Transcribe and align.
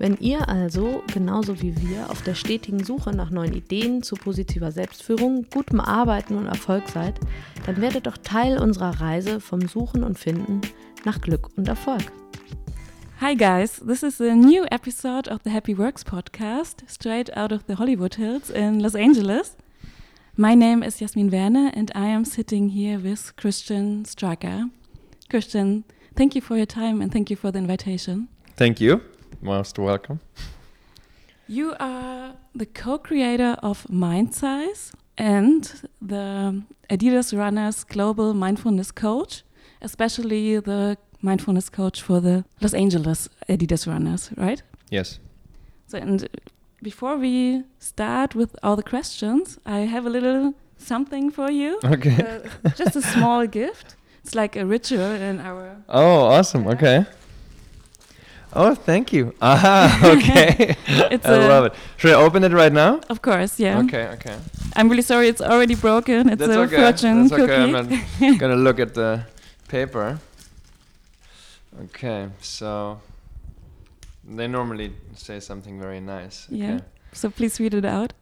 Wenn 0.00 0.16
ihr 0.16 0.48
also, 0.48 1.02
genauso 1.12 1.60
wie 1.60 1.76
wir, 1.76 2.08
auf 2.08 2.22
der 2.22 2.34
stetigen 2.34 2.82
Suche 2.82 3.10
nach 3.10 3.28
neuen 3.28 3.52
Ideen 3.52 4.02
zu 4.02 4.14
positiver 4.14 4.72
Selbstführung, 4.72 5.44
gutem 5.50 5.78
Arbeiten 5.78 6.36
und 6.36 6.46
Erfolg 6.46 6.88
seid, 6.88 7.20
dann 7.66 7.82
werdet 7.82 8.06
doch 8.06 8.16
Teil 8.16 8.56
unserer 8.56 9.02
Reise 9.02 9.40
vom 9.40 9.60
Suchen 9.68 10.02
und 10.02 10.18
Finden 10.18 10.62
nach 11.04 11.20
Glück 11.20 11.50
und 11.58 11.68
Erfolg. 11.68 12.00
Hi 13.20 13.36
guys, 13.36 13.82
this 13.86 14.02
is 14.02 14.22
a 14.22 14.34
new 14.34 14.64
episode 14.70 15.30
of 15.30 15.40
the 15.44 15.50
Happy 15.50 15.76
Works 15.76 16.02
podcast, 16.02 16.82
straight 16.88 17.36
out 17.36 17.52
of 17.52 17.64
the 17.68 17.76
Hollywood 17.76 18.14
Hills 18.14 18.48
in 18.48 18.80
Los 18.80 18.94
Angeles. 18.94 19.54
My 20.34 20.54
name 20.54 20.82
is 20.82 20.98
Jasmin 20.98 21.30
Werner 21.30 21.72
and 21.74 21.94
I 21.94 22.06
am 22.06 22.24
sitting 22.24 22.70
here 22.70 22.98
with 22.98 23.36
Christian 23.36 24.06
Straker. 24.06 24.70
Christian, 25.28 25.84
thank 26.16 26.34
you 26.34 26.40
for 26.40 26.56
your 26.56 26.64
time 26.64 27.02
and 27.02 27.12
thank 27.12 27.28
you 27.28 27.36
for 27.36 27.52
the 27.52 27.58
invitation. 27.58 28.28
Thank 28.56 28.80
you. 28.80 29.02
Most 29.42 29.78
welcome. 29.78 30.20
You 31.48 31.74
are 31.80 32.34
the 32.54 32.66
co-creator 32.66 33.56
of 33.62 33.86
MindSize 33.90 34.92
and 35.16 35.88
the 36.00 36.62
Adidas 36.88 37.36
Runners 37.36 37.84
Global 37.84 38.34
Mindfulness 38.34 38.92
Coach, 38.92 39.42
especially 39.82 40.60
the 40.60 40.96
mindfulness 41.22 41.68
coach 41.68 42.02
for 42.02 42.20
the 42.20 42.44
Los 42.60 42.74
Angeles 42.74 43.28
Adidas 43.48 43.86
runners, 43.86 44.30
right? 44.36 44.62
Yes. 44.90 45.18
So, 45.86 45.98
and 45.98 46.28
before 46.82 47.16
we 47.16 47.64
start 47.78 48.34
with 48.34 48.54
all 48.62 48.76
the 48.76 48.82
questions, 48.82 49.58
I 49.66 49.80
have 49.80 50.06
a 50.06 50.10
little 50.10 50.54
something 50.76 51.30
for 51.30 51.50
you. 51.50 51.78
Okay. 51.84 52.42
Uh, 52.64 52.68
just 52.76 52.96
a 52.96 53.02
small 53.02 53.46
gift. 53.60 53.96
It's 54.22 54.34
like 54.34 54.56
a 54.56 54.64
ritual 54.66 55.12
in 55.14 55.40
our. 55.40 55.76
Oh, 55.88 56.24
awesome. 56.26 56.66
Okay. 56.68 57.06
Oh, 58.52 58.74
thank 58.74 59.12
you. 59.12 59.34
Ah, 59.42 60.12
okay. 60.16 60.76
I 60.88 61.48
love 61.48 61.66
it. 61.66 61.74
Should 61.96 62.10
I 62.12 62.14
open 62.14 62.44
it 62.44 62.52
right 62.52 62.72
now? 62.72 63.00
Of 63.08 63.22
course, 63.22 63.58
yeah. 63.60 63.78
Okay, 63.80 64.08
okay. 64.14 64.36
I'm 64.76 64.88
really 64.88 65.02
sorry, 65.02 65.28
it's 65.28 65.40
already 65.40 65.74
broken. 65.74 66.28
It's 66.28 66.38
That's 66.40 66.52
a 66.52 66.60
okay. 66.60 66.76
fortune 66.76 67.28
That's 67.28 67.30
cookie. 67.34 67.52
okay. 67.52 67.62
I'm 67.62 67.72
not 67.72 68.38
gonna 68.40 68.56
look 68.56 68.80
at 68.80 68.94
the 68.94 69.24
paper. 69.68 70.18
Okay, 71.84 72.28
so 72.40 73.00
they 74.24 74.48
normally 74.48 74.92
say 75.14 75.40
something 75.40 75.80
very 75.80 76.00
nice. 76.00 76.46
Yeah. 76.50 76.80
So 77.12 77.30
please 77.30 77.60
read 77.60 77.74
it 77.74 77.84
out. 77.84 78.12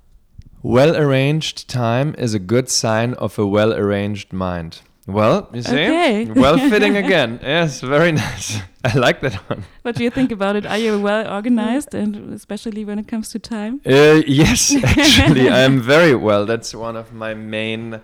Well 0.63 0.97
arranged 0.97 1.69
time 1.69 2.15
is 2.19 2.35
a 2.35 2.39
good 2.39 2.69
sign 2.69 3.15
of 3.15 3.39
a 3.39 3.47
well 3.47 3.73
arranged 3.73 4.33
mind. 4.33 4.81
Well, 5.09 5.49
you 5.55 5.63
see? 5.63 5.73
Okay. 5.73 6.27
well 6.27 6.59
fitting 6.59 6.97
again. 7.05 7.41
Yes, 7.43 7.81
very 7.81 8.13
nice. 8.13 8.61
I 8.85 8.95
like 8.95 9.23
that 9.23 9.37
one. 9.49 9.65
What 9.81 9.97
do 9.97 10.05
you 10.05 10.11
think 10.11 10.31
about 10.31 10.55
it? 10.55 10.67
Are 10.67 10.77
you 10.77 11.01
well 11.01 11.27
organized 11.27 11.95
and 11.95 12.35
especially 12.35 12.85
when 12.85 12.99
it 12.99 13.09
comes 13.09 13.31
to 13.31 13.39
time? 13.39 13.81
Uh, 13.87 14.21
yes, 14.27 14.75
actually, 14.85 15.49
I'm 15.49 15.81
very 15.81 16.15
well. 16.15 16.45
That's 16.45 16.75
one 16.75 16.95
of 16.95 17.15
my 17.15 17.33
main 17.33 18.03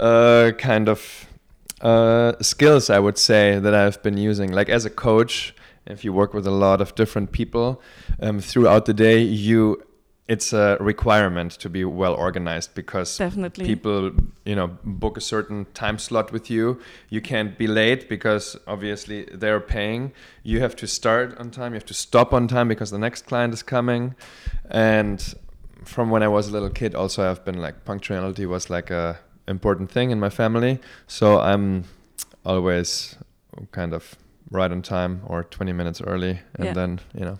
uh, 0.00 0.50
kind 0.58 0.88
of 0.88 1.26
uh, 1.80 2.32
skills, 2.40 2.90
I 2.90 2.98
would 2.98 3.16
say, 3.16 3.60
that 3.60 3.72
I've 3.72 4.02
been 4.02 4.16
using. 4.16 4.50
Like 4.50 4.68
as 4.68 4.84
a 4.84 4.90
coach, 4.90 5.54
if 5.86 6.04
you 6.04 6.12
work 6.12 6.34
with 6.34 6.48
a 6.48 6.56
lot 6.66 6.80
of 6.80 6.96
different 6.96 7.30
people 7.30 7.80
um, 8.18 8.40
throughout 8.40 8.86
the 8.86 8.94
day, 8.94 9.20
you 9.20 9.80
it's 10.26 10.52
a 10.54 10.76
requirement 10.80 11.52
to 11.52 11.68
be 11.68 11.84
well 11.84 12.14
organized 12.14 12.74
because 12.74 13.18
Definitely. 13.18 13.66
people 13.66 14.10
you 14.46 14.54
know 14.56 14.68
book 14.82 15.16
a 15.18 15.20
certain 15.20 15.66
time 15.74 15.98
slot 15.98 16.32
with 16.32 16.50
you. 16.50 16.80
You 17.10 17.20
can't 17.20 17.58
be 17.58 17.66
late 17.66 18.08
because 18.08 18.56
obviously 18.66 19.24
they're 19.32 19.60
paying. 19.60 20.12
You 20.42 20.60
have 20.60 20.74
to 20.76 20.86
start 20.86 21.36
on 21.38 21.50
time. 21.50 21.72
You 21.72 21.76
have 21.76 21.86
to 21.86 21.94
stop 21.94 22.32
on 22.32 22.48
time 22.48 22.68
because 22.68 22.90
the 22.90 22.98
next 22.98 23.26
client 23.26 23.52
is 23.54 23.62
coming. 23.62 24.14
And 24.70 25.34
from 25.84 26.08
when 26.08 26.22
i 26.22 26.28
was 26.28 26.48
a 26.48 26.50
little 26.50 26.70
kid 26.70 26.94
also 26.94 27.30
i've 27.30 27.44
been 27.44 27.60
like 27.60 27.84
punctuality 27.84 28.46
was 28.46 28.70
like 28.70 28.90
a 28.90 29.18
important 29.46 29.90
thing 29.90 30.10
in 30.10 30.18
my 30.18 30.30
family. 30.30 30.78
So 31.06 31.38
i'm 31.40 31.84
always 32.46 33.16
kind 33.72 33.92
of 33.92 34.14
right 34.50 34.70
on 34.72 34.80
time 34.82 35.20
or 35.26 35.44
20 35.44 35.72
minutes 35.72 36.00
early 36.00 36.40
and 36.56 36.64
Yeah. 36.66 36.72
then 36.72 37.00
you 37.14 37.24
know 37.24 37.38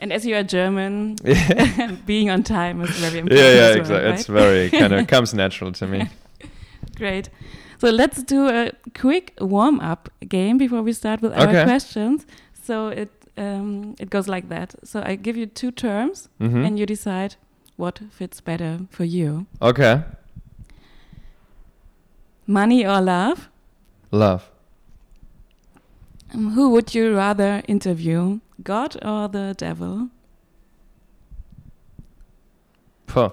And 0.00 0.12
as 0.12 0.24
you 0.24 0.36
are 0.36 0.44
German, 0.44 1.16
being 2.06 2.30
on 2.30 2.42
time 2.42 2.80
is 2.82 2.90
very 2.90 3.18
important. 3.18 3.40
yeah 3.40 3.54
yeah 3.54 3.68
well, 3.70 3.76
exactly 3.78 4.04
right? 4.10 4.18
it's 4.20 4.26
very 4.28 4.70
kind 4.80 4.92
of 4.92 5.06
comes 5.08 5.34
natural 5.34 5.72
to 5.72 5.86
me 5.86 6.08
Great. 6.96 7.30
So 7.80 7.90
let's 7.90 8.22
do 8.24 8.48
a 8.48 8.72
quick 9.00 9.32
warm 9.40 9.80
up 9.80 10.08
game 10.28 10.58
before 10.58 10.82
we 10.82 10.92
start 10.92 11.20
with 11.22 11.32
our 11.32 11.48
Okay. 11.48 11.64
questions. 11.64 12.26
So 12.64 12.88
it 12.88 13.08
um, 13.36 13.94
it 14.00 14.10
goes 14.10 14.26
like 14.28 14.48
that. 14.48 14.74
So 14.84 15.02
I 15.06 15.16
give 15.16 15.36
you 15.36 15.46
two 15.46 15.70
terms, 15.70 16.28
Mhm. 16.40 16.66
and 16.66 16.78
you 16.78 16.86
decide 16.86 17.36
what 17.76 18.00
fits 18.10 18.40
better 18.40 18.78
for 18.90 19.04
you: 19.04 19.46
okay 19.60 20.02
money 22.46 22.84
or 22.86 23.00
love. 23.00 23.48
love 24.10 24.50
Um, 26.34 26.50
who 26.54 26.68
would 26.70 26.94
you 26.94 27.16
rather 27.16 27.62
interview, 27.68 28.40
God 28.62 28.96
or 29.04 29.28
the 29.28 29.54
devil? 29.56 30.10
Puh. 33.06 33.32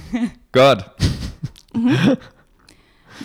god. 0.52 0.90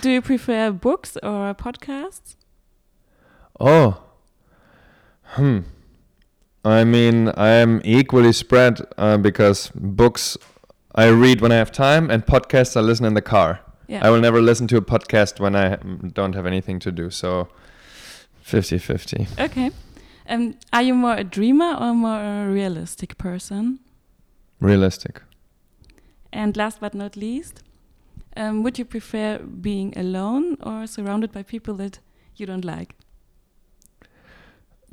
Do 0.01 0.11
you 0.11 0.21
prefer 0.21 0.71
books 0.71 1.17
or 1.23 1.53
podcasts? 1.53 2.35
Oh. 3.59 4.03
Hmm. 5.23 5.59
I 6.63 6.83
mean, 6.83 7.31
I'm 7.37 7.81
equally 7.83 8.33
spread 8.33 8.81
uh, 8.97 9.17
because 9.17 9.71
books 9.73 10.37
I 10.93 11.07
read 11.07 11.41
when 11.41 11.51
I 11.51 11.55
have 11.55 11.71
time 11.71 12.09
and 12.09 12.25
podcasts 12.25 12.75
I 12.75 12.81
listen 12.81 13.05
in 13.05 13.13
the 13.13 13.21
car. 13.21 13.61
Yeah. 13.87 14.05
I 14.05 14.09
will 14.09 14.19
never 14.19 14.41
listen 14.41 14.67
to 14.67 14.77
a 14.77 14.81
podcast 14.81 15.39
when 15.39 15.55
I 15.55 15.77
don't 16.13 16.33
have 16.33 16.45
anything 16.45 16.79
to 16.79 16.91
do. 16.91 17.09
So 17.09 17.47
50 18.41 18.77
50. 18.77 19.27
Okay. 19.39 19.71
Um, 20.27 20.55
are 20.73 20.81
you 20.81 20.93
more 20.93 21.15
a 21.15 21.23
dreamer 21.23 21.73
or 21.79 21.93
more 21.93 22.19
a 22.19 22.47
realistic 22.47 23.17
person? 23.17 23.79
Realistic. 24.59 25.21
And 26.33 26.57
last 26.57 26.79
but 26.79 26.93
not 26.93 27.15
least, 27.15 27.63
um, 28.35 28.63
would 28.63 28.77
you 28.77 28.85
prefer 28.85 29.39
being 29.39 29.97
alone 29.97 30.57
or 30.61 30.85
surrounded 30.87 31.31
by 31.31 31.43
people 31.43 31.75
that 31.75 31.99
you 32.35 32.45
don't 32.45 32.65
like? 32.65 32.95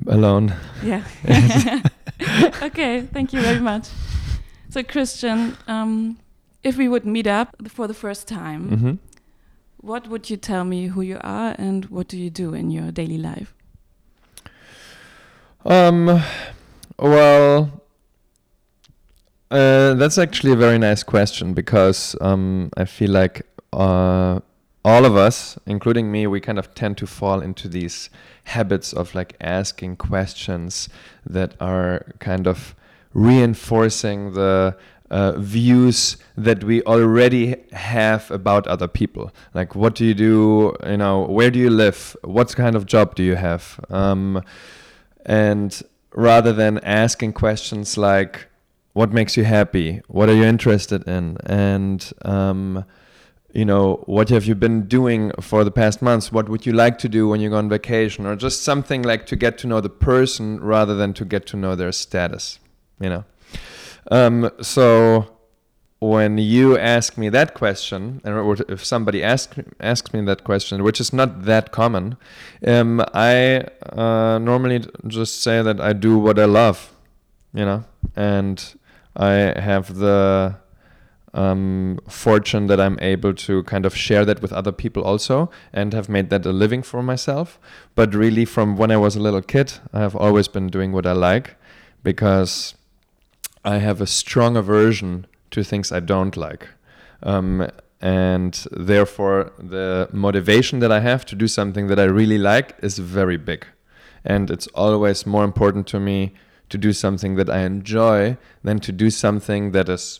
Alone. 0.07 0.53
Yeah. 0.83 1.03
okay, 2.61 3.01
thank 3.01 3.33
you 3.33 3.41
very 3.41 3.59
much. 3.59 3.87
So, 4.69 4.83
Christian, 4.83 5.57
um, 5.67 6.17
if 6.63 6.77
we 6.77 6.87
would 6.87 7.05
meet 7.05 7.27
up 7.27 7.55
for 7.69 7.87
the 7.87 7.93
first 7.93 8.27
time, 8.27 8.69
hmm 8.69 8.95
what 9.85 10.07
would 10.07 10.31
you 10.31 10.35
tell 10.35 10.63
me 10.63 10.87
who 10.87 11.01
you 11.01 11.19
are 11.21 11.53
and 11.59 11.85
what 11.85 12.07
do 12.07 12.17
you 12.17 12.31
do 12.31 12.55
in 12.55 12.71
your 12.71 12.91
daily 12.91 13.19
life? 13.19 13.54
Um, 15.65 16.21
well, 16.99 17.81
uh, 19.49 19.95
that's 19.95 20.19
actually 20.19 20.51
a 20.51 20.55
very 20.55 20.77
nice 20.77 21.01
question 21.01 21.53
because 21.55 22.15
um, 22.21 22.69
I 22.77 22.85
feel 22.85 23.09
like 23.09 23.41
uh, 23.73 24.39
all 24.83 25.05
of 25.05 25.17
us, 25.17 25.57
including 25.65 26.11
me, 26.11 26.27
we 26.27 26.39
kind 26.39 26.59
of 26.59 26.75
tend 26.75 26.97
to 26.99 27.07
fall 27.07 27.41
into 27.41 27.67
these 27.67 28.11
habits 28.43 28.93
of 28.93 29.15
like 29.15 29.35
asking 29.41 29.95
questions 29.95 30.87
that 31.25 31.55
are 31.59 32.05
kind 32.19 32.45
of 32.45 32.75
reinforcing 33.15 34.33
the 34.33 34.77
uh, 35.09 35.31
views 35.39 36.17
that 36.37 36.63
we 36.63 36.83
already 36.83 37.55
have 37.71 38.29
about 38.29 38.67
other 38.67 38.87
people. 38.87 39.31
Like, 39.55 39.73
what 39.73 39.95
do 39.95 40.05
you 40.05 40.13
do? 40.13 40.75
You 40.85 40.97
know, 40.97 41.23
where 41.23 41.49
do 41.49 41.57
you 41.57 41.71
live? 41.71 42.15
What 42.23 42.55
kind 42.55 42.75
of 42.75 42.85
job 42.85 43.15
do 43.15 43.23
you 43.23 43.35
have? 43.35 43.79
Um, 43.89 44.43
and 45.25 45.81
rather 46.13 46.53
than 46.53 46.79
asking 46.79 47.33
questions 47.33 47.97
like 47.97 48.47
what 48.93 49.11
makes 49.11 49.35
you 49.35 49.43
happy? 49.43 50.01
What 50.07 50.29
are 50.29 50.33
you 50.35 50.45
interested 50.45 51.05
in? 51.07 51.37
and 51.45 52.13
um, 52.23 52.85
you 53.53 53.65
know 53.65 54.03
what 54.05 54.29
have 54.29 54.45
you 54.45 54.55
been 54.55 54.87
doing 54.87 55.31
for 55.41 55.63
the 55.63 55.71
past 55.71 56.01
months? 56.01 56.31
What 56.31 56.49
would 56.49 56.65
you 56.65 56.73
like 56.73 56.97
to 56.99 57.09
do 57.09 57.27
when 57.27 57.41
you 57.41 57.49
go 57.49 57.57
on 57.57 57.69
vacation? 57.69 58.25
or 58.25 58.35
just 58.35 58.63
something 58.63 59.01
like 59.01 59.25
to 59.27 59.35
get 59.35 59.57
to 59.59 59.67
know 59.67 59.81
the 59.81 59.89
person 59.89 60.59
rather 60.61 60.95
than 60.95 61.13
to 61.13 61.25
get 61.25 61.45
to 61.47 61.57
know 61.57 61.75
their 61.75 61.91
status 61.91 62.59
you 62.99 63.09
know? 63.09 63.25
Um, 64.11 64.51
so 64.61 65.34
when 65.99 66.37
you 66.37 66.77
ask 66.77 67.17
me 67.17 67.29
that 67.29 67.53
question, 67.53 68.21
or 68.25 68.57
if 68.67 68.83
somebody 68.83 69.23
asks 69.23 69.57
asks 69.79 70.13
me 70.13 70.21
that 70.25 70.43
question, 70.43 70.83
which 70.83 70.99
is 70.99 71.13
not 71.13 71.45
that 71.45 71.71
common, 71.71 72.17
um, 72.67 73.01
I 73.13 73.65
uh, 73.91 74.37
normally 74.39 74.85
just 75.07 75.41
say 75.41 75.61
that 75.61 75.79
I 75.79 75.93
do 75.93 76.17
what 76.17 76.37
I 76.37 76.45
love, 76.45 76.91
you 77.53 77.65
know, 77.65 77.85
and 78.15 78.75
I 79.15 79.31
have 79.59 79.95
the 79.95 80.57
um, 81.33 81.99
fortune 82.09 82.67
that 82.67 82.79
I'm 82.79 82.99
able 83.01 83.33
to 83.33 83.63
kind 83.63 83.85
of 83.85 83.95
share 83.95 84.25
that 84.25 84.41
with 84.41 84.51
other 84.51 84.71
people 84.73 85.03
also, 85.03 85.49
and 85.71 85.93
have 85.93 86.09
made 86.09 86.29
that 86.29 86.45
a 86.45 86.51
living 86.51 86.83
for 86.83 87.01
myself. 87.01 87.57
But 87.95 88.13
really, 88.13 88.45
from 88.45 88.75
when 88.75 88.91
I 88.91 88.97
was 88.97 89.15
a 89.15 89.21
little 89.21 89.41
kid, 89.41 89.73
I 89.93 89.99
have 89.99 90.15
always 90.15 90.49
been 90.49 90.67
doing 90.67 90.91
what 90.91 91.05
I 91.05 91.13
like, 91.13 91.55
because 92.03 92.75
I 93.63 93.77
have 93.77 94.01
a 94.01 94.07
strong 94.07 94.57
aversion 94.57 95.25
to 95.55 95.63
things 95.63 95.91
I 95.91 95.99
don't 95.99 96.37
like. 96.37 96.67
Um, 97.23 97.67
and 98.01 98.53
therefore, 98.71 99.51
the 99.57 100.09
motivation 100.11 100.79
that 100.79 100.91
I 100.91 100.99
have 100.99 101.25
to 101.25 101.35
do 101.35 101.47
something 101.47 101.87
that 101.87 101.99
I 101.99 102.03
really 102.03 102.37
like 102.37 102.75
is 102.83 102.99
very 102.99 103.37
big. 103.37 103.65
And 104.23 104.51
it's 104.51 104.67
always 104.67 105.25
more 105.25 105.43
important 105.43 105.87
to 105.87 105.99
me 105.99 106.33
to 106.69 106.77
do 106.77 106.93
something 106.93 107.35
that 107.35 107.49
I 107.49 107.59
enjoy 107.59 108.37
than 108.63 108.79
to 108.79 108.91
do 108.91 109.09
something 109.09 109.71
that 109.71 109.87
is, 109.87 110.19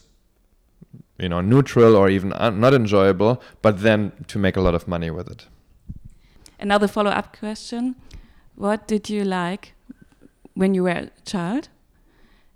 you 1.20 1.30
know, 1.30 1.42
neutral 1.42 1.96
or 1.96 2.10
even 2.10 2.30
not 2.30 2.74
enjoyable, 2.74 3.42
but 3.62 3.82
then 3.82 4.12
to 4.28 4.40
make 4.40 4.56
a 4.56 4.62
lot 4.62 4.76
of 4.76 4.88
money 4.88 5.12
with 5.12 5.30
it. 5.30 5.48
Another 6.60 6.88
follow 6.88 7.12
up 7.12 7.38
question 7.38 7.96
What 8.56 8.88
did 8.88 9.10
you 9.10 9.24
like 9.24 9.74
when 10.54 10.74
you 10.74 10.84
were 10.84 10.90
a 10.90 11.10
child? 11.26 11.70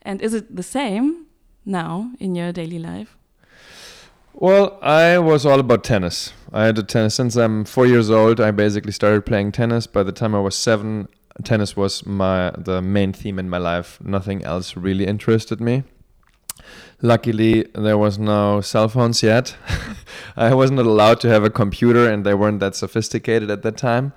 And 0.02 0.22
is 0.22 0.34
it 0.34 0.56
the 0.56 0.64
same 0.64 1.26
now 1.69 2.12
in 2.19 2.36
your 2.36 2.51
daily 2.51 2.80
life? 2.80 3.16
Well, 4.33 4.77
I 4.81 5.19
was 5.19 5.45
all 5.45 5.60
about 5.60 5.83
tennis. 5.83 6.33
I 6.54 6.66
had 6.66 6.77
a 6.77 6.83
tennis 6.83 7.16
since 7.16 7.36
I'm 7.36 7.66
four 7.66 7.86
years 7.86 8.10
old. 8.10 8.39
I 8.39 8.51
basically 8.51 8.92
started 8.92 9.25
playing 9.25 9.51
tennis. 9.51 9.86
By 9.88 10.04
the 10.04 10.12
time 10.12 10.33
I 10.33 10.39
was 10.39 10.56
seven, 10.56 11.07
tennis 11.44 11.75
was 11.75 12.06
my 12.06 12.51
the 12.57 12.81
main 12.81 13.13
theme 13.13 13.39
in 13.39 13.50
my 13.50 13.57
life. 13.57 14.00
Nothing 14.01 14.44
else 14.44 14.77
really 14.77 15.06
interested 15.06 15.60
me. 15.60 15.83
Luckily, 17.01 17.66
there 17.74 17.98
was 17.98 18.19
no 18.19 18.62
cell 18.62 18.89
phones 18.89 19.24
yet. 19.24 19.56
I 20.36 20.54
wasn't 20.54 20.80
allowed 20.80 21.21
to 21.21 21.30
have 21.30 21.44
a 21.44 21.50
computer, 21.50 22.10
and 22.10 22.25
they 22.25 22.33
weren't 22.33 22.60
that 22.60 22.75
sophisticated 22.75 23.50
at 23.50 23.62
that 23.63 23.77
time. 23.77 24.13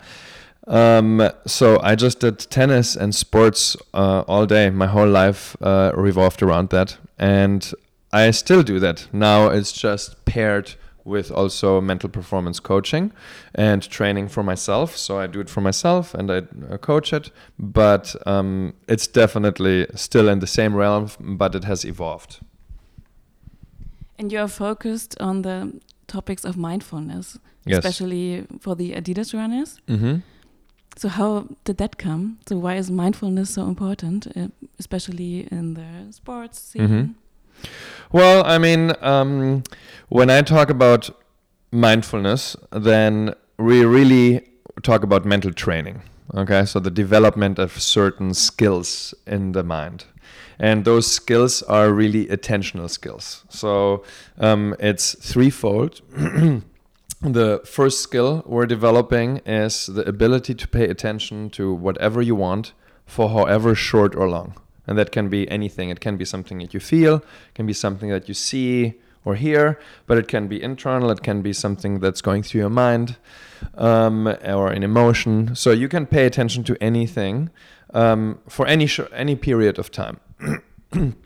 Um, 0.67 1.29
so 1.47 1.81
I 1.83 1.95
just 1.97 2.21
did 2.21 2.39
tennis 2.39 2.97
and 2.97 3.15
sports 3.15 3.77
uh, 3.95 4.23
all 4.29 4.47
day. 4.47 4.71
My 4.71 4.87
whole 4.87 5.09
life 5.09 5.57
uh, 5.61 5.93
revolved 5.95 6.43
around 6.43 6.71
that, 6.71 6.99
and 7.19 7.73
I 8.13 8.31
still 8.31 8.63
do 8.63 8.79
that. 8.81 9.09
Now 9.13 9.49
it's 9.49 9.73
just 9.73 10.25
paired 10.25 10.75
with 11.05 11.33
also 11.33 11.81
mental 11.81 12.09
performance 12.09 12.61
coaching 12.61 13.11
and 13.57 13.83
training 13.91 14.29
for 14.29 14.45
myself. 14.45 14.97
So 14.97 15.19
I 15.19 15.27
do 15.27 15.41
it 15.41 15.51
for 15.51 15.61
myself 15.61 16.15
and 16.15 16.31
I 16.31 16.43
uh, 16.71 16.79
coach 16.79 17.13
it, 17.13 17.33
but 17.59 18.15
um, 18.25 18.75
it's 18.87 19.09
definitely 19.09 19.87
still 19.97 20.29
in 20.29 20.39
the 20.39 20.47
same 20.47 20.77
realm, 20.77 21.09
but 21.19 21.57
it 21.57 21.65
has 21.65 21.85
evolved. 21.85 22.39
And 24.17 24.31
you're 24.31 24.47
focused 24.47 25.17
on 25.21 25.43
the 25.43 25.81
topics 26.07 26.45
of 26.45 26.57
mindfulness, 26.57 27.39
Yes. 27.65 27.79
especially 27.79 28.47
for 28.61 28.77
the 28.77 28.93
Adidas 28.93 29.35
runners. 29.35 29.81
Mm-hmm. 29.89 30.19
So 30.97 31.09
how 31.09 31.47
did 31.65 31.79
that 31.79 31.97
come? 31.99 32.39
So 32.47 32.57
why 32.59 32.77
is 32.77 32.91
mindfulness 32.91 33.51
so 33.51 33.67
important, 33.67 34.27
uh, 34.37 34.49
especially 34.79 35.49
in 35.51 35.75
the 35.75 36.13
sports 36.13 36.61
scene? 36.61 36.89
Mhm. 36.89 37.15
Well, 38.13 38.45
I 38.45 38.59
mean, 38.59 38.93
um, 39.01 39.63
when 40.09 40.31
I 40.31 40.43
talk 40.43 40.71
about 40.71 41.11
mindfulness, 41.71 42.57
then 42.71 43.35
we 43.59 43.85
really 43.85 44.43
talk 44.83 45.03
about 45.03 45.25
mental 45.25 45.53
training. 45.53 46.03
Okay, 46.35 46.65
so 46.65 46.81
the 46.81 46.91
development 46.91 47.59
of 47.59 47.79
certain 47.81 48.35
skills 48.35 49.15
in 49.27 49.53
the 49.53 49.63
mind. 49.63 50.05
And 50.59 50.85
those 50.85 51.07
skills 51.07 51.63
are 51.63 51.93
really 51.93 52.27
attentional 52.27 52.89
skills. 52.89 53.45
So 53.49 54.05
um, 54.39 54.75
it's 54.79 55.15
threefold. 55.33 56.01
the 57.23 57.61
first 57.65 58.01
skill 58.01 58.43
we're 58.47 58.67
developing 58.67 59.39
is 59.47 59.87
the 59.87 60.07
ability 60.09 60.55
to 60.55 60.69
pay 60.69 60.89
attention 60.89 61.51
to 61.51 61.73
whatever 61.73 62.21
you 62.21 62.35
want 62.35 62.73
for 63.07 63.31
however 63.31 63.75
short 63.75 64.15
or 64.17 64.29
long. 64.29 64.55
And 64.87 64.99
that 64.99 65.13
can 65.13 65.29
be 65.29 65.49
anything. 65.49 65.91
It 65.91 66.01
can 66.01 66.17
be 66.17 66.25
something 66.25 66.59
that 66.59 66.75
you 66.75 66.81
feel, 66.81 67.23
can 67.55 67.67
be 67.67 67.73
something 67.73 68.11
that 68.11 68.27
you 68.27 68.35
see 68.35 68.95
or 69.25 69.37
hear, 69.37 69.79
but 70.09 70.19
it 70.19 70.27
can 70.27 70.49
be 70.49 70.61
internal, 70.61 71.11
it 71.11 71.23
can 71.23 71.43
be 71.43 71.53
something 71.53 72.01
that's 72.01 72.21
going 72.21 72.43
through 72.43 72.63
your 72.63 72.71
mind 72.71 73.17
um, 73.77 74.27
or 74.45 74.73
an 74.73 74.83
emotion. 74.83 75.55
So 75.55 75.71
you 75.71 75.89
can 75.89 76.07
pay 76.07 76.27
attention 76.27 76.65
to 76.65 76.77
anything 76.83 77.51
um, 77.95 78.41
for 78.49 78.67
any, 78.67 78.87
sh- 78.87 79.01
any 79.13 79.37
period 79.37 79.79
of 79.79 79.93
time. 79.93 80.19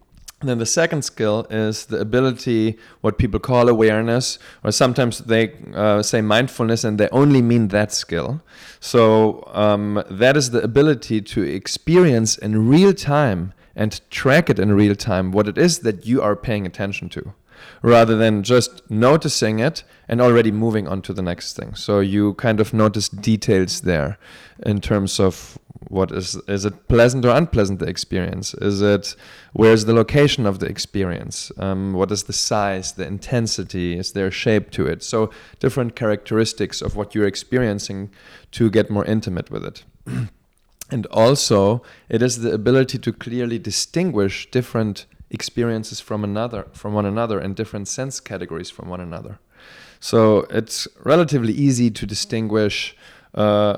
then 0.48 0.58
the 0.58 0.66
second 0.66 1.02
skill 1.02 1.46
is 1.50 1.86
the 1.86 2.00
ability, 2.00 2.78
what 3.00 3.18
people 3.18 3.40
call 3.40 3.68
awareness, 3.68 4.38
or 4.64 4.72
sometimes 4.72 5.18
they 5.18 5.54
uh, 5.74 6.02
say 6.02 6.20
mindfulness 6.20 6.84
and 6.84 6.98
they 6.98 7.08
only 7.10 7.42
mean 7.42 7.68
that 7.68 7.92
skill. 7.92 8.42
So 8.80 9.44
um, 9.52 10.02
that 10.10 10.36
is 10.36 10.50
the 10.50 10.62
ability 10.62 11.22
to 11.22 11.42
experience 11.42 12.36
in 12.36 12.68
real 12.68 12.92
time 12.92 13.52
and 13.74 14.00
track 14.10 14.48
it 14.50 14.58
in 14.58 14.72
real 14.72 14.94
time 14.94 15.32
what 15.32 15.46
it 15.46 15.58
is 15.58 15.80
that 15.80 16.06
you 16.06 16.22
are 16.22 16.34
paying 16.34 16.66
attention 16.66 17.08
to 17.10 17.34
rather 17.82 18.16
than 18.16 18.42
just 18.42 18.88
noticing 18.90 19.58
it 19.58 19.82
and 20.08 20.20
already 20.20 20.50
moving 20.50 20.86
on 20.88 21.02
to 21.02 21.12
the 21.12 21.22
next 21.22 21.56
thing. 21.56 21.74
So 21.74 22.00
you 22.00 22.34
kind 22.34 22.60
of 22.60 22.72
notice 22.72 23.08
details 23.08 23.82
there 23.82 24.18
in 24.64 24.80
terms 24.80 25.20
of 25.20 25.58
what 25.88 26.10
is 26.12 26.36
is 26.48 26.64
it 26.64 26.88
pleasant 26.88 27.24
or 27.24 27.30
unpleasant 27.30 27.78
the 27.80 27.86
experience? 27.86 28.54
Is 28.54 28.80
it 28.82 29.14
where's 29.52 29.84
the 29.84 29.94
location 29.94 30.46
of 30.46 30.58
the 30.58 30.66
experience? 30.66 31.52
Um, 31.58 31.92
what 31.92 32.10
is 32.10 32.24
the 32.24 32.32
size, 32.32 32.92
the 32.92 33.06
intensity? 33.06 33.98
Is 33.98 34.12
there 34.12 34.30
shape 34.30 34.70
to 34.72 34.86
it? 34.86 35.02
So 35.02 35.30
different 35.60 35.96
characteristics 35.96 36.82
of 36.82 36.96
what 36.96 37.14
you're 37.14 37.26
experiencing 37.26 38.10
to 38.52 38.70
get 38.70 38.90
more 38.90 39.04
intimate 39.04 39.50
with 39.50 39.64
it. 39.64 39.84
and 40.90 41.06
also, 41.06 41.82
it 42.08 42.22
is 42.22 42.40
the 42.40 42.52
ability 42.52 42.98
to 42.98 43.12
clearly 43.12 43.58
distinguish 43.58 44.50
different 44.50 45.06
experiences 45.30 46.00
from 46.00 46.22
another 46.22 46.66
from 46.72 46.94
one 46.94 47.04
another 47.04 47.38
and 47.38 47.56
different 47.56 47.88
sense 47.88 48.20
categories 48.20 48.70
from 48.70 48.88
one 48.88 49.00
another 49.00 49.40
so 49.98 50.46
it's 50.50 50.86
relatively 51.04 51.52
easy 51.52 51.90
to 51.90 52.06
distinguish 52.06 52.96
uh, 53.34 53.76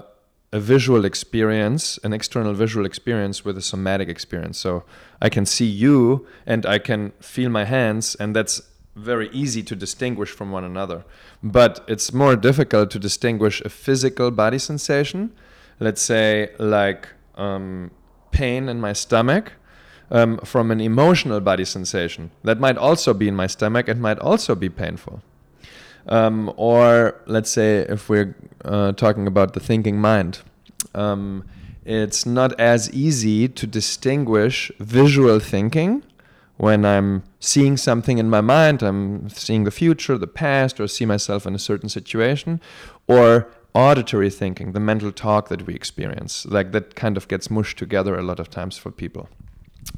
a 0.53 0.61
visual 0.61 1.05
experience 1.05 1.99
an 2.03 2.13
external 2.13 2.55
visual 2.55 2.87
experience 2.87 3.45
with 3.45 3.57
a 3.59 3.63
somatic 3.63 4.09
experience 4.09 4.59
so 4.59 4.85
i 5.21 5.29
can 5.29 5.45
see 5.45 5.67
you 5.67 6.27
and 6.47 6.65
i 6.67 6.79
can 6.79 7.13
feel 7.21 7.51
my 7.51 7.65
hands 7.65 8.15
and 8.17 8.35
that's 8.35 8.63
very 8.97 9.29
easy 9.31 9.63
to 9.63 9.77
distinguish 9.77 10.31
from 10.31 10.51
one 10.51 10.65
another 10.65 11.05
but 11.43 11.85
it's 11.87 12.13
more 12.13 12.35
difficult 12.35 12.91
to 12.91 12.99
distinguish 12.99 13.61
a 13.61 13.69
physical 13.69 14.31
body 14.31 14.59
sensation 14.59 15.33
let's 15.81 16.03
say 16.03 16.51
like 16.59 17.09
um, 17.37 17.91
pain 18.33 18.69
in 18.69 18.81
my 18.81 18.93
stomach 18.93 19.53
um, 20.11 20.39
from 20.39 20.71
an 20.71 20.81
emotional 20.81 21.41
body 21.41 21.65
sensation. 21.65 22.31
That 22.45 22.61
might 22.61 22.77
also 22.77 23.15
be 23.15 23.29
in 23.29 23.37
my 23.37 23.47
stomach 23.47 23.89
and 23.89 24.01
might 24.01 24.19
also 24.19 24.55
be 24.55 24.69
painful. 24.69 25.23
Um, 26.07 26.53
or 26.57 27.21
let's 27.27 27.51
say 27.51 27.79
if 27.81 28.09
we're 28.09 28.35
uh, 28.65 28.93
talking 28.93 29.27
about 29.27 29.53
the 29.53 29.61
thinking 29.61 30.01
mind, 30.01 30.41
um, 30.95 31.45
it's 31.85 32.25
not 32.25 32.59
as 32.61 32.91
easy 32.93 33.49
to 33.49 33.67
distinguish 33.67 34.71
visual 34.79 35.39
thinking 35.41 36.03
when 36.59 36.85
I'm 36.85 37.23
seeing 37.39 37.77
something 37.77 38.19
in 38.19 38.29
my 38.29 38.41
mind, 38.41 38.83
I'm 38.83 39.29
seeing 39.31 39.65
the 39.65 39.71
future, 39.71 40.19
the 40.19 40.27
past, 40.27 40.81
or 40.81 40.89
see 40.89 41.07
myself 41.07 41.47
in 41.47 41.55
a 41.55 41.59
certain 41.59 41.89
situation, 41.89 42.61
or 43.07 43.49
auditory 43.75 44.29
thinking, 44.29 44.73
the 44.73 44.81
mental 44.81 45.13
talk 45.13 45.49
that 45.49 45.67
we 45.67 45.75
experience. 45.75 46.45
Like 46.47 46.73
that 46.73 46.97
kind 46.97 47.17
of 47.17 47.29
gets 47.29 47.49
mushed 47.49 47.79
together 47.79 48.19
a 48.19 48.23
lot 48.23 48.41
of 48.41 48.51
times 48.51 48.77
for 48.77 48.91
people. 48.91 49.29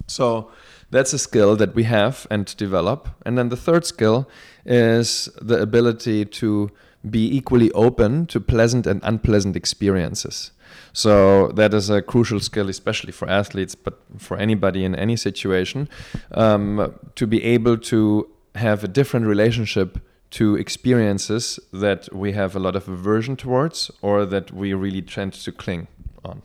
So 0.06 0.50
that's 0.90 1.12
a 1.12 1.18
skill 1.18 1.56
that 1.56 1.74
we 1.74 1.84
have 1.84 2.26
and 2.30 2.54
develop. 2.56 3.08
And 3.24 3.38
then 3.38 3.48
the 3.48 3.56
third 3.56 3.84
skill 3.86 4.28
is 4.64 5.28
the 5.40 5.60
ability 5.60 6.24
to 6.24 6.70
be 7.08 7.34
equally 7.34 7.70
open 7.72 8.26
to 8.26 8.40
pleasant 8.40 8.86
and 8.86 9.00
unpleasant 9.02 9.56
experiences. 9.56 10.52
So 10.92 11.48
that 11.52 11.72
is 11.72 11.88
a 11.88 12.02
crucial 12.02 12.40
skill, 12.40 12.68
especially 12.68 13.12
for 13.12 13.28
athletes, 13.28 13.74
but 13.74 14.00
for 14.18 14.36
anybody 14.36 14.84
in 14.84 14.94
any 14.94 15.16
situation, 15.16 15.88
um, 16.32 16.94
to 17.14 17.26
be 17.26 17.42
able 17.44 17.78
to 17.78 18.28
have 18.56 18.84
a 18.84 18.88
different 18.88 19.26
relationship 19.26 19.98
to 20.30 20.56
experiences 20.56 21.58
that 21.72 22.12
we 22.14 22.32
have 22.32 22.54
a 22.54 22.58
lot 22.58 22.76
of 22.76 22.88
aversion 22.88 23.36
towards 23.36 23.90
or 24.02 24.24
that 24.26 24.52
we 24.52 24.74
really 24.74 25.02
tend 25.02 25.32
to 25.32 25.52
cling 25.52 25.88
on. 26.24 26.42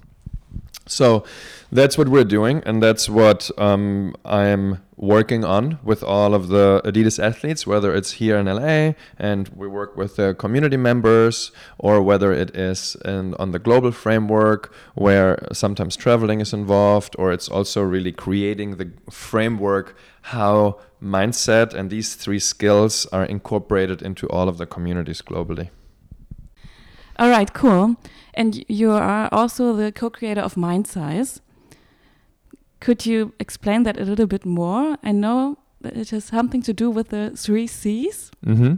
So 0.87 1.23
that's 1.71 1.97
what 1.97 2.09
we're 2.09 2.23
doing, 2.23 2.61
and 2.65 2.81
that's 2.81 3.09
what 3.09 3.49
um, 3.57 4.15
I'm 4.23 4.81
working 4.97 5.43
on 5.43 5.79
with 5.83 6.03
all 6.03 6.33
of 6.33 6.47
the 6.47 6.81
Adidas 6.85 7.21
athletes, 7.21 7.67
whether 7.67 7.93
it's 7.93 8.11
here 8.13 8.37
in 8.37 8.45
LA 8.45 8.93
and 9.17 9.49
we 9.49 9.67
work 9.67 9.97
with 9.97 10.15
the 10.15 10.33
community 10.35 10.77
members, 10.77 11.51
or 11.77 12.01
whether 12.01 12.31
it 12.31 12.55
is 12.55 12.95
in, 13.03 13.33
on 13.35 13.51
the 13.51 13.59
global 13.59 13.91
framework 13.91 14.73
where 14.93 15.39
sometimes 15.51 15.95
traveling 15.95 16.39
is 16.39 16.53
involved, 16.53 17.15
or 17.17 17.33
it's 17.33 17.49
also 17.49 17.81
really 17.81 18.11
creating 18.11 18.77
the 18.77 18.91
framework 19.09 19.97
how 20.21 20.79
mindset 21.03 21.73
and 21.73 21.89
these 21.89 22.15
three 22.15 22.39
skills 22.39 23.05
are 23.07 23.25
incorporated 23.25 24.01
into 24.01 24.27
all 24.29 24.47
of 24.47 24.57
the 24.57 24.65
communities 24.65 25.21
globally. 25.21 25.69
All 27.17 27.29
right, 27.29 27.53
cool. 27.53 27.95
And 28.35 28.63
you 28.67 28.91
are 28.91 29.29
also 29.31 29.73
the 29.73 29.91
co 29.91 30.09
creator 30.09 30.41
of 30.41 30.55
Mindsize. 30.55 31.39
Could 32.79 33.05
you 33.05 33.33
explain 33.39 33.83
that 33.83 33.99
a 33.99 34.03
little 34.03 34.27
bit 34.27 34.45
more? 34.45 34.97
I 35.03 35.11
know 35.11 35.57
that 35.81 35.95
it 35.97 36.09
has 36.09 36.25
something 36.25 36.61
to 36.63 36.73
do 36.73 36.89
with 36.91 37.09
the 37.09 37.31
three 37.35 37.67
C's. 37.67 38.31
Mm-hmm. 38.45 38.75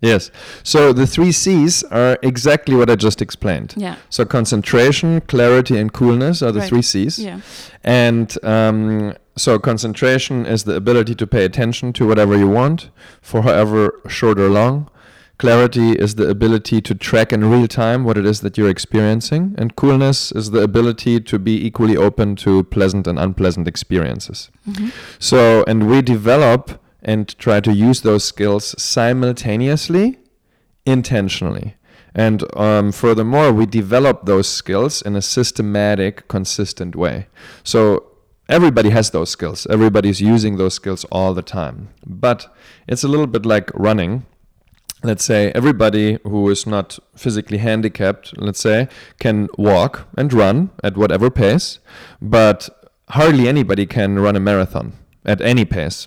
Yes. 0.00 0.32
So 0.64 0.92
the 0.92 1.06
three 1.06 1.30
C's 1.30 1.84
are 1.84 2.18
exactly 2.22 2.74
what 2.74 2.90
I 2.90 2.96
just 2.96 3.22
explained. 3.22 3.74
Yeah. 3.76 3.94
So 4.10 4.24
concentration, 4.24 5.20
clarity, 5.20 5.78
and 5.78 5.92
coolness 5.92 6.42
are 6.42 6.50
the 6.50 6.58
Right. 6.60 6.68
three 6.68 6.82
C's. 6.82 7.20
Yeah. 7.20 7.40
And 7.84 8.36
um, 8.42 9.14
so 9.36 9.60
concentration 9.60 10.44
is 10.44 10.64
the 10.64 10.74
ability 10.74 11.14
to 11.14 11.26
pay 11.26 11.44
attention 11.44 11.92
to 11.92 12.06
whatever 12.08 12.36
you 12.36 12.48
want, 12.48 12.90
for 13.20 13.42
however 13.42 14.00
short 14.08 14.40
or 14.40 14.48
long. 14.48 14.88
Clarity 15.42 15.90
is 15.98 16.14
the 16.14 16.28
ability 16.28 16.80
to 16.80 16.94
track 16.94 17.32
in 17.32 17.50
real 17.50 17.66
time 17.66 18.04
what 18.04 18.16
it 18.16 18.24
is 18.24 18.42
that 18.42 18.56
you're 18.56 18.70
experiencing. 18.70 19.56
And 19.58 19.74
coolness 19.74 20.30
is 20.30 20.52
the 20.52 20.62
ability 20.62 21.18
to 21.18 21.36
be 21.36 21.66
equally 21.66 21.96
open 21.96 22.36
to 22.44 22.62
pleasant 22.62 23.08
and 23.08 23.18
unpleasant 23.18 23.66
experiences. 23.66 24.50
Mhm. 24.70 24.92
So, 25.18 25.64
and 25.66 25.90
we 25.90 26.00
develop 26.00 26.80
and 27.02 27.36
try 27.40 27.58
to 27.58 27.72
use 27.72 28.02
those 28.02 28.22
skills 28.22 28.76
simultaneously, 28.78 30.20
intentionally. 30.86 31.74
And 32.14 32.44
um, 32.56 32.92
furthermore, 32.92 33.50
we 33.52 33.66
develop 33.66 34.26
those 34.26 34.48
skills 34.48 35.02
in 35.02 35.16
a 35.16 35.22
systematic, 35.22 36.28
consistent 36.28 36.94
way. 36.94 37.26
So, 37.64 38.04
everybody 38.48 38.90
has 38.90 39.10
those 39.10 39.30
skills, 39.30 39.66
everybody's 39.68 40.20
using 40.20 40.56
those 40.56 40.74
skills 40.74 41.04
all 41.10 41.34
the 41.34 41.42
time. 41.42 41.88
But 42.06 42.46
it's 42.86 43.02
a 43.02 43.08
little 43.08 43.26
bit 43.26 43.44
like 43.44 43.72
running. 43.74 44.24
Let's 45.04 45.24
say 45.24 45.50
everybody 45.52 46.18
who 46.22 46.48
is 46.48 46.64
not 46.64 46.98
physically 47.16 47.58
handicapped, 47.58 48.38
let's 48.38 48.60
say, 48.60 48.88
can 49.18 49.48
walk 49.58 50.06
and 50.16 50.32
run 50.32 50.70
at 50.84 50.96
whatever 50.96 51.28
pace, 51.28 51.80
but 52.20 52.68
hardly 53.08 53.48
anybody 53.48 53.84
can 53.84 54.20
run 54.20 54.36
a 54.36 54.40
marathon 54.40 54.92
at 55.24 55.40
any 55.40 55.64
pace. 55.64 56.06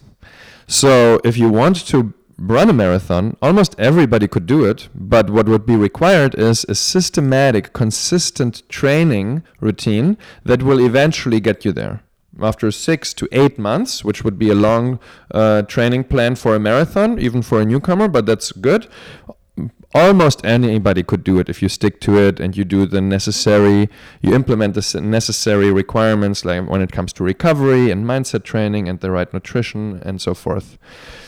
So 0.68 1.20
if 1.26 1.38
you 1.38 1.50
want 1.50 1.86
to 1.88 2.14
run 2.38 2.70
a 2.70 2.74
marathon, 2.74 3.36
almost 3.42 3.76
everybody 3.78 4.28
could 4.28 4.46
do 4.46 4.64
it, 4.64 4.88
but 4.96 5.30
what 5.30 5.50
would 5.50 5.66
be 5.66 5.76
required 5.76 6.36
is 6.36 6.66
a 6.70 6.76
systematic, 6.76 7.74
consistent 7.74 8.68
training 8.70 9.44
routine 9.60 10.18
that 10.44 10.64
will 10.64 10.80
eventually 10.80 11.42
get 11.42 11.66
you 11.66 11.74
there. 11.74 12.02
After 12.42 12.70
six 12.72 13.14
to 13.16 13.28
eight 13.32 13.58
months, 13.58 14.04
which 14.04 14.24
would 14.24 14.38
be 14.38 14.50
a 14.50 14.56
long 14.56 15.00
uh, 15.32 15.62
training 15.64 16.06
plan 16.06 16.36
for 16.36 16.56
a 16.56 16.60
marathon, 16.60 17.20
even 17.20 17.42
for 17.42 17.62
a 17.62 17.66
newcomer, 17.66 18.08
but 18.08 18.26
that's 18.26 18.52
good. 18.52 18.88
Almost 19.94 20.46
anybody 20.46 21.04
could 21.04 21.24
do 21.24 21.40
it 21.40 21.48
if 21.48 21.62
you 21.62 21.70
stick 21.70 22.02
to 22.02 22.18
it 22.18 22.42
and 22.42 22.58
you 22.58 22.66
do 22.66 22.86
the 22.86 23.00
necessary, 23.00 23.90
you 24.22 24.36
implement 24.36 24.74
the 24.74 25.02
necessary 25.02 25.72
requirements, 25.72 26.44
like 26.44 26.68
when 26.70 26.82
it 26.82 26.92
comes 26.92 27.14
to 27.14 27.24
recovery 27.24 27.90
and 27.90 28.06
mindset 28.06 28.44
training 28.44 28.90
and 28.90 29.00
the 29.00 29.12
right 29.12 29.34
nutrition 29.34 30.02
and 30.04 30.22
so 30.22 30.34
forth. 30.34 30.78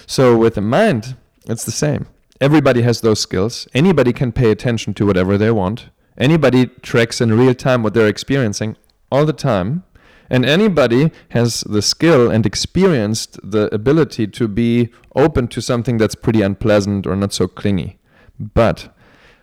So 0.05 0.37
with 0.37 0.55
the 0.55 0.61
mind, 0.61 1.15
it's 1.45 1.63
the 1.63 1.71
same. 1.71 2.07
Everybody 2.41 2.81
has 2.81 2.99
those 2.99 3.21
skills. 3.21 3.67
Anybody 3.73 4.11
can 4.11 4.33
pay 4.33 4.51
attention 4.51 4.93
to 4.95 5.05
whatever 5.05 5.37
they 5.37 5.51
want. 5.51 5.89
Anybody 6.17 6.67
tracks 6.81 7.21
in 7.21 7.37
real 7.37 7.55
time 7.55 7.83
what 7.83 7.93
they're 7.93 8.07
experiencing 8.07 8.75
all 9.11 9.25
the 9.25 9.33
time. 9.33 9.83
And 10.29 10.45
anybody 10.45 11.11
has 11.29 11.61
the 11.61 11.81
skill 11.81 12.29
and 12.29 12.45
experienced 12.45 13.39
the 13.43 13.73
ability 13.73 14.27
to 14.27 14.47
be 14.47 14.89
open 15.15 15.47
to 15.49 15.61
something 15.61 15.97
that's 15.97 16.15
pretty 16.15 16.41
unpleasant 16.41 17.07
or 17.07 17.15
not 17.15 17.33
so 17.33 17.47
clingy. 17.47 17.97
But 18.39 18.93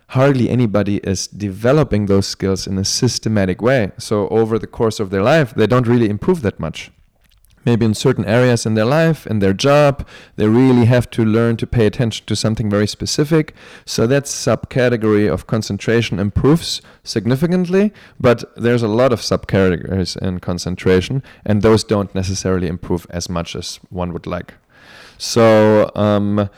hardly 0.09 0.49
anybody 0.49 0.97
is 0.97 1.27
developing 1.27 2.05
those 2.05 2.27
skills 2.27 2.67
in 2.67 2.77
a 2.77 2.85
systematic 2.85 3.61
way. 3.61 3.91
So 3.97 4.27
over 4.29 4.59
the 4.59 4.67
course 4.67 4.99
of 4.99 5.09
their 5.09 5.23
life, 5.23 5.53
they 5.55 5.67
don't 5.67 5.87
really 5.87 6.09
improve 6.09 6.41
that 6.43 6.59
much. 6.59 6.91
Maybe 7.65 7.85
in 7.85 7.93
certain 7.93 8.25
areas 8.25 8.65
in 8.65 8.75
their 8.75 8.85
life, 8.85 9.25
in 9.25 9.39
their 9.39 9.53
job, 9.53 10.07
they 10.35 10.47
really 10.47 10.85
have 10.85 11.09
to 11.11 11.25
learn 11.25 11.57
to 11.57 11.67
pay 11.67 11.85
attention 11.85 12.25
to 12.27 12.35
something 12.35 12.69
very 12.69 12.87
specific. 12.87 13.53
So 13.85 14.07
that 14.07 14.25
subcategory 14.25 15.31
of 15.31 15.47
concentration 15.47 16.19
improves 16.19 16.81
significantly, 17.03 17.91
but 18.19 18.43
there's 18.55 18.83
a 18.83 18.87
lot 18.87 19.11
of 19.11 19.21
subcategories 19.21 20.15
in 20.17 20.39
concentration, 20.39 21.23
and 21.45 21.61
those 21.61 21.83
don't 21.83 22.13
necessarily 22.13 22.67
improve 22.67 23.07
as 23.09 23.29
much 23.29 23.55
as 23.55 23.79
one 23.89 24.13
would 24.13 24.27
like. 24.27 24.53
So 25.17 25.91
um, 25.95 26.49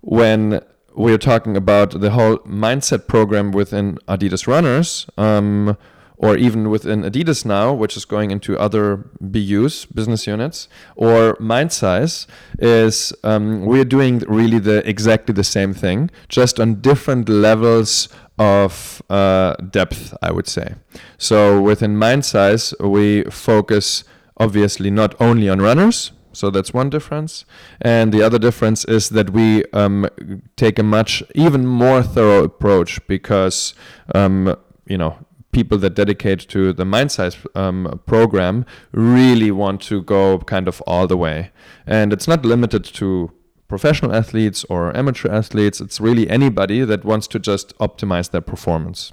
when 0.00 0.60
we're 0.94 1.18
talking 1.18 1.56
about 1.56 2.00
the 2.00 2.10
whole 2.10 2.38
mindset 2.38 3.06
program 3.08 3.50
within 3.52 3.98
Adidas 4.08 4.46
Runners, 4.46 5.06
um, 5.18 5.76
or 6.16 6.36
even 6.36 6.70
within 6.70 7.02
Adidas 7.02 7.44
now, 7.44 7.72
which 7.72 7.96
is 7.96 8.04
going 8.04 8.30
into 8.30 8.58
other 8.58 8.96
BUs, 9.20 9.84
business 9.86 10.26
units, 10.26 10.68
or 10.96 11.36
MindSize, 11.36 12.26
is 12.58 13.12
um, 13.24 13.64
we're 13.64 13.84
doing 13.84 14.20
really 14.28 14.58
the 14.58 14.88
exactly 14.88 15.32
the 15.32 15.44
same 15.44 15.74
thing, 15.74 16.10
just 16.28 16.60
on 16.60 16.80
different 16.80 17.28
levels 17.28 18.08
of 18.38 19.02
uh, 19.10 19.54
depth, 19.56 20.14
I 20.22 20.30
would 20.30 20.46
say. 20.46 20.74
So 21.18 21.60
within 21.60 21.96
MindSize, 21.96 22.74
we 22.80 23.24
focus 23.24 24.04
obviously 24.36 24.90
not 24.90 25.14
only 25.20 25.48
on 25.48 25.60
runners, 25.60 26.12
so 26.32 26.50
that's 26.50 26.74
one 26.74 26.90
difference. 26.90 27.44
And 27.80 28.12
the 28.12 28.22
other 28.22 28.38
difference 28.38 28.84
is 28.84 29.10
that 29.10 29.30
we 29.30 29.64
um, 29.72 30.08
take 30.56 30.78
a 30.78 30.82
much 30.82 31.22
even 31.34 31.66
more 31.66 32.02
thorough 32.02 32.44
approach 32.44 33.04
because 33.06 33.74
um, 34.14 34.56
you 34.86 34.98
know 34.98 35.16
people 35.54 35.78
that 35.78 35.94
dedicate 35.94 36.40
to 36.48 36.72
the 36.72 36.84
mind 36.84 37.10
size 37.12 37.36
um, 37.54 38.00
program 38.06 38.66
really 38.92 39.50
want 39.50 39.80
to 39.82 40.02
go 40.02 40.38
kind 40.40 40.68
of 40.68 40.82
all 40.86 41.06
the 41.06 41.16
way. 41.16 41.50
And 41.86 42.12
it's 42.12 42.28
not 42.28 42.44
limited 42.44 42.84
to 42.84 43.30
professional 43.68 44.12
athletes 44.14 44.64
or 44.68 44.94
amateur 44.96 45.30
athletes. 45.30 45.80
It's 45.80 46.00
really 46.00 46.28
anybody 46.28 46.84
that 46.84 47.04
wants 47.04 47.26
to 47.28 47.38
just 47.38 47.76
optimize 47.78 48.30
their 48.30 48.40
performance. 48.42 49.12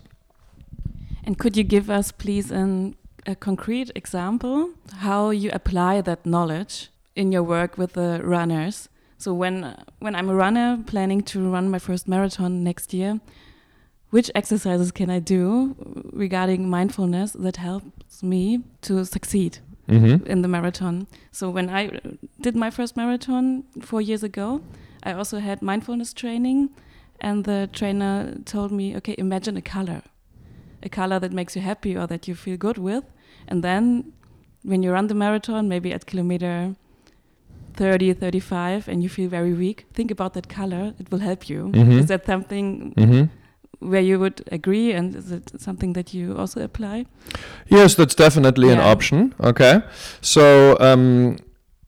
And 1.23 1.37
could 1.37 1.55
you 1.55 1.63
give 1.63 1.89
us, 1.89 2.11
please, 2.11 2.51
an, 2.51 2.95
a 3.25 3.35
concrete 3.35 3.91
example 3.95 4.71
how 4.97 5.29
you 5.29 5.51
apply 5.53 6.01
that 6.01 6.25
knowledge 6.25 6.89
in 7.15 7.31
your 7.31 7.43
work 7.43 7.77
with 7.77 7.93
the 7.93 8.19
runners? 8.23 8.89
So 9.17 9.33
when 9.33 9.75
when 9.99 10.15
I'm 10.15 10.29
a 10.29 10.33
runner 10.33 10.83
planning 10.87 11.21
to 11.31 11.37
run 11.53 11.69
my 11.69 11.79
first 11.79 12.07
marathon 12.07 12.63
next 12.63 12.91
year, 12.91 13.19
which 14.11 14.29
exercises 14.35 14.91
can 14.91 15.09
I 15.09 15.19
do 15.19 15.75
regarding 16.13 16.69
mindfulness 16.69 17.31
that 17.45 17.57
helps 17.57 18.21
me 18.23 18.61
to 18.87 19.05
succeed 19.05 19.53
Mm-hmm. 19.89 20.25
in 20.33 20.41
the 20.41 20.47
marathon? 20.47 21.07
So 21.31 21.49
when 21.49 21.67
I 21.69 21.81
did 22.45 22.55
my 22.55 22.69
first 22.69 22.95
marathon 22.95 23.63
four 23.81 24.01
years 24.09 24.23
ago, 24.23 24.61
I 25.03 25.11
also 25.13 25.39
had 25.39 25.61
mindfulness 25.61 26.13
training, 26.13 26.69
and 27.19 27.43
the 27.43 27.67
trainer 27.73 28.35
told 28.45 28.71
me, 28.71 28.95
okay, 28.97 29.15
imagine 29.17 29.57
a 29.57 29.61
color, 29.61 30.01
a 30.83 30.89
color 30.89 31.19
that 31.19 31.31
makes 31.33 31.55
you 31.55 31.61
happy 31.61 31.97
or 31.97 32.07
that 32.07 32.27
you 32.27 32.35
feel 32.35 32.57
good 32.57 32.77
with, 32.77 33.03
and 33.49 33.63
then 33.63 34.13
when 34.63 34.83
you 34.83 34.91
run 34.93 35.07
the 35.07 35.15
marathon, 35.15 35.67
maybe 35.67 35.91
at 35.91 36.05
kilometer 36.05 36.75
30, 37.75 38.13
35, 38.13 38.87
and 38.87 39.01
you 39.03 39.09
feel 39.09 39.29
very 39.29 39.53
weak, 39.53 39.85
think 39.93 40.11
about 40.11 40.33
that 40.33 40.47
color. 40.49 40.93
It 40.99 41.11
will 41.11 41.19
help 41.19 41.49
you. 41.49 41.69
Mhm. 41.73 41.99
Is 41.99 42.07
that 42.07 42.25
something 42.25 42.93
Mm-hmm. 42.95 43.23
Where 43.81 44.01
you 44.01 44.19
would 44.19 44.43
agree, 44.51 44.93
and 44.93 45.15
is 45.15 45.31
it 45.31 45.51
something 45.59 45.93
that 45.93 46.13
you 46.13 46.37
also 46.37 46.61
apply? 46.61 47.05
Yes, 47.67 47.95
that's 47.95 48.15
definitely 48.15 48.69
an 48.71 48.79
option. 48.79 49.33
Okay. 49.39 49.81
So, 50.21 50.77
um, 50.79 51.37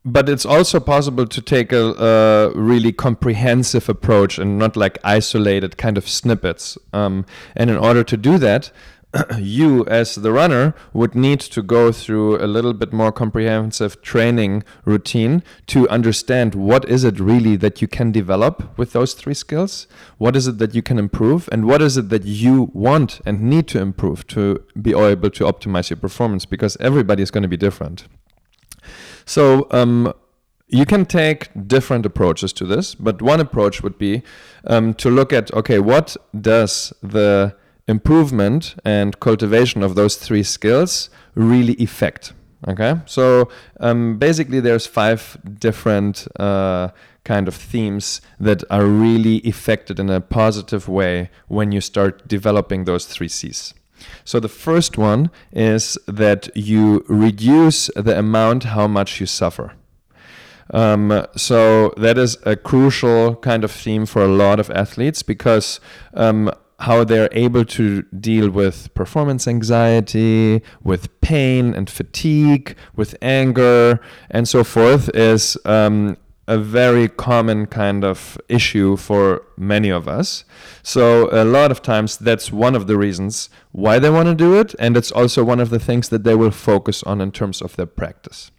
but 0.04 0.28
it's 0.28 0.46
also 0.46 0.80
possible 0.80 1.26
to 1.28 1.42
take 1.42 1.72
a, 1.72 1.94
a 1.98 2.52
really 2.60 2.92
comprehensive 2.92 3.88
approach 3.88 4.38
and 4.38 4.58
not 4.58 4.76
like 4.76 4.98
isolated 5.04 5.78
kind 5.78 5.98
of 5.98 6.08
snippets. 6.10 6.78
Um, 6.92 7.26
and 7.56 7.70
in 7.70 7.78
order 7.78 8.04
to 8.04 8.18
do 8.18 8.38
that, 8.40 8.72
you 9.38 9.86
as 9.88 10.16
the 10.16 10.32
runner 10.32 10.74
would 10.94 11.16
need 11.16 11.40
to 11.40 11.62
go 11.62 11.92
through 11.92 12.38
a 12.44 12.48
little 12.48 12.74
bit 12.74 12.92
more 12.92 13.12
comprehensive 13.12 14.02
training 14.02 14.64
routine 14.86 15.44
to 15.68 15.88
understand 15.90 16.56
what 16.56 16.88
is 16.90 17.04
it 17.04 17.20
really 17.20 17.56
that 17.56 17.82
you 17.82 17.88
can 17.88 18.12
develop 18.12 18.78
with 18.78 18.94
those 18.94 19.14
three 19.14 19.34
skills 19.34 19.88
what 20.18 20.36
is 20.36 20.48
it 20.48 20.58
that 20.58 20.74
you 20.74 20.82
can 20.82 20.98
improve 20.98 21.48
and 21.52 21.66
what 21.66 21.82
is 21.82 21.98
it 21.98 22.10
that 22.10 22.26
you 22.26 22.72
want 22.74 23.22
and 23.26 23.42
need 23.42 23.68
to 23.68 23.80
improve 23.80 24.26
to 24.28 24.64
be 24.82 24.92
able 24.92 25.30
to 25.30 25.44
optimize 25.46 25.90
your 25.90 25.98
performance 25.98 26.46
because 26.46 26.78
everybody 26.80 27.24
is 27.24 27.32
going 27.32 27.44
to 27.44 27.48
be 27.48 27.58
different. 27.58 28.08
So 29.26 29.68
um, 29.72 30.14
you 30.68 30.86
can 30.86 31.06
take 31.06 31.50
different 31.68 32.06
approaches 32.06 32.54
to 32.54 32.66
this, 32.66 32.96
but 32.96 33.22
one 33.22 33.40
approach 33.40 33.82
would 33.84 33.98
be 33.98 34.24
um, 34.66 34.94
to 34.96 35.10
look 35.10 35.32
at 35.32 35.54
okay, 35.54 35.80
what 35.80 36.18
does 36.40 36.94
the 37.02 37.56
improvement 37.88 38.76
and 38.86 39.20
cultivation 39.20 39.84
of 39.84 39.96
those 39.96 40.16
three 40.16 40.44
skills 40.44 41.10
really 41.36 41.76
affect? 41.80 42.34
Okay, 42.68 42.96
so 43.06 43.50
um, 43.82 44.18
basically, 44.18 44.62
there's 44.62 44.88
five 44.88 45.38
different 45.60 46.28
uh, 46.40 46.90
kind 47.26 47.48
of 47.48 47.56
themes 47.56 48.22
that 48.40 48.64
are 48.70 48.86
really 48.86 49.42
affected 49.46 50.00
in 50.00 50.10
a 50.10 50.22
positive 50.22 50.88
way 50.88 51.30
when 51.48 51.74
you 51.74 51.82
start 51.82 52.26
developing 52.28 52.86
those 52.86 53.06
three 53.06 53.28
C's. 53.28 53.74
So 54.24 54.40
the 54.40 54.50
first 54.50 54.98
one 54.98 55.30
is 55.52 55.98
that 56.08 56.50
you 56.56 57.06
reduce 57.08 57.90
the 57.96 58.18
amount 58.18 58.64
how 58.66 58.88
much 58.88 59.20
you 59.20 59.26
suffer. 59.26 59.74
Um, 60.74 61.26
so 61.36 61.94
that 61.98 62.18
is 62.18 62.38
a 62.46 62.56
crucial 62.56 63.36
kind 63.36 63.64
of 63.64 63.72
theme 63.72 64.06
for 64.06 64.24
a 64.24 64.28
lot 64.28 64.60
of 64.60 64.70
athletes 64.72 65.22
because 65.22 65.80
um, 66.14 66.52
how 66.80 67.04
they're 67.04 67.30
able 67.32 67.66
to 67.66 68.02
deal 68.04 68.50
with 68.50 68.94
performance 68.94 69.48
anxiety, 69.48 70.62
with 70.84 71.22
pain 71.22 71.74
and 71.74 71.90
fatigue, 71.90 72.76
with 72.96 73.16
anger, 73.22 74.00
and 74.30 74.48
so 74.48 74.64
forth 74.64 75.10
is 75.14 75.58
um, 75.66 76.18
a 76.48 76.58
very 76.58 77.08
common 77.08 77.66
kind 77.68 78.04
of 78.04 78.38
issue 78.50 78.98
for 78.98 79.44
many 79.58 79.90
of 79.90 80.08
us. 80.08 80.44
So, 80.82 81.30
a 81.32 81.46
lot 81.46 81.72
of 81.72 81.82
times, 81.82 82.18
that's 82.18 82.52
one 82.52 82.76
of 82.76 82.88
the 82.88 82.98
reasons 82.98 83.50
why 83.72 84.00
they 84.00 84.10
want 84.10 84.28
to 84.28 84.36
do 84.36 84.60
it, 84.60 84.76
and 84.80 84.98
it's 84.98 85.12
also 85.12 85.44
one 85.44 85.60
of 85.60 85.70
the 85.70 85.80
things 85.80 86.10
that 86.10 86.24
they 86.24 86.36
will 86.36 86.52
focus 86.52 87.04
on 87.04 87.22
in 87.22 87.32
terms 87.32 87.62
of 87.62 87.76
their 87.76 87.86
practice. 87.86 88.52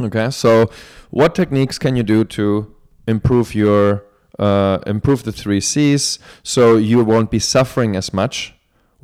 Okay, 0.00 0.30
so 0.30 0.70
what 1.10 1.36
techniques 1.36 1.78
can 1.78 1.94
you 1.94 2.02
do 2.02 2.24
to 2.24 2.74
improve 3.06 3.54
your 3.54 4.04
uh, 4.38 4.78
improve 4.86 5.24
the 5.24 5.32
three 5.32 5.60
C's 5.60 6.18
so 6.42 6.76
you 6.76 7.02
won't 7.04 7.30
be 7.30 7.38
suffering 7.38 7.96
as 7.96 8.12
much 8.12 8.54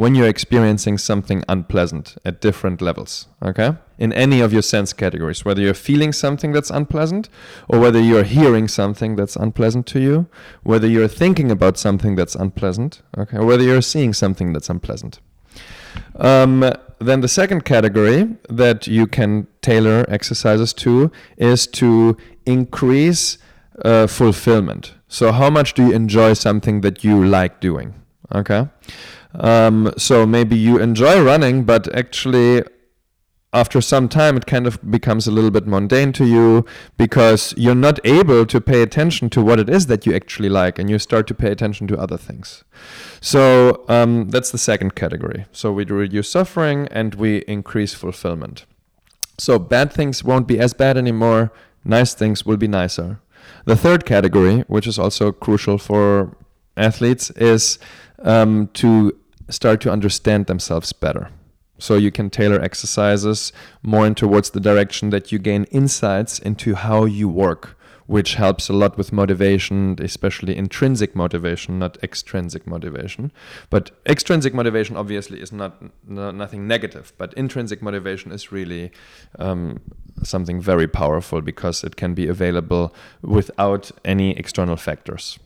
when 0.01 0.15
you're 0.15 0.29
experiencing 0.29 0.97
something 0.97 1.45
unpleasant 1.47 2.17
at 2.25 2.41
different 2.41 2.81
levels, 2.81 3.27
okay? 3.43 3.75
In 3.99 4.15
any 4.15 4.41
of 4.41 4.51
your 4.51 4.63
sense 4.63 4.95
categories, 4.95 5.45
whether 5.45 5.61
you're 5.61 5.75
feeling 5.75 6.11
something 6.15 6.53
that's 6.53 6.71
unpleasant 6.71 7.29
or 7.69 7.79
whether 7.79 8.01
you're 8.01 8.25
hearing 8.25 8.67
something 8.67 9.17
that's 9.17 9.37
unpleasant 9.37 9.87
to 9.89 10.01
you, 10.01 10.27
whether 10.63 10.87
you're 10.87 11.07
thinking 11.07 11.51
about 11.51 11.77
something 11.77 12.17
that's 12.17 12.35
unpleasant, 12.35 13.03
okay, 13.19 13.37
or 13.37 13.45
whether 13.45 13.63
you're 13.63 13.83
seeing 13.83 14.15
something 14.15 14.55
that's 14.55 14.71
unpleasant. 14.71 15.21
Um, 16.17 16.73
then 16.99 17.21
the 17.21 17.29
second 17.29 17.67
category 17.67 18.37
that 18.49 18.87
you 18.87 19.07
can 19.07 19.49
tailor 19.61 20.07
exercises 20.09 20.73
to 20.75 21.13
is 21.37 21.67
to 21.67 22.17
increase 22.47 23.37
uh, 23.85 24.07
fulfillment. 24.07 24.95
So, 25.13 25.33
how 25.33 25.51
much 25.51 25.75
do 25.75 25.89
you 25.89 25.93
enjoy 25.93 26.35
something 26.35 26.83
that 26.83 27.03
you 27.03 27.23
like 27.25 27.61
doing? 27.61 27.95
Okay. 28.33 28.69
Um, 29.35 29.93
so 29.97 30.25
maybe 30.25 30.57
you 30.57 30.79
enjoy 30.79 31.21
running, 31.21 31.65
but 31.65 31.93
actually 31.95 32.63
after 33.53 33.81
some 33.81 34.09
time 34.09 34.37
it 34.37 34.47
kind 34.47 34.69
of 34.69 34.79
becomes 34.89 35.27
a 35.27 35.33
little 35.33 35.51
bit 35.51 35.67
mundane 35.67 36.13
to 36.13 36.25
you 36.25 36.65
because 36.97 37.53
you're 37.57 37.75
not 37.75 37.99
able 38.05 38.47
to 38.47 38.61
pay 38.61 38.83
attention 38.83 39.29
to 39.29 39.43
what 39.43 39.59
it 39.59 39.69
is 39.69 39.87
that 39.87 40.07
you 40.07 40.15
actually 40.15 40.49
like 40.49 40.79
and 40.79 40.89
you 40.89 41.01
start 41.01 41.27
to 41.27 41.35
pay 41.35 41.51
attention 41.51 41.89
to 41.89 41.99
other 41.99 42.17
things. 42.17 42.63
So 43.21 43.85
um, 43.89 44.29
that's 44.29 44.53
the 44.53 44.59
second 44.59 44.95
category. 44.95 45.47
So 45.51 45.73
we 45.73 45.85
reduce 45.85 46.31
suffering 46.31 46.87
and 46.93 47.17
we 47.17 47.39
increase 47.49 47.95
fulfillment. 47.95 48.67
So 49.39 49.59
bad 49.59 49.93
things 49.93 50.23
won't 50.23 50.47
be 50.47 50.61
as 50.61 50.73
bad 50.73 50.97
anymore. 50.97 51.51
Nice 51.85 52.15
things 52.15 52.47
will 52.47 52.59
be 52.59 52.69
nicer 52.69 53.19
the 53.65 53.77
third 53.77 54.05
category 54.05 54.61
which 54.69 54.87
is 54.87 54.99
also 54.99 55.33
crucial 55.33 55.79
for 55.79 56.37
athletes 56.77 57.31
is 57.31 57.79
um, 58.23 58.69
to 58.75 59.17
start 59.49 59.81
to 59.81 59.91
understand 59.91 60.47
themselves 60.47 60.93
better. 60.93 61.31
So 61.79 61.97
you 61.97 62.11
can 62.11 62.31
tailor 62.31 62.61
exercises 62.61 63.53
more 63.83 64.07
in 64.07 64.15
towards 64.15 64.51
the 64.51 64.61
direction 64.61 65.11
that 65.11 65.33
you 65.33 65.39
gain 65.39 65.65
insights 65.65 66.39
into 66.39 66.75
how 66.75 67.07
you 67.07 67.29
work, 67.29 67.77
which 68.11 68.35
helps 68.35 68.69
a 68.69 68.73
lot 68.73 68.99
with 68.99 69.13
motivation, 69.13 69.97
especially 70.01 70.57
intrinsic 70.57 71.15
motivation, 71.15 71.79
not 71.79 71.97
extrinsic 72.03 72.67
motivation. 72.67 73.31
But 73.71 73.93
extrinsic 74.05 74.53
motivation 74.53 74.97
obviously 74.97 75.41
is 75.41 75.53
not, 75.53 75.73
nothing 76.09 76.67
negative, 76.67 77.13
but 77.19 77.33
intrinsic 77.35 77.81
motivation 77.83 78.33
is 78.33 78.51
really 78.51 78.91
um, 79.39 79.79
something 80.25 80.61
very 80.61 80.89
powerful 80.89 81.41
because 81.41 81.85
it 81.85 81.95
can 81.95 82.15
be 82.15 82.27
available 82.27 82.93
without 83.23 83.93
any 84.05 84.37
external 84.37 84.77
factors. 84.77 85.39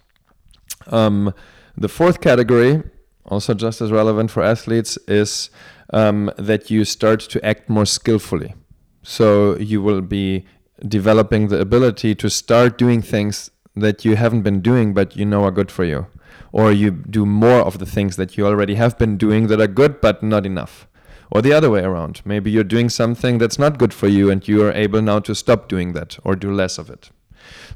Um, 0.86 1.34
the 1.76 1.88
fourth 1.88 2.22
category 2.22 2.82
also 3.26 3.54
just 3.54 3.80
as 3.80 3.90
relevant 3.90 4.30
for 4.30 4.42
athletes, 4.42 4.98
is 5.08 5.50
um, 5.92 6.30
that 6.38 6.70
you 6.70 6.84
start 6.84 7.20
to 7.20 7.44
act 7.44 7.68
more 7.68 7.86
skillfully. 7.86 8.54
So 9.02 9.56
you 9.56 9.82
will 9.82 10.00
be 10.00 10.46
developing 10.86 11.48
the 11.48 11.60
ability 11.60 12.14
to 12.16 12.28
start 12.28 12.78
doing 12.78 13.02
things 13.02 13.50
that 13.76 14.04
you 14.04 14.16
haven't 14.16 14.42
been 14.42 14.60
doing 14.60 14.94
but 14.94 15.16
you 15.16 15.24
know 15.24 15.44
are 15.44 15.50
good 15.50 15.70
for 15.70 15.84
you. 15.84 16.06
Or 16.52 16.70
you 16.70 16.90
do 16.90 17.26
more 17.26 17.60
of 17.60 17.78
the 17.78 17.86
things 17.86 18.16
that 18.16 18.36
you 18.36 18.46
already 18.46 18.76
have 18.76 18.98
been 18.98 19.16
doing 19.16 19.48
that 19.48 19.60
are 19.60 19.66
good 19.66 20.00
but 20.00 20.22
not 20.22 20.46
enough. 20.46 20.86
Or 21.30 21.42
the 21.42 21.52
other 21.52 21.70
way 21.70 21.82
around. 21.82 22.22
Maybe 22.24 22.50
you're 22.50 22.62
doing 22.64 22.88
something 22.88 23.38
that's 23.38 23.58
not 23.58 23.78
good 23.78 23.92
for 23.92 24.06
you 24.06 24.30
and 24.30 24.46
you 24.46 24.62
are 24.62 24.72
able 24.72 25.02
now 25.02 25.18
to 25.20 25.34
stop 25.34 25.68
doing 25.68 25.92
that 25.94 26.18
or 26.22 26.36
do 26.36 26.52
less 26.52 26.78
of 26.78 26.90
it. 26.90 27.10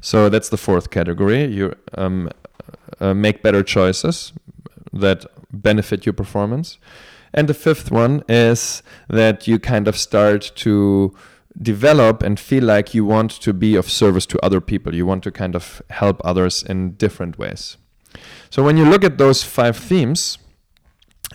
So 0.01 0.29
that's 0.29 0.49
the 0.49 0.57
fourth 0.57 0.89
category. 0.91 1.45
You 1.45 1.75
um, 1.95 2.29
uh, 2.99 3.13
make 3.13 3.43
better 3.43 3.63
choices 3.63 4.33
that 4.93 5.25
benefit 5.51 6.05
your 6.05 6.13
performance. 6.13 6.77
And 7.33 7.47
the 7.47 7.53
fifth 7.53 7.91
one 7.91 8.23
is 8.27 8.81
that 9.07 9.47
you 9.47 9.59
kind 9.59 9.87
of 9.87 9.97
start 9.97 10.51
to 10.55 11.15
develop 11.61 12.23
and 12.23 12.39
feel 12.39 12.63
like 12.63 12.93
you 12.93 13.05
want 13.05 13.31
to 13.31 13.53
be 13.53 13.75
of 13.75 13.89
service 13.89 14.25
to 14.27 14.39
other 14.43 14.61
people. 14.61 14.95
You 14.95 15.05
want 15.05 15.23
to 15.23 15.31
kind 15.31 15.55
of 15.55 15.81
help 15.89 16.21
others 16.23 16.63
in 16.63 16.93
different 16.93 17.37
ways. 17.37 17.77
So 18.49 18.63
when 18.63 18.77
you 18.77 18.85
look 18.85 19.03
at 19.03 19.17
those 19.17 19.43
five 19.43 19.77
themes 19.77 20.37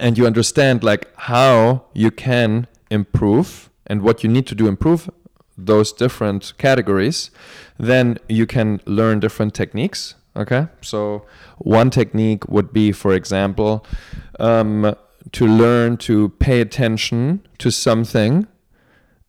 and 0.01 0.19
you 0.19 0.27
understand 0.27 0.83
like 0.83 1.09
how 1.17 1.85
you 1.93 2.11
can 2.11 2.67
improve 2.91 3.71
and 3.87 4.03
what 4.03 4.25
you 4.25 4.31
need 4.31 4.47
to 4.47 4.55
do 4.55 4.67
improve 4.67 5.11
those 5.57 5.93
different 5.93 6.53
categories, 6.59 7.31
then 7.79 8.19
you 8.29 8.47
can 8.47 8.81
learn 8.87 9.21
different 9.21 9.55
techniques 9.55 10.15
Okay, 10.37 10.67
so 10.81 11.27
one 11.59 11.91
technique 11.91 12.49
would 12.49 12.73
be, 12.73 12.91
for 12.91 13.15
example, 13.15 13.87
um, 14.41 14.97
to 15.31 15.47
learn 15.47 15.97
to 15.99 16.31
pay 16.41 16.61
attention 16.61 17.47
to 17.59 17.71
something 17.71 18.49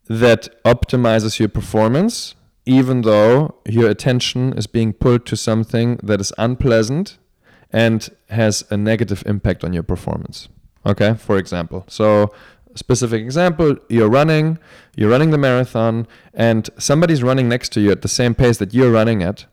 that 0.08 0.64
optimizes 0.64 1.40
your 1.40 1.50
performance, 1.50 2.36
even 2.66 3.02
though 3.02 3.56
your 3.66 3.90
attention 3.90 4.54
is 4.54 4.68
being 4.68 4.94
pulled 4.94 5.26
to 5.28 5.36
something 5.36 5.98
that 6.04 6.22
is 6.22 6.32
unpleasant 6.38 7.18
and 7.72 8.10
has 8.30 8.64
a 8.70 8.78
negative 8.78 9.24
impact 9.26 9.64
on 9.64 9.74
your 9.74 9.84
performance. 9.84 10.48
Okay, 10.86 11.16
for 11.16 11.38
example. 11.38 11.84
So, 11.88 12.32
specific 12.76 13.22
example 13.22 13.78
you're 13.90 14.10
running, 14.10 14.60
you're 14.96 15.10
running 15.10 15.32
the 15.32 15.38
marathon, 15.38 16.08
and 16.34 16.70
somebody's 16.78 17.24
running 17.24 17.50
next 17.50 17.70
to 17.74 17.82
you 17.82 17.92
at 17.92 18.02
the 18.02 18.08
same 18.08 18.36
pace 18.36 18.58
that 18.58 18.74
you're 18.74 18.92
running 18.92 19.24
at 19.24 19.46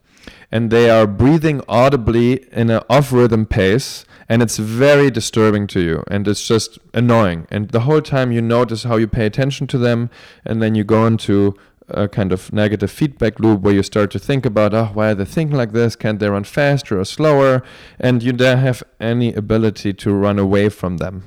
and 0.52 0.70
they 0.70 0.90
are 0.90 1.06
breathing 1.06 1.62
audibly 1.66 2.44
in 2.52 2.68
an 2.68 2.82
off 2.90 3.10
rhythm 3.10 3.46
pace 3.46 4.04
and 4.28 4.42
it's 4.42 4.58
very 4.58 5.10
disturbing 5.10 5.66
to 5.66 5.80
you 5.80 6.04
and 6.08 6.28
it's 6.28 6.46
just 6.46 6.78
annoying. 6.94 7.46
And 7.50 7.70
the 7.70 7.80
whole 7.80 8.02
time 8.02 8.30
you 8.30 8.42
notice 8.42 8.84
how 8.84 8.96
you 8.96 9.08
pay 9.08 9.26
attention 9.26 9.66
to 9.68 9.78
them 9.78 10.10
and 10.44 10.62
then 10.62 10.74
you 10.74 10.84
go 10.84 11.06
into 11.06 11.54
a 11.88 12.06
kind 12.06 12.32
of 12.32 12.52
negative 12.52 12.90
feedback 12.90 13.40
loop 13.40 13.62
where 13.62 13.74
you 13.74 13.82
start 13.82 14.10
to 14.12 14.18
think 14.18 14.46
about 14.46 14.72
oh 14.72 14.90
why 14.94 15.10
are 15.10 15.14
they 15.14 15.24
thinking 15.24 15.56
like 15.56 15.72
this? 15.72 15.96
Can't 15.96 16.20
they 16.20 16.28
run 16.28 16.44
faster 16.44 17.00
or 17.00 17.04
slower? 17.04 17.62
And 17.98 18.22
you 18.22 18.32
don't 18.32 18.58
have 18.58 18.82
any 19.00 19.32
ability 19.34 19.94
to 19.94 20.12
run 20.12 20.38
away 20.38 20.68
from 20.68 20.98
them. 20.98 21.24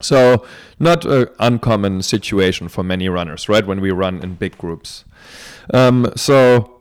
So 0.00 0.46
not 0.78 1.04
an 1.04 1.28
uncommon 1.38 2.02
situation 2.02 2.68
for 2.68 2.84
many 2.84 3.08
runners 3.08 3.48
right 3.48 3.66
when 3.66 3.80
we 3.80 3.90
run 3.90 4.22
in 4.22 4.34
big 4.34 4.56
groups. 4.58 5.04
Um, 5.72 6.12
so 6.16 6.75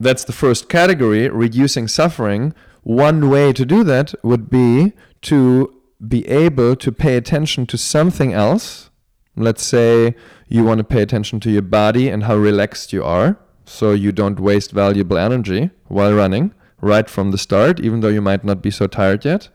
that's 0.00 0.24
the 0.24 0.32
first 0.32 0.68
category, 0.68 1.28
reducing 1.28 1.86
suffering. 1.86 2.54
One 2.82 3.28
way 3.28 3.52
to 3.52 3.66
do 3.66 3.84
that 3.84 4.14
would 4.24 4.48
be 4.48 4.94
to 5.22 5.74
be 6.08 6.26
able 6.26 6.74
to 6.76 6.90
pay 6.90 7.16
attention 7.16 7.66
to 7.66 7.76
something 7.76 8.32
else. 8.32 8.90
Let's 9.36 9.62
say 9.62 10.16
you 10.48 10.64
want 10.64 10.78
to 10.78 10.84
pay 10.84 11.02
attention 11.02 11.38
to 11.40 11.50
your 11.50 11.62
body 11.62 12.08
and 12.08 12.24
how 12.24 12.36
relaxed 12.36 12.92
you 12.92 13.04
are, 13.04 13.38
so 13.66 13.92
you 13.92 14.10
don't 14.10 14.40
waste 14.40 14.72
valuable 14.72 15.18
energy 15.18 15.70
while 15.88 16.14
running 16.14 16.54
right 16.80 17.08
from 17.10 17.30
the 17.30 17.38
start, 17.38 17.78
even 17.78 18.00
though 18.00 18.08
you 18.08 18.22
might 18.22 18.42
not 18.42 18.62
be 18.62 18.70
so 18.70 18.86
tired 18.86 19.24
yet. 19.24 19.50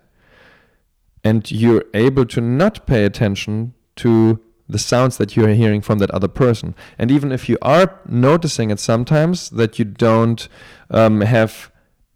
And 1.24 1.50
you're 1.52 1.86
able 1.96 2.26
to 2.28 2.40
not 2.40 2.86
pay 2.86 3.04
attention 3.04 3.74
to 3.98 4.40
the 4.68 4.80
sounds 4.80 5.18
that 5.18 5.36
you 5.36 5.46
are 5.46 5.54
hearing 5.54 5.82
from 5.82 6.00
that 6.00 6.12
other 6.12 6.28
person. 6.28 6.76
And 6.98 7.12
even 7.12 7.32
if 7.32 7.48
you 7.48 7.58
are 7.62 8.00
noticing 8.08 8.72
it 8.72 8.80
sometimes, 8.80 9.50
that 9.52 9.78
you 9.78 9.86
don't 9.86 10.48
um, 10.90 11.22
have, 11.22 11.72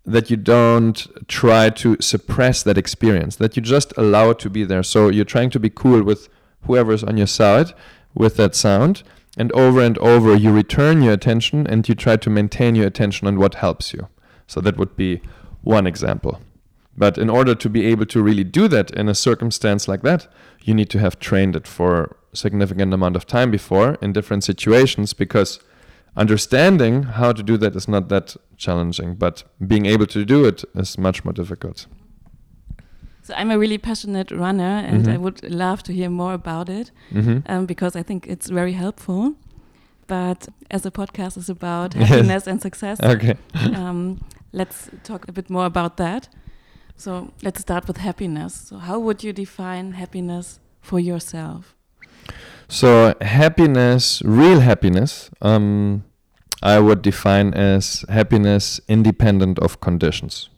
that 0.05 0.29
you 0.29 0.37
don't 0.37 1.07
try 1.27 1.69
to 1.69 1.97
suppress 1.99 2.63
that 2.63 2.77
experience, 2.77 3.35
that 3.35 3.55
you 3.55 3.61
just 3.61 3.93
allow 3.97 4.31
it 4.31 4.39
to 4.39 4.49
be 4.49 4.63
there. 4.63 4.83
So 4.83 5.09
you're 5.09 5.25
trying 5.25 5.51
to 5.51 5.59
be 5.59 5.69
cool 5.69 6.01
with 6.03 6.27
whoever's 6.63 7.03
on 7.03 7.17
your 7.17 7.27
side 7.27 7.73
with 8.15 8.37
that 8.37 8.55
sound. 8.55 9.03
And 9.37 9.51
over 9.51 9.81
and 9.81 9.97
over, 9.99 10.35
you 10.35 10.51
return 10.51 11.01
your 11.01 11.13
attention 11.13 11.67
and 11.67 11.87
you 11.87 11.95
try 11.95 12.17
to 12.17 12.29
maintain 12.29 12.75
your 12.75 12.87
attention 12.87 13.27
on 13.27 13.37
what 13.37 13.55
helps 13.55 13.93
you. 13.93 14.09
So 14.47 14.59
that 14.61 14.77
would 14.77 14.95
be 14.95 15.21
one 15.61 15.85
example. 15.85 16.41
But 16.97 17.17
in 17.17 17.29
order 17.29 17.55
to 17.55 17.69
be 17.69 17.85
able 17.85 18.07
to 18.07 18.21
really 18.21 18.43
do 18.43 18.67
that 18.67 18.91
in 18.91 19.07
a 19.07 19.15
circumstance 19.15 19.87
like 19.87 20.01
that, 20.01 20.27
you 20.61 20.73
need 20.73 20.89
to 20.89 20.99
have 20.99 21.19
trained 21.19 21.55
it 21.55 21.67
for 21.67 22.17
significant 22.33 22.93
amount 22.93 23.15
of 23.15 23.25
time 23.25 23.51
before 23.51 23.97
in 24.01 24.13
different 24.13 24.43
situations 24.43 25.13
because 25.13 25.59
understanding 26.15 27.03
how 27.03 27.31
to 27.33 27.43
do 27.43 27.57
that 27.57 27.75
is 27.75 27.87
not 27.87 28.09
that 28.09 28.35
challenging, 28.57 29.15
but 29.15 29.43
being 29.67 29.85
able 29.85 30.05
to 30.07 30.25
do 30.25 30.45
it 30.45 30.63
is 30.75 30.97
much 30.97 31.23
more 31.25 31.33
difficult. 31.33 31.87
So 33.23 33.33
I'm 33.37 33.51
a 33.51 33.57
really 33.59 33.77
passionate 33.77 34.31
runner, 34.31 34.83
and 34.87 35.05
Mhm. 35.05 35.13
I 35.13 35.17
would 35.17 35.43
love 35.49 35.83
to 35.83 35.93
hear 35.93 36.09
more 36.09 36.33
about 36.33 36.67
it 36.69 36.91
hmm 37.11 37.37
um, 37.47 37.65
because 37.65 37.95
I 37.99 38.03
think 38.03 38.25
it's 38.27 38.49
very 38.49 38.73
helpful. 38.73 39.33
But 40.07 40.47
as 40.71 40.81
the 40.81 40.91
podcast 40.91 41.37
is 41.37 41.49
about 41.49 41.93
Yes. 41.95 42.09
happiness 42.09 42.47
and 42.47 42.59
success, 42.61 42.97
Okay. 43.03 43.35
um, 43.75 44.17
let's 44.51 44.89
talk 45.03 45.29
a 45.29 45.31
bit 45.31 45.49
more 45.49 45.65
about 45.65 45.97
that. 45.97 46.29
So 46.95 47.31
let's 47.43 47.61
start 47.61 47.87
with 47.87 47.97
happiness. 47.97 48.53
So 48.69 48.77
how 48.77 48.99
would 48.99 49.23
you 49.23 49.31
define 49.33 49.93
happiness 49.93 50.59
for 50.81 50.99
yourself? 50.99 51.75
So 52.71 53.15
happiness, 53.19 54.21
real 54.23 54.59
happiness, 54.59 55.31
um, 55.41 56.03
I 56.61 56.77
would 56.79 57.01
define 57.01 57.51
as 57.55 58.05
happiness 58.09 58.79
independent 58.87 59.57
of 59.57 59.81
conditions. 59.81 60.49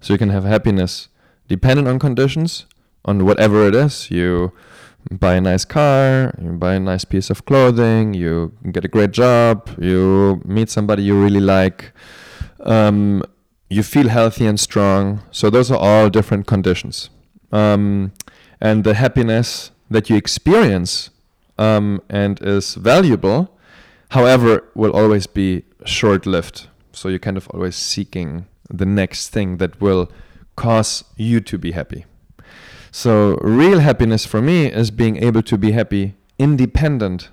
So 0.00 0.12
you 0.12 0.18
can 0.18 0.30
have 0.30 0.42
happiness 0.42 1.08
dependent 1.46 1.86
on 1.86 2.00
conditions, 2.00 2.66
on 3.04 3.24
whatever 3.24 3.68
it 3.68 3.76
is. 3.76 4.10
You 4.10 4.52
buy 5.08 5.34
a 5.34 5.40
nice 5.40 5.64
car, 5.64 6.34
you 6.42 6.50
buy 6.50 6.74
a 6.74 6.80
nice 6.80 7.04
piece 7.04 7.30
of 7.30 7.44
clothing, 7.44 8.12
you 8.12 8.52
get 8.72 8.84
a 8.84 8.88
great 8.88 9.12
job, 9.12 9.70
you 9.78 10.42
meet 10.44 10.68
somebody 10.68 11.04
you 11.04 11.22
really 11.22 11.40
like, 11.40 11.92
um, 12.60 13.22
you 13.68 13.84
feel 13.84 14.08
healthy 14.08 14.46
and 14.46 14.58
strong. 14.58 15.22
So 15.30 15.48
those 15.48 15.70
are 15.70 15.78
all 15.78 16.10
different 16.10 16.48
conditions. 16.48 17.08
Um, 17.52 18.12
and 18.60 18.82
the 18.82 18.94
happiness 18.94 19.70
that 19.88 20.10
you 20.10 20.16
experience 20.16 21.10
um, 21.60 22.02
and 22.08 22.40
is 22.42 22.74
valuable, 22.74 23.56
however, 24.10 24.64
will 24.74 24.92
always 24.92 25.26
be 25.26 25.64
short 25.84 26.26
lived. 26.26 26.68
So 26.92 27.08
you're 27.08 27.18
kind 27.18 27.36
of 27.36 27.48
always 27.50 27.76
seeking 27.76 28.46
the 28.68 28.86
next 28.86 29.28
thing 29.28 29.58
that 29.58 29.80
will 29.80 30.10
cause 30.56 31.04
you 31.16 31.40
to 31.40 31.58
be 31.58 31.72
happy. 31.72 32.06
So, 32.92 33.36
real 33.36 33.78
happiness 33.78 34.26
for 34.26 34.42
me 34.42 34.66
is 34.66 34.90
being 34.90 35.16
able 35.16 35.42
to 35.42 35.56
be 35.56 35.70
happy 35.70 36.14
independent 36.38 37.30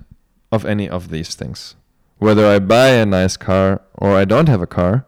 of 0.52 0.66
any 0.66 0.88
of 0.88 1.10
these 1.10 1.34
things. 1.34 1.76
Whether 2.20 2.46
I 2.46 2.60
buy 2.60 2.90
a 2.90 3.08
nice 3.08 3.38
car 3.38 3.82
or 3.96 4.16
I 4.16 4.26
don't 4.26 4.50
have 4.50 4.62
a 4.62 4.68
car, 4.68 5.08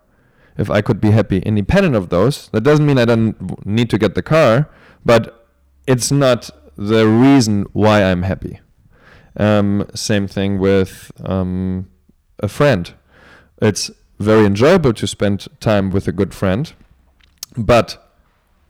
if 0.58 0.71
I 0.71 0.82
could 0.82 0.99
be 0.99 1.12
happy 1.12 1.39
independent 1.39 1.95
of 1.95 2.10
those, 2.10 2.49
that 2.49 2.62
doesn't 2.62 2.86
mean 2.86 2.97
I 2.97 3.05
don't 3.05 3.63
need 3.65 3.91
to 3.91 3.99
get 3.99 4.15
the 4.15 4.23
car, 4.23 4.69
but 5.05 5.47
it's 5.86 6.12
not 6.12 6.49
the 6.75 7.08
reason 7.08 7.65
why 7.73 8.03
I'm 8.03 8.23
happy. 8.23 8.60
Um, 9.37 9.87
same 9.93 10.27
thing 10.27 10.59
with 10.59 11.11
um, 11.23 11.89
a 12.39 12.47
friend. 12.47 12.93
It's 13.61 13.91
very 14.19 14.45
enjoyable 14.45 14.93
to 14.93 15.07
spend 15.07 15.47
time 15.59 15.91
with 15.91 16.07
a 16.07 16.11
good 16.11 16.33
friend, 16.33 16.73
but 17.55 18.13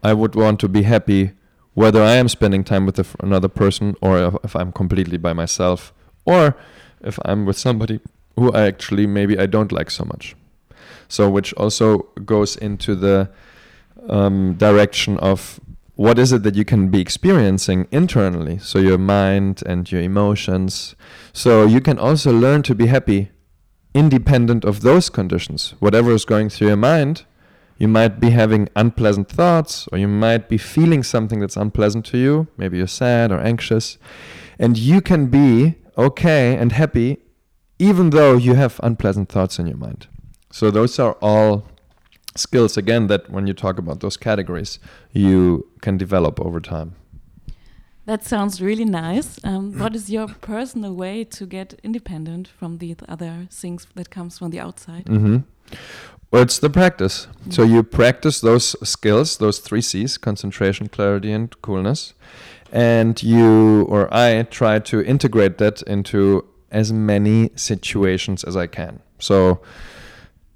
I 0.04 0.14
would 0.14 0.36
want 0.36 0.60
to 0.62 0.70
be 0.70 0.84
happy 0.84 1.32
whether 1.74 2.02
I 2.02 2.14
am 2.14 2.28
spending 2.28 2.64
time 2.64 2.86
with 2.86 3.16
another 3.22 3.48
person 3.48 3.96
or 4.02 4.20
if, 4.20 4.36
if 4.44 4.56
I'm 4.56 4.72
completely 4.72 5.18
by 5.18 5.34
myself 5.34 5.94
or 6.26 6.56
if 7.02 7.18
I'm 7.24 7.46
with 7.46 7.58
somebody 7.58 8.00
who 8.36 8.52
I 8.52 8.68
actually 8.68 9.08
maybe 9.08 9.38
I 9.38 9.46
don't 9.46 9.72
like 9.72 9.90
so 9.90 10.06
much. 10.06 10.36
So, 11.08 11.30
which 11.30 11.54
also 11.54 12.00
goes 12.26 12.56
into 12.56 12.96
the 12.96 13.30
um, 14.08 14.54
direction 14.56 15.18
of 15.18 15.60
what 16.00 16.18
is 16.18 16.32
it 16.32 16.44
that 16.44 16.56
you 16.56 16.64
can 16.64 16.88
be 16.88 17.02
experiencing 17.02 17.86
internally? 17.92 18.58
So, 18.58 18.80
your 18.80 18.98
mind 18.98 19.62
and 19.66 19.92
your 19.92 20.02
emotions. 20.02 20.96
So, 21.34 21.66
you 21.66 21.82
can 21.82 22.00
also 22.00 22.32
learn 22.32 22.64
to 22.64 22.74
be 22.74 22.86
happy 22.86 23.32
independent 23.94 24.64
of 24.64 24.80
those 24.80 25.10
conditions. 25.10 25.74
Whatever 25.80 26.14
is 26.14 26.24
going 26.24 26.48
through 26.48 26.68
your 26.68 26.78
mind, 26.78 27.26
you 27.78 27.90
might 27.90 28.22
be 28.22 28.30
having 28.30 28.70
unpleasant 28.78 29.28
thoughts, 29.28 29.90
or 29.92 29.98
you 29.98 30.08
might 30.08 30.48
be 30.48 30.58
feeling 30.58 31.04
something 31.04 31.42
that's 31.42 31.58
unpleasant 31.58 32.06
to 32.06 32.18
you. 32.18 32.48
Maybe 32.56 32.78
you're 32.78 32.88
sad 32.88 33.30
or 33.30 33.42
anxious. 33.42 33.98
And 34.58 34.78
you 34.78 35.02
can 35.02 35.28
be 35.28 35.76
okay 35.98 36.56
and 36.56 36.72
happy 36.72 37.18
even 37.78 38.12
though 38.12 38.38
you 38.38 38.54
have 38.54 38.80
unpleasant 38.84 39.28
thoughts 39.28 39.60
in 39.60 39.68
your 39.68 39.76
mind. 39.76 40.08
So, 40.50 40.72
those 40.72 40.98
are 40.98 41.18
all 41.22 41.68
skills, 42.40 42.78
again, 42.78 43.08
that 43.08 43.30
when 43.30 43.48
you 43.48 43.54
talk 43.54 43.78
about 43.78 44.00
those 44.00 44.18
categories, 44.18 44.80
you 45.12 45.68
can 45.82 45.98
develop 45.98 46.40
over 46.40 46.60
time. 46.60 46.96
That 48.06 48.24
sounds 48.24 48.60
really 48.60 48.86
nice. 48.86 49.40
Um, 49.44 49.74
what 49.80 49.96
is 49.96 50.10
your 50.10 50.28
personal 50.28 50.94
way 50.96 51.24
to 51.26 51.46
get 51.46 51.80
independent 51.84 52.48
from 52.48 52.80
the 52.80 52.96
other 53.08 53.48
things 53.52 53.88
that 53.96 54.10
comes 54.10 54.40
from 54.40 54.50
the 54.50 54.60
outside? 54.60 55.08
hmm 55.08 55.38
Well, 56.32 56.42
it's 56.42 56.60
the 56.60 56.70
practice. 56.70 57.28
So 57.50 57.64
you 57.64 57.84
practice 57.84 58.42
those 58.42 58.76
skills, 58.88 59.38
those 59.38 59.60
three 59.60 59.82
C's: 59.82 60.18
concentration, 60.18 60.90
clarity, 60.90 61.32
and 61.32 61.50
coolness. 61.62 62.14
And 62.72 63.22
you 63.24 63.84
or 63.84 64.14
I 64.14 64.44
try 64.44 64.80
to 64.80 65.02
integrate 65.02 65.58
that 65.58 65.82
into 65.84 66.46
as 66.72 66.94
many 66.94 67.50
situations 67.56 68.44
as 68.44 68.56
I 68.56 68.68
can. 68.68 69.02
So 69.20 69.60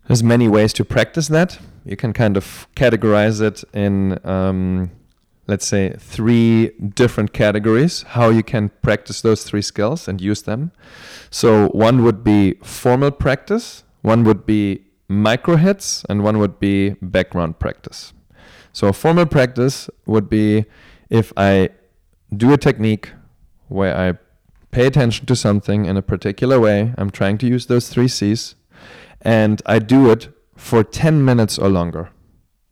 there's 0.07 0.23
many 0.23 0.47
ways 0.47 0.73
to 0.73 0.85
practice 0.85 1.27
that. 1.29 1.59
You 1.85 1.95
can 1.95 2.13
kind 2.13 2.37
of 2.37 2.67
categorize 2.75 3.41
it 3.41 3.63
in, 3.73 4.19
um, 4.25 4.91
let's 5.47 5.67
say, 5.67 5.95
three 5.99 6.69
different 6.95 7.33
categories. 7.33 8.03
How 8.03 8.29
you 8.29 8.43
can 8.43 8.69
practice 8.81 9.21
those 9.21 9.43
three 9.43 9.61
skills 9.61 10.07
and 10.07 10.21
use 10.21 10.43
them. 10.43 10.71
So 11.29 11.67
one 11.69 12.03
would 12.03 12.23
be 12.23 12.55
formal 12.63 13.11
practice, 13.11 13.83
one 14.01 14.23
would 14.23 14.45
be 14.45 14.85
micro 15.09 15.57
hits, 15.57 16.05
and 16.09 16.23
one 16.23 16.39
would 16.39 16.59
be 16.59 16.91
background 17.01 17.59
practice. 17.59 18.13
So 18.71 18.91
formal 18.93 19.25
practice 19.25 19.89
would 20.05 20.29
be 20.29 20.65
if 21.09 21.33
I 21.37 21.69
do 22.35 22.53
a 22.53 22.57
technique 22.57 23.11
where 23.67 23.95
I 23.95 24.17
pay 24.71 24.87
attention 24.87 25.25
to 25.27 25.35
something 25.35 25.85
in 25.85 25.97
a 25.97 26.01
particular 26.01 26.59
way. 26.59 26.93
I'm 26.97 27.11
trying 27.11 27.37
to 27.39 27.47
use 27.47 27.67
those 27.67 27.89
three 27.89 28.07
C's, 28.07 28.55
and 29.21 29.61
I 29.65 29.79
do 29.79 30.09
it 30.09 30.32
for 30.63 30.81
10 30.81 31.25
minutes 31.25 31.59
or 31.59 31.67
longer. 31.67 32.09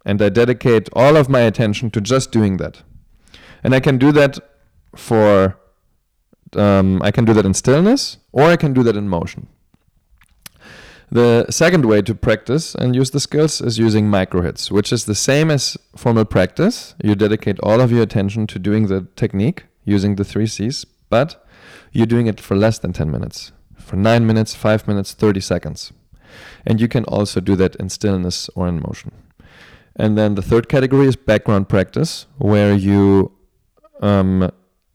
And 0.05 0.21
I 0.21 0.29
dedicate 0.29 0.87
all 0.93 1.17
of 1.17 1.27
my 1.27 1.41
attention 1.41 1.91
to 1.91 1.99
just 1.99 2.31
doing 2.31 2.55
that. 2.57 2.83
And 3.63 3.75
I 3.75 3.81
can 3.81 3.97
do 3.97 4.13
that 4.13 4.39
for, 4.95 5.57
um, 6.55 7.01
I 7.03 7.11
can 7.11 7.25
do 7.25 7.33
that 7.33 7.45
in 7.45 7.53
stillness, 7.53 8.17
or 8.31 8.43
I 8.43 8.55
can 8.55 8.71
do 8.71 8.81
that 8.83 8.95
in 8.95 9.09
motion. 9.09 9.47
The 11.11 11.45
second 11.49 11.83
way 11.83 12.01
to 12.03 12.15
practice 12.15 12.75
and 12.75 12.95
use 12.95 13.11
the 13.11 13.19
skills 13.19 13.59
is 13.59 13.77
using 13.77 14.07
micro 14.07 14.41
hits, 14.41 14.71
which 14.71 14.93
is 14.93 15.03
the 15.03 15.13
same 15.13 15.51
as 15.51 15.77
formal 15.97 16.23
practice. 16.23 16.95
You 17.03 17.15
dedicate 17.15 17.59
all 17.59 17.81
of 17.81 17.91
your 17.91 18.03
attention 18.03 18.47
to 18.47 18.57
doing 18.57 18.87
the 18.87 19.05
technique 19.17 19.65
using 19.83 20.15
the 20.15 20.23
three 20.23 20.47
C's, 20.47 20.85
but 21.09 21.45
you're 21.91 22.07
doing 22.07 22.27
it 22.27 22.39
for 22.39 22.55
less 22.55 22.79
than 22.79 22.93
10 22.93 23.11
minutes, 23.11 23.51
for 23.77 23.97
9 23.97 24.25
minutes, 24.25 24.55
5 24.55 24.87
minutes, 24.87 25.13
30 25.13 25.41
seconds. 25.41 25.91
And 26.65 26.79
you 26.79 26.87
can 26.87 27.03
also 27.05 27.39
do 27.39 27.55
that 27.57 27.75
in 27.75 27.89
stillness 27.89 28.49
or 28.55 28.67
in 28.67 28.81
motion. 28.81 29.11
And 29.95 30.17
then 30.17 30.35
the 30.35 30.41
third 30.41 30.69
category 30.69 31.07
is 31.07 31.15
background 31.15 31.67
practice, 31.69 32.25
where 32.37 32.73
you 32.73 33.31
um, 34.01 34.51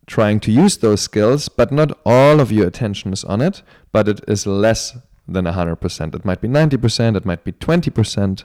trying 0.07 0.39
to 0.39 0.51
use 0.51 0.77
those 0.77 1.01
skills, 1.01 1.49
but 1.49 1.71
not 1.71 1.97
all 2.05 2.39
of 2.39 2.51
your 2.51 2.67
attention 2.67 3.13
is 3.13 3.23
on 3.23 3.41
it, 3.41 3.61
but 3.91 4.07
it 4.07 4.21
is 4.27 4.47
less 4.47 4.97
than 5.27 5.45
100%. 5.45 6.15
It 6.15 6.25
might 6.25 6.41
be 6.41 6.47
90%, 6.47 7.15
it 7.15 7.25
might 7.25 7.43
be 7.43 7.51
20%. 7.51 8.43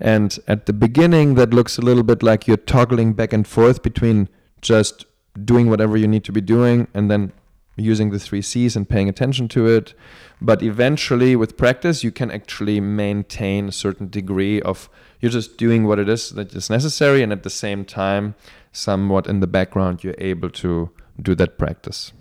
And 0.00 0.38
at 0.48 0.66
the 0.66 0.72
beginning, 0.72 1.34
that 1.36 1.54
looks 1.54 1.78
a 1.78 1.82
little 1.82 2.02
bit 2.02 2.22
like 2.22 2.48
you're 2.48 2.56
toggling 2.56 3.12
back 3.12 3.32
and 3.32 3.46
forth 3.46 3.82
between 3.82 4.28
just 4.60 5.06
doing 5.44 5.70
whatever 5.70 5.96
you 5.96 6.08
need 6.08 6.24
to 6.24 6.32
be 6.32 6.40
doing 6.40 6.88
and 6.94 7.10
then 7.10 7.32
using 7.76 8.10
the 8.10 8.18
three 8.18 8.42
C's 8.42 8.76
and 8.76 8.88
paying 8.88 9.08
attention 9.08 9.48
to 9.48 9.66
it. 9.66 9.94
But 10.40 10.62
eventually, 10.62 11.36
with 11.36 11.56
practice, 11.56 12.04
you 12.04 12.10
can 12.10 12.30
actually 12.30 12.80
maintain 12.80 13.68
a 13.68 13.72
certain 13.72 14.08
degree 14.08 14.60
of 14.60 14.88
you're 15.20 15.30
just 15.30 15.56
doing 15.56 15.84
what 15.84 15.98
it 15.98 16.08
is 16.08 16.30
that 16.30 16.54
is 16.54 16.68
necessary, 16.70 17.22
and 17.22 17.32
at 17.32 17.42
the 17.42 17.50
same 17.50 17.84
time, 17.84 18.34
somewhat 18.72 19.26
in 19.26 19.40
the 19.40 19.46
background, 19.46 20.04
you're 20.04 20.14
able 20.18 20.50
to 20.50 20.90
do 21.20 21.34
that 21.34 21.58
practice. 21.58 22.12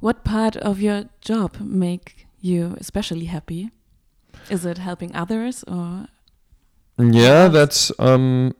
What 0.00 0.24
part 0.24 0.56
of 0.56 0.80
your 0.80 1.04
job 1.20 1.60
make 1.60 2.26
you 2.40 2.76
especially 2.78 3.26
happy? 3.26 3.70
Is 4.48 4.64
it 4.64 4.78
helping 4.78 5.14
others 5.14 5.64
or? 5.64 6.06
Yeah, 6.98 7.48
that's 7.48 7.92
um, 7.98 8.54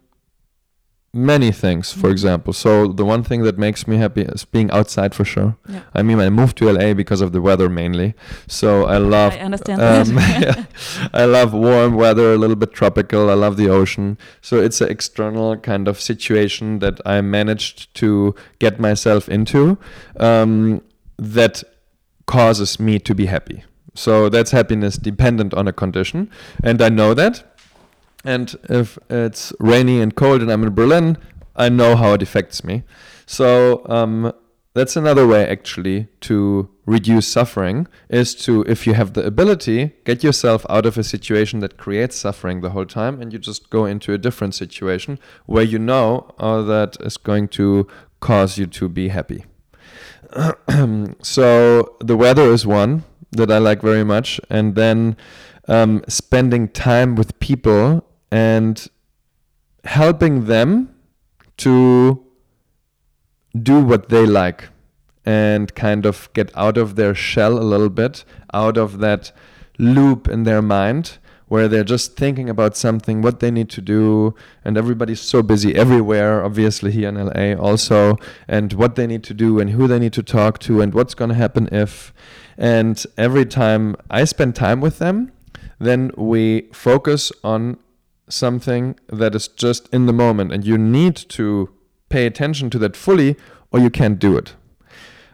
many 1.14 1.50
things. 1.50 1.90
For 1.92 2.08
Mhm. 2.08 2.12
example, 2.12 2.52
so 2.52 2.88
the 2.88 3.04
one 3.04 3.22
thing 3.22 3.42
that 3.42 3.58
makes 3.58 3.88
me 3.88 3.96
happy 3.96 4.22
is 4.22 4.44
being 4.44 4.70
outside 4.70 5.14
for 5.14 5.24
sure. 5.24 5.56
Yeah. 5.68 5.80
I 5.94 6.02
mean, 6.02 6.20
I 6.20 6.28
moved 6.28 6.56
to 6.58 6.68
LA 6.68 6.92
because 6.94 7.20
of 7.22 7.32
the 7.32 7.40
weather 7.40 7.68
mainly. 7.70 8.14
So 8.46 8.84
I 8.84 8.98
love. 8.98 9.32
I 9.32 9.38
understand 9.38 9.80
um, 9.80 10.16
yeah, 10.40 10.64
I 11.14 11.24
love 11.24 11.52
warm 11.54 11.94
weather, 11.94 12.34
a 12.34 12.36
little 12.38 12.56
bit 12.56 12.72
tropical. 12.74 13.30
I 13.30 13.34
love 13.34 13.56
the 13.56 13.68
ocean. 13.70 14.18
So 14.42 14.58
it's 14.60 14.80
an 14.82 14.90
external 14.90 15.56
kind 15.56 15.88
of 15.88 15.98
situation 16.00 16.78
that 16.80 17.00
I 17.06 17.20
managed 17.22 17.94
to 18.00 18.34
get 18.58 18.78
myself 18.78 19.28
into 19.28 19.78
um, 20.20 20.82
that 21.18 21.62
causes 22.26 22.78
me 22.78 22.98
to 22.98 23.14
be 23.14 23.26
happy. 23.26 23.64
So 23.94 24.28
that's 24.28 24.50
happiness 24.52 24.96
dependent 24.98 25.54
on 25.54 25.66
a 25.66 25.72
condition. 25.72 26.28
And 26.62 26.80
I 26.82 26.88
know 26.90 27.14
that. 27.14 27.47
And 28.24 28.54
if 28.68 28.98
it's 29.09 29.52
rainy 29.61 30.00
and 30.00 30.14
cold 30.14 30.42
and 30.42 30.50
I'm 30.50 30.62
in 30.62 30.74
Berlin, 30.74 31.18
I 31.57 31.68
know 31.68 31.96
how 31.96 32.14
it 32.14 32.22
affects 32.22 32.64
me. 32.64 32.85
So 33.26 33.83
um, 33.87 34.33
that's 34.74 34.96
another 34.96 35.26
way 35.26 35.46
actually 35.46 36.09
to 36.22 36.70
reduce 36.87 37.26
suffering 37.26 37.87
is 38.09 38.35
to, 38.35 38.62
if 38.62 38.87
you 38.87 38.94
have 38.94 39.12
the 39.12 39.24
ability, 39.24 39.92
get 40.04 40.22
yourself 40.22 40.64
out 40.70 40.87
of 40.87 40.96
a 40.96 41.04
situation 41.04 41.61
that 41.61 41.76
creates 41.76 42.16
suffering 42.16 42.61
the 42.61 42.70
whole 42.70 42.87
time 42.87 43.20
and 43.20 43.33
you 43.33 43.38
just 43.38 43.70
go 43.70 43.85
into 43.85 44.12
a 44.12 44.18
different 44.18 44.54
situation 44.54 45.18
where 45.46 45.64
you 45.64 45.78
know 45.78 46.35
uh, 46.38 46.62
that 46.62 46.96
is 47.00 47.16
going 47.16 47.48
to 47.48 47.87
cause 48.20 48.59
you 48.59 48.66
to 48.66 48.88
be 48.88 49.09
happy. 49.09 49.44
so 51.22 51.96
the 52.00 52.16
weather 52.16 52.44
is 52.44 52.66
one 52.66 53.04
that 53.33 53.50
I 53.50 53.59
like 53.59 53.83
very 53.83 54.04
much. 54.04 54.40
And 54.48 54.74
then 54.74 55.16
um, 55.66 56.02
spending 56.09 56.68
time 56.68 57.14
with 57.14 57.38
people 57.40 58.04
and 58.30 58.88
helping 59.84 60.46
them 60.46 60.94
to 61.58 62.24
do 63.60 63.80
what 63.80 64.08
they 64.08 64.26
like 64.26 64.68
and 65.24 65.74
kind 65.74 66.06
of 66.06 66.28
get 66.32 66.50
out 66.56 66.78
of 66.78 66.96
their 66.96 67.14
shell 67.14 67.58
a 67.58 67.64
little 67.64 67.90
bit, 67.90 68.24
out 68.54 68.76
of 68.76 68.98
that 68.98 69.32
loop 69.78 70.28
in 70.28 70.44
their 70.44 70.62
mind 70.62 71.18
where 71.48 71.66
they're 71.66 71.84
just 71.84 72.16
thinking 72.16 72.48
about 72.48 72.76
something, 72.76 73.22
what 73.22 73.40
they 73.40 73.50
need 73.50 73.70
to 73.70 73.80
do, 73.80 74.34
and 74.64 74.76
everybody's 74.76 75.20
so 75.20 75.42
busy 75.42 75.74
everywhere, 75.74 76.44
obviously 76.44 76.92
here 76.92 77.08
in 77.08 77.14
LA 77.14 77.54
also, 77.54 78.16
and 78.46 78.74
what 78.74 78.96
they 78.96 79.06
need 79.06 79.24
to 79.24 79.34
do 79.34 79.58
and 79.58 79.70
who 79.70 79.88
they 79.88 79.98
need 79.98 80.12
to 80.12 80.22
talk 80.22 80.58
to 80.58 80.80
and 80.80 80.92
what's 80.92 81.14
going 81.14 81.30
to 81.30 81.34
happen 81.34 81.68
if. 81.72 82.12
And 82.58 83.02
every 83.16 83.46
time 83.46 83.96
I 84.10 84.24
spend 84.24 84.54
time 84.54 84.80
with 84.80 84.98
them, 84.98 85.32
then 85.78 86.10
we 86.16 86.68
focus 86.72 87.32
on 87.42 87.78
something 88.28 88.98
that 89.08 89.34
is 89.34 89.48
just 89.48 89.88
in 89.92 90.06
the 90.06 90.12
moment, 90.12 90.52
and 90.52 90.64
you 90.64 90.78
need 90.78 91.16
to 91.16 91.70
pay 92.08 92.26
attention 92.26 92.70
to 92.70 92.78
that 92.78 92.96
fully, 92.96 93.36
or 93.70 93.80
you 93.80 93.90
can't 93.90 94.18
do 94.18 94.36
it. 94.36 94.54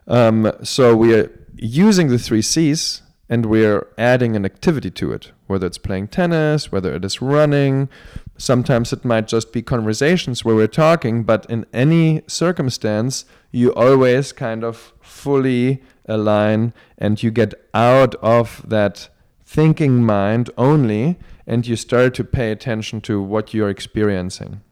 Um, 0.07 0.53
so 0.63 0.95
we 0.97 1.15
are 1.15 1.31
using 1.57 2.09
the 2.09 2.19
three 2.19 2.43
C's 2.43 3.03
and 3.29 3.47
we're 3.47 3.87
adding 3.97 4.37
an 4.37 4.45
activity 4.45 4.91
to 4.91 5.13
it, 5.13 5.33
whether 5.47 5.67
it's 5.67 5.79
playing 5.79 6.09
tennis, 6.09 6.71
whether 6.71 6.95
it 6.95 7.05
is 7.05 7.23
running. 7.23 7.89
Sometimes 8.37 8.93
it 8.93 9.05
might 9.05 9.29
just 9.29 9.53
be 9.53 9.63
conversations 9.63 10.45
where 10.45 10.55
we're 10.55 10.67
talking, 10.67 11.23
but 11.23 11.47
in 11.49 11.65
any 11.73 12.23
circumstance, 12.27 13.25
you 13.51 13.73
always 13.75 14.33
kind 14.33 14.63
of 14.63 14.93
fully 15.01 15.83
align 16.07 16.75
and 16.99 17.23
you 17.23 17.31
get 17.31 17.55
out 17.73 18.15
of 18.17 18.63
that 18.69 19.09
thinking 19.45 20.05
mind 20.05 20.51
only 20.59 21.19
and 21.47 21.67
you 21.67 21.77
start 21.77 22.15
to 22.15 22.25
pay 22.25 22.51
attention 22.51 23.01
to 23.03 23.21
what 23.21 23.53
you're 23.55 23.69
experiencing. 23.69 24.63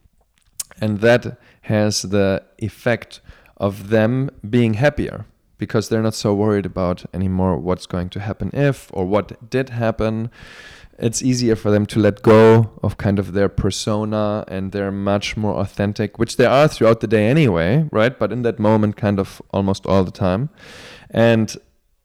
And 0.80 1.00
that 1.00 1.38
has 1.62 2.02
the 2.02 2.42
effect 2.58 3.20
of 3.56 3.90
them 3.90 4.30
being 4.48 4.74
happier 4.74 5.26
because 5.58 5.88
they're 5.88 6.02
not 6.02 6.14
so 6.14 6.34
worried 6.34 6.66
about 6.66 7.04
anymore 7.14 7.56
what's 7.56 7.86
going 7.86 8.08
to 8.08 8.20
happen 8.20 8.50
if 8.52 8.90
or 8.92 9.04
what 9.04 9.48
did 9.48 9.68
happen. 9.68 10.30
It's 10.98 11.22
easier 11.22 11.56
for 11.56 11.70
them 11.70 11.86
to 11.86 12.00
let 12.00 12.22
go 12.22 12.72
of 12.82 12.96
kind 12.96 13.18
of 13.18 13.32
their 13.32 13.48
persona 13.48 14.44
and 14.48 14.72
they're 14.72 14.90
much 14.90 15.36
more 15.36 15.54
authentic, 15.54 16.18
which 16.18 16.36
they 16.36 16.46
are 16.46 16.68
throughout 16.68 17.00
the 17.00 17.06
day 17.06 17.28
anyway, 17.28 17.88
right? 17.92 18.18
But 18.18 18.32
in 18.32 18.42
that 18.42 18.58
moment, 18.58 18.96
kind 18.96 19.20
of 19.20 19.40
almost 19.50 19.86
all 19.86 20.04
the 20.04 20.10
time. 20.10 20.50
And 21.10 21.56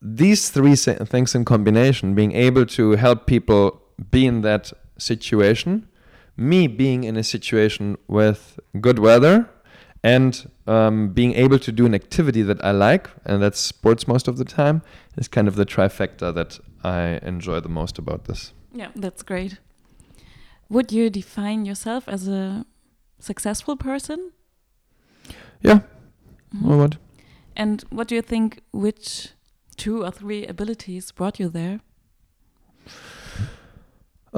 these 0.01 0.49
three 0.49 0.75
things 0.75 1.34
in 1.34 1.43
combination, 1.43 2.13
being 2.13 2.34
able 2.34 2.65
to 2.67 2.91
help 2.91 3.25
people 3.25 3.82
be 4.12 4.25
in 4.25 4.41
that 4.41 4.73
situation, 4.97 5.88
me 6.36 6.67
being 6.67 7.03
in 7.03 7.17
a 7.17 7.23
situation 7.23 7.97
with 8.07 8.60
good 8.79 8.99
weather, 8.99 9.49
and 10.03 10.49
um, 10.67 11.10
being 11.10 11.33
able 11.33 11.60
to 11.60 11.71
do 11.71 11.86
an 11.86 11.95
activity 11.95 12.43
that 12.43 12.63
I 12.63 12.71
like, 12.71 13.10
and 13.25 13.41
that's 13.41 13.60
sports 13.60 14.07
most 14.07 14.27
of 14.27 14.38
the 14.38 14.45
time, 14.45 14.81
is 15.17 15.27
kind 15.27 15.47
of 15.47 15.55
the 15.55 15.65
trifecta 15.65 16.33
that 16.33 16.60
I 16.83 17.19
enjoy 17.23 17.60
the 17.60 17.69
most 17.69 17.97
about 17.97 18.25
this. 18.25 18.53
Yeah, 18.73 18.89
that's 18.95 19.23
great. 19.23 19.60
Would 20.69 20.91
you 20.91 21.10
define 21.10 21.65
yourself 21.65 22.07
as 22.07 22.27
a 22.27 22.65
successful 23.19 23.75
person? 23.75 24.31
Yeah. 25.62 25.79
Mhm. 26.53 26.69
Or 26.69 26.77
what? 26.77 26.97
And 27.55 27.83
what 27.89 28.07
do 28.07 28.15
you 28.15 28.21
think? 28.21 28.62
Which 28.71 29.29
two 29.75 30.03
or 30.03 30.12
three 30.12 30.45
abilities 30.45 31.12
brought 31.12 31.39
you 31.39 31.49
there? 31.49 31.79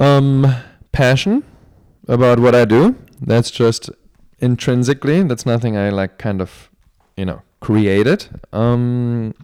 Um, 0.00 0.56
passion 0.92 1.44
about 2.08 2.40
what 2.40 2.54
I 2.54 2.64
do. 2.64 2.96
That's 3.20 3.50
just 3.50 3.90
intrinsically. 4.38 5.22
That's 5.22 5.44
nothing 5.44 5.76
I 5.76 5.90
like. 5.90 6.18
Kind 6.18 6.40
of, 6.40 6.70
you 7.16 7.26
know, 7.26 7.42
created. 7.60 8.28
Um, 8.52 9.34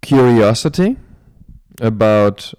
curiosity 0.00 0.96
about 1.80 2.54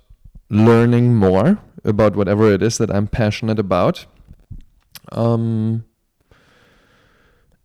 learning 0.49 1.15
more 1.15 1.59
about 1.85 2.15
whatever 2.15 2.51
it 2.51 2.61
is 2.61 2.77
that 2.77 2.91
I'm 2.91 3.07
passionate 3.07 3.59
about. 3.59 4.05
Um, 5.11 5.85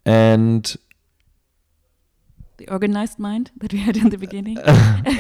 and 0.07 0.77
The 2.57 2.69
organized 2.69 3.19
mind 3.19 3.51
that 3.59 3.73
we 3.73 3.81
had 3.81 3.97
in 3.97 4.11
the 4.11 4.19
beginning. 4.19 4.59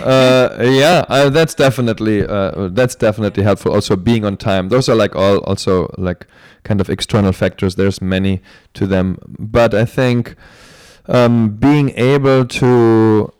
uh, 0.05 0.57
yeah, 0.62 1.05
uh, 1.09 1.31
that's 1.31 1.55
definitely 1.55 2.25
uh, 2.25 2.68
that's 2.68 2.94
definitely 2.94 3.42
helpful. 3.42 3.73
Also, 3.73 3.97
being 3.97 4.25
on 4.25 4.37
time. 4.37 4.68
Those 4.68 4.88
are 4.88 4.94
like 4.94 5.16
all 5.16 5.38
also 5.38 5.92
like 5.99 6.27
kind 6.62 6.81
of 6.81 6.88
external 6.88 7.33
factors. 7.33 7.75
There's 7.75 8.01
many 8.01 8.40
to 8.75 8.87
them, 8.87 9.18
but 9.38 9.75
I 9.75 9.85
think 9.85 10.37
um, 11.07 11.57
being 11.57 11.90
able 11.97 12.44
to 12.47 13.33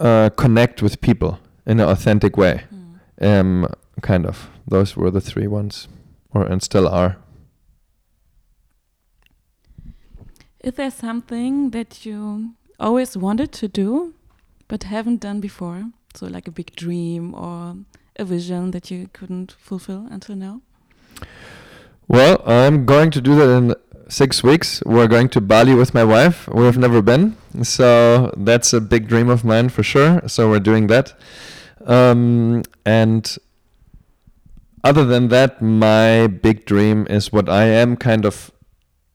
uh, 0.00 0.30
connect 0.36 0.82
with 0.82 1.00
people 1.02 1.38
in 1.66 1.78
an 1.80 1.88
authentic 1.88 2.36
way, 2.38 2.62
Hmm. 2.70 3.26
um, 3.26 3.66
kind 4.02 4.26
of. 4.26 4.48
Those 4.66 4.96
were 4.96 5.10
the 5.10 5.20
three 5.20 5.46
ones, 5.46 5.88
or 6.32 6.44
and 6.46 6.62
still 6.62 6.88
are. 6.88 7.16
Is 10.62 10.74
there 10.74 10.90
something 10.90 11.70
that 11.70 12.04
you 12.04 12.50
always 12.78 13.16
wanted 13.16 13.50
to 13.52 13.68
do 13.68 14.12
but 14.68 14.82
haven't 14.82 15.20
done 15.20 15.40
before? 15.40 15.84
So, 16.14 16.26
like 16.26 16.46
a 16.46 16.50
big 16.50 16.76
dream 16.76 17.34
or 17.34 17.76
a 18.16 18.24
vision 18.24 18.72
that 18.72 18.90
you 18.90 19.08
couldn't 19.14 19.52
fulfill 19.52 20.06
until 20.10 20.36
now? 20.36 20.60
Well, 22.08 22.42
I'm 22.44 22.84
going 22.84 23.10
to 23.12 23.22
do 23.22 23.36
that 23.36 23.48
in 23.48 23.74
six 24.08 24.42
weeks. 24.42 24.82
We're 24.84 25.06
going 25.06 25.30
to 25.30 25.40
Bali 25.40 25.74
with 25.74 25.94
my 25.94 26.04
wife. 26.04 26.46
We 26.48 26.64
have 26.64 26.76
never 26.76 27.00
been, 27.00 27.36
so 27.62 28.34
that's 28.36 28.74
a 28.74 28.80
big 28.82 29.08
dream 29.08 29.30
of 29.30 29.44
mine 29.44 29.70
for 29.70 29.82
sure. 29.82 30.20
So 30.26 30.50
we're 30.50 30.60
doing 30.60 30.88
that. 30.88 31.14
Um, 31.86 32.64
and 32.84 33.38
other 34.84 35.06
than 35.06 35.28
that, 35.28 35.62
my 35.62 36.26
big 36.26 36.66
dream 36.66 37.06
is 37.08 37.32
what 37.32 37.48
I 37.48 37.64
am 37.64 37.96
kind 37.96 38.26
of 38.26 38.50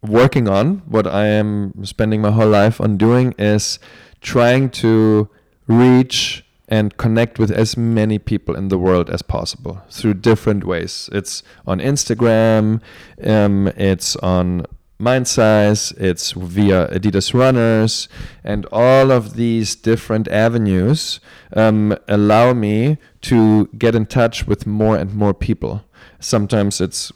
working 0.10 0.48
on. 0.48 0.84
What 0.88 1.08
I 1.08 1.28
am 1.28 1.86
spending 1.86 2.22
my 2.22 2.32
whole 2.32 2.50
life 2.50 2.80
on 2.82 2.98
doing 2.98 3.34
is 3.38 3.80
trying 4.22 4.70
to 4.72 5.30
reach 5.68 6.44
and 6.68 6.98
connect 6.98 7.38
with 7.38 7.52
as 7.52 7.78
many 7.78 8.18
people 8.18 8.56
in 8.56 8.70
the 8.70 8.78
world 8.78 9.10
as 9.10 9.22
possible 9.22 9.82
through 9.90 10.16
different 10.16 10.64
ways. 10.64 11.10
It's 11.12 11.44
on 11.68 11.80
Instagram, 11.80 12.82
um, 13.24 13.68
it's 13.78 14.16
on 14.18 14.66
Mind 14.98 15.28
Size, 15.28 15.92
it's 15.98 16.32
via 16.32 16.88
Adidas 16.88 17.34
Runners, 17.34 18.08
and 18.44 18.66
all 18.72 19.12
of 19.12 19.36
these 19.36 19.76
different 19.76 20.28
avenues 20.30 21.20
um, 21.54 21.96
allow 22.08 22.54
me 22.54 22.98
to 23.24 23.68
get 23.78 23.94
in 23.94 24.06
touch 24.06 24.48
with 24.48 24.66
more 24.66 24.96
and 24.96 25.14
more 25.14 25.34
people. 25.34 25.84
Sometimes 26.20 26.80
it's 26.80 27.12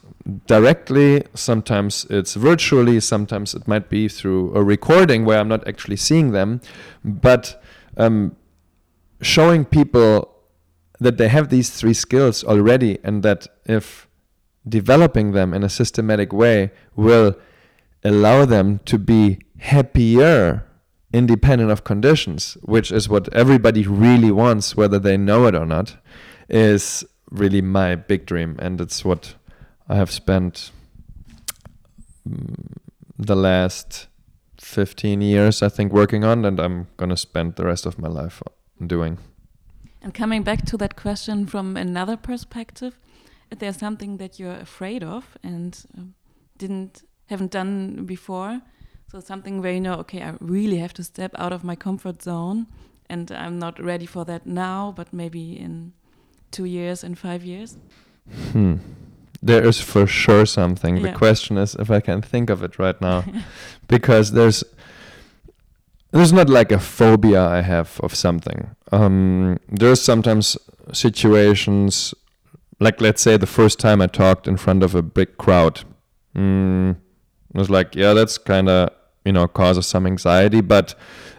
directly, 0.47 1.23
sometimes 1.33 2.05
it's 2.09 2.35
virtually, 2.35 2.99
sometimes 2.99 3.53
it 3.53 3.67
might 3.67 3.89
be 3.89 4.07
through 4.07 4.55
a 4.55 4.63
recording 4.63 5.25
where 5.25 5.39
I'm 5.39 5.47
not 5.47 5.67
actually 5.67 5.97
seeing 5.97 6.31
them, 6.31 6.61
but 7.03 7.61
um, 7.97 8.35
showing 9.21 9.65
people 9.65 10.33
that 10.99 11.17
they 11.17 11.27
have 11.29 11.49
these 11.49 11.69
three 11.69 11.93
skills 11.93 12.43
already 12.43 12.99
and 13.03 13.23
that 13.23 13.47
if 13.65 14.07
developing 14.67 15.31
them 15.31 15.53
in 15.53 15.63
a 15.63 15.69
systematic 15.69 16.33
way 16.33 16.71
will 16.95 17.35
allow 18.03 18.45
them 18.45 18.79
to 18.85 18.97
be 18.97 19.39
happier 19.59 20.65
independent 21.11 21.71
of 21.71 21.83
conditions, 21.83 22.57
which 22.61 22.91
is 22.91 23.09
what 23.09 23.33
everybody 23.33 23.85
really 23.85 24.31
wants, 24.31 24.75
whether 24.75 24.99
they 24.99 25.17
know 25.17 25.47
it 25.47 25.55
or 25.55 25.65
not, 25.65 25.95
is 26.49 27.03
really 27.31 27.61
my 27.61 27.95
big 27.95 28.25
dream. 28.25 28.55
And 28.59 28.79
it's 28.79 29.03
what 29.03 29.35
I 29.89 29.95
have 29.95 30.11
spent 30.11 30.71
mm, 32.27 32.77
the 33.17 33.35
last 33.35 34.07
15 34.59 35.21
years, 35.21 35.63
I 35.63 35.69
think, 35.69 35.91
working 35.91 36.23
on, 36.23 36.45
and 36.45 36.59
I'm 36.59 36.87
going 36.97 37.09
to 37.09 37.17
spend 37.17 37.55
the 37.55 37.65
rest 37.65 37.85
of 37.87 37.97
my 37.97 38.07
life 38.07 38.43
doing. 38.85 39.17
And 40.01 40.13
coming 40.13 40.43
back 40.43 40.63
to 40.65 40.77
that 40.77 40.95
question 40.95 41.47
from 41.47 41.75
another 41.75 42.17
perspective, 42.17 42.99
if 43.51 43.59
there's 43.59 43.77
something 43.77 44.17
that 44.17 44.39
you're 44.39 44.59
afraid 44.61 45.03
of 45.03 45.37
and 45.43 45.77
uh, 45.97 46.01
didn't 46.57 47.03
haven't 47.25 47.51
done 47.51 48.05
before, 48.05 48.61
so 49.11 49.19
something 49.19 49.61
where 49.61 49.73
you 49.73 49.81
know, 49.81 49.95
okay, 49.95 50.21
I 50.21 50.33
really 50.39 50.77
have 50.77 50.93
to 50.93 51.03
step 51.03 51.31
out 51.37 51.51
of 51.51 51.63
my 51.63 51.75
comfort 51.75 52.21
zone, 52.21 52.67
and 53.09 53.31
I'm 53.31 53.57
not 53.57 53.79
ready 53.83 54.05
for 54.05 54.23
that 54.25 54.45
now, 54.45 54.93
but 54.95 55.13
maybe 55.13 55.59
in 55.59 55.93
two 56.51 56.65
years 56.65 57.03
in 57.03 57.15
five 57.15 57.43
years. 57.43 57.77
Hmm. 58.51 58.75
There 59.41 59.65
is 59.65 59.79
for 59.79 60.05
sure 60.05 60.45
something. 60.45 60.97
Yeah. 60.97 61.11
The 61.11 61.17
question 61.17 61.57
is 61.57 61.75
if 61.75 61.89
I 61.89 62.01
can 62.01 62.21
think 62.21 62.49
of 62.49 62.63
it 62.63 62.77
right 62.77 62.99
now, 63.01 63.23
because 63.87 64.31
there's 64.31 64.63
there's 66.11 66.33
not 66.33 66.49
like 66.49 66.71
a 66.71 66.79
phobia 66.79 67.45
I 67.45 67.61
have 67.61 67.99
of 68.01 68.15
something. 68.15 68.75
Um, 68.91 69.59
there's 69.69 70.01
sometimes 70.01 70.57
situations, 70.91 72.13
like 72.79 72.99
let's 72.99 73.21
say 73.21 73.37
the 73.37 73.45
first 73.47 73.79
time 73.79 74.01
I 74.01 74.07
talked 74.07 74.47
in 74.47 74.57
front 74.57 74.83
of 74.83 74.95
a 74.95 75.01
big 75.01 75.37
crowd. 75.37 75.81
Mm, 76.35 76.91
it 76.91 77.57
was 77.57 77.69
like, 77.69 77.95
yeah, 77.95 78.13
that's 78.13 78.37
kind 78.37 78.67
of 78.69 78.89
you 79.23 79.31
know 79.31 79.47
causes 79.47 79.85
some 79.85 80.05
anxiety, 80.05 80.61
but 80.61 80.95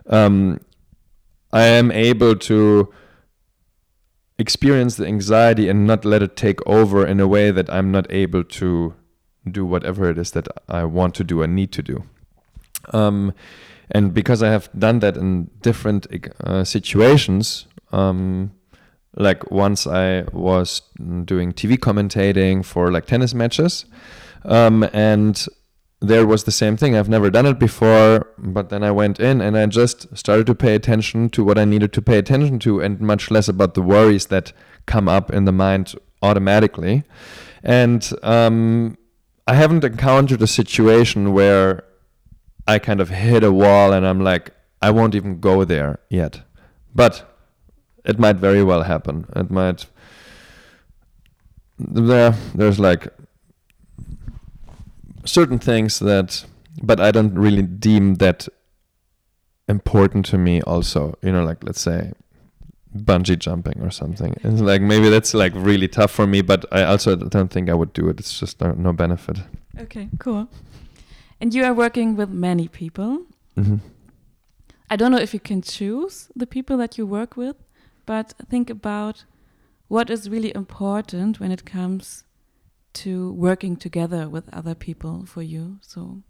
um, 0.09 0.61
I 1.53 1.65
am 1.65 1.91
able 1.91 2.37
to 2.37 2.93
experience 4.41 4.97
the 4.97 5.07
anxiety 5.07 5.69
and 5.69 5.87
not 5.87 6.05
let 6.05 6.23
it 6.23 6.35
take 6.35 6.67
over 6.67 7.07
in 7.07 7.21
a 7.21 7.29
way 7.29 7.51
that 7.51 7.69
I'm 7.71 7.93
not 7.93 8.11
able 8.11 8.43
to 8.43 8.95
do 9.51 9.65
whatever 9.67 10.11
it 10.11 10.19
is 10.19 10.31
that 10.33 10.49
I 10.69 10.85
want 10.85 11.15
to 11.17 11.25
do 11.25 11.43
and 11.43 11.55
need 11.55 11.73
to 11.73 11.83
do. 11.83 12.05
Um, 12.93 13.35
and 13.91 14.15
because 14.15 14.43
I 14.43 14.51
have 14.51 14.71
done 14.79 15.01
that 15.01 15.17
in 15.17 15.51
different 15.61 16.07
uh, 16.45 16.65
situations, 16.65 17.67
um, 17.93 18.53
like 19.17 19.51
once 19.51 19.87
I 19.87 20.25
was 20.33 20.83
doing 21.25 21.53
TV 21.53 21.77
commentating 21.77 22.65
for 22.65 22.91
like 22.91 23.07
tennis 23.07 23.35
matches, 23.35 23.85
um, 24.45 24.89
and 24.93 25.47
there 26.01 26.27
was 26.27 26.45
the 26.45 26.51
same 26.51 26.77
thing. 26.77 26.97
I've 26.97 27.11
never 27.11 27.31
done 27.31 27.47
it 27.47 27.59
before, 27.59 28.27
but 28.39 28.71
then 28.71 28.83
I 28.83 28.91
went 28.91 29.21
in 29.21 29.41
and 29.41 29.57
I 29.57 29.67
just 29.67 30.17
started 30.17 30.47
to 30.47 30.55
pay 30.55 30.75
attention 30.75 31.29
to 31.31 31.45
what 31.45 31.59
I 31.59 31.67
needed 31.67 31.93
to 31.93 32.03
pay 32.03 32.19
attention 32.19 32.59
to 32.61 32.81
and 32.81 33.01
much 33.01 33.31
less 33.31 33.49
about 33.49 33.75
the 33.75 33.83
worries 33.83 34.27
that 34.27 34.53
come 34.87 35.09
up 35.09 35.31
in 35.31 35.45
the 35.45 35.53
mind 35.53 35.95
automatically. 36.23 37.05
And 37.63 38.11
um, 38.23 38.97
I 39.47 39.55
haven't 39.55 39.85
encountered 39.85 40.41
a 40.41 40.47
situation 40.47 41.35
where 41.35 41.85
I 42.67 42.79
kind 42.79 43.01
of 43.01 43.11
hit 43.11 43.45
a 43.45 43.53
wall 43.53 43.93
and 43.93 44.07
I'm 44.07 44.21
like, 44.21 44.53
I 44.81 44.91
won't 44.91 45.15
even 45.15 45.41
go 45.41 45.65
there 45.65 45.99
yet. 46.09 46.41
But 46.95 47.31
it 48.07 48.19
might 48.19 48.37
very 48.37 48.65
well 48.65 48.85
happen. 48.85 49.27
It 49.37 49.51
might. 49.51 49.87
There, 51.79 52.35
there's 52.55 52.79
like 52.79 53.09
certain 55.25 55.59
things 55.59 55.99
that 55.99 56.45
but 56.83 57.01
I 57.01 57.11
don't 57.11 57.35
really 57.35 57.63
deem 57.63 58.17
that 58.17 58.49
important 59.69 60.27
to 60.27 60.39
me 60.39 60.61
also 60.63 61.17
you 61.23 61.33
know 61.33 61.45
like 61.45 61.63
let's 61.63 61.81
say 61.81 62.13
bungee 62.97 63.39
jumping 63.39 63.81
or 63.81 63.91
something 63.91 64.35
it's 64.43 64.61
like 64.61 64.83
maybe 64.83 65.09
that's 65.09 65.33
like 65.33 65.53
really 65.55 65.87
tough 65.87 66.11
for 66.11 66.27
me 66.27 66.43
but 66.43 66.65
I 66.73 66.83
also 66.85 67.15
don't 67.15 67.49
think 67.49 67.71
I 67.71 67.75
would 67.75 67.93
do 67.93 68.09
it 68.09 68.19
it's 68.19 68.41
just 68.41 68.61
no, 68.61 68.73
no 68.73 68.93
benefit 68.93 69.39
Okay, 69.79 70.09
cool. 70.19 70.49
And 71.41 71.55
you 71.55 71.65
are 71.65 71.73
working 71.73 72.17
with 72.17 72.29
many 72.29 72.69
people. 72.69 73.23
hmm 73.57 73.77
I 74.93 74.97
don't 74.97 75.13
know 75.13 75.19
if 75.19 75.33
you 75.33 75.39
can 75.41 75.63
choose 75.63 76.31
the 76.35 76.49
people 76.49 76.77
that 76.79 76.99
you 76.99 77.07
work 77.07 77.37
with, 77.37 77.55
but 78.07 78.35
think 78.51 78.69
about 78.69 79.25
what 79.87 80.11
is 80.11 80.29
really 80.29 80.53
important 80.55 81.39
when 81.39 81.53
it 81.53 81.65
comes 81.65 82.25
to 82.93 83.33
working 83.33 83.77
together 83.77 84.29
with 84.29 84.53
other 84.53 84.75
people 84.75 85.27
for 85.27 85.43
you. 85.43 85.79
So, 85.83 86.23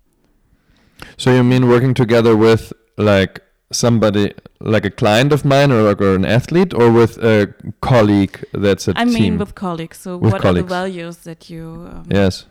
so 1.16 1.35
you 1.35 1.44
mean 1.44 1.68
working 1.68 1.94
together 1.94 2.37
with 2.37 2.73
like 2.96 3.40
somebody 3.73 4.35
like 4.61 4.85
a 4.85 4.90
client 4.90 5.33
of 5.33 5.44
mine 5.44 5.73
or, 5.73 5.83
like, 5.83 6.01
or 6.01 6.14
an 6.14 6.25
athlete 6.25 6.75
or 6.75 6.90
with 6.90 7.16
a 7.18 7.55
colleague 7.81 8.44
that's 8.53 8.88
a 8.88 8.92
I 8.96 9.05
team 9.05 9.14
mean, 9.14 9.38
with 9.38 9.55
colleagues. 9.55 9.99
So, 9.99 10.16
With 10.16 10.33
what 10.33 10.44
are 10.44 10.53
the 10.53 10.62
values 10.62 11.18
that 11.18 11.49
you 11.49 11.88
um, 11.90 12.07
yes 12.11 12.46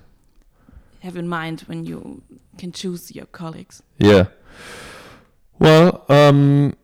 have 1.02 1.16
in 1.16 1.28
mind 1.28 1.62
when 1.62 1.86
you 1.86 2.22
can 2.58 2.72
choose 2.72 3.16
your 3.16 3.26
colleagues? 3.28 3.82
Yeah. 3.98 4.26
Well, 5.60 6.06
um, 6.10 6.76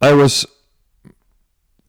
I 0.00 0.12
was 0.12 0.46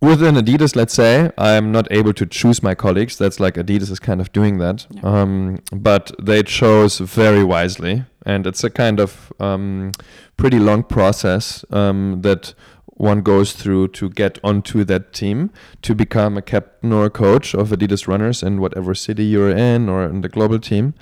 within 0.02 0.36
Adidas. 0.36 0.76
Let's 0.76 0.94
say 0.94 1.32
I'm 1.38 1.72
not 1.72 1.88
able 1.92 2.14
to 2.14 2.26
choose 2.26 2.62
my 2.64 2.76
colleagues. 2.76 3.18
That's 3.18 3.40
like 3.40 3.56
Adidas 3.56 3.90
is 3.92 4.00
kind 4.00 4.22
of 4.22 4.32
doing 4.32 4.58
that. 4.60 4.86
Yeah. 4.92 5.02
Um, 5.04 5.60
but 5.72 6.12
they 6.22 6.44
chose 6.44 7.00
very 7.00 7.44
wisely, 7.44 8.06
and 8.26 8.46
it's 8.48 8.64
a 8.64 8.70
kind 8.70 9.00
of 9.00 9.32
um, 9.40 9.92
pretty 10.38 10.60
long 10.60 10.84
process 10.84 11.66
um, 11.72 12.22
that 12.22 12.54
one 12.86 13.22
goes 13.22 13.54
through 13.54 13.88
to 13.88 14.10
get 14.10 14.40
onto 14.44 14.84
that 14.84 15.14
team 15.14 15.52
to 15.84 15.94
become 15.94 16.36
a 16.36 16.42
captain 16.42 16.92
or 16.92 17.06
a 17.06 17.10
coach 17.12 17.54
of 17.54 17.70
Adidas 17.70 18.08
runners 18.08 18.42
in 18.42 18.60
whatever 18.60 18.96
city 18.96 19.24
you're 19.24 19.52
in 19.52 19.88
or 19.88 20.06
in 20.06 20.22
the 20.22 20.30
global 20.30 20.60
team, 20.60 20.94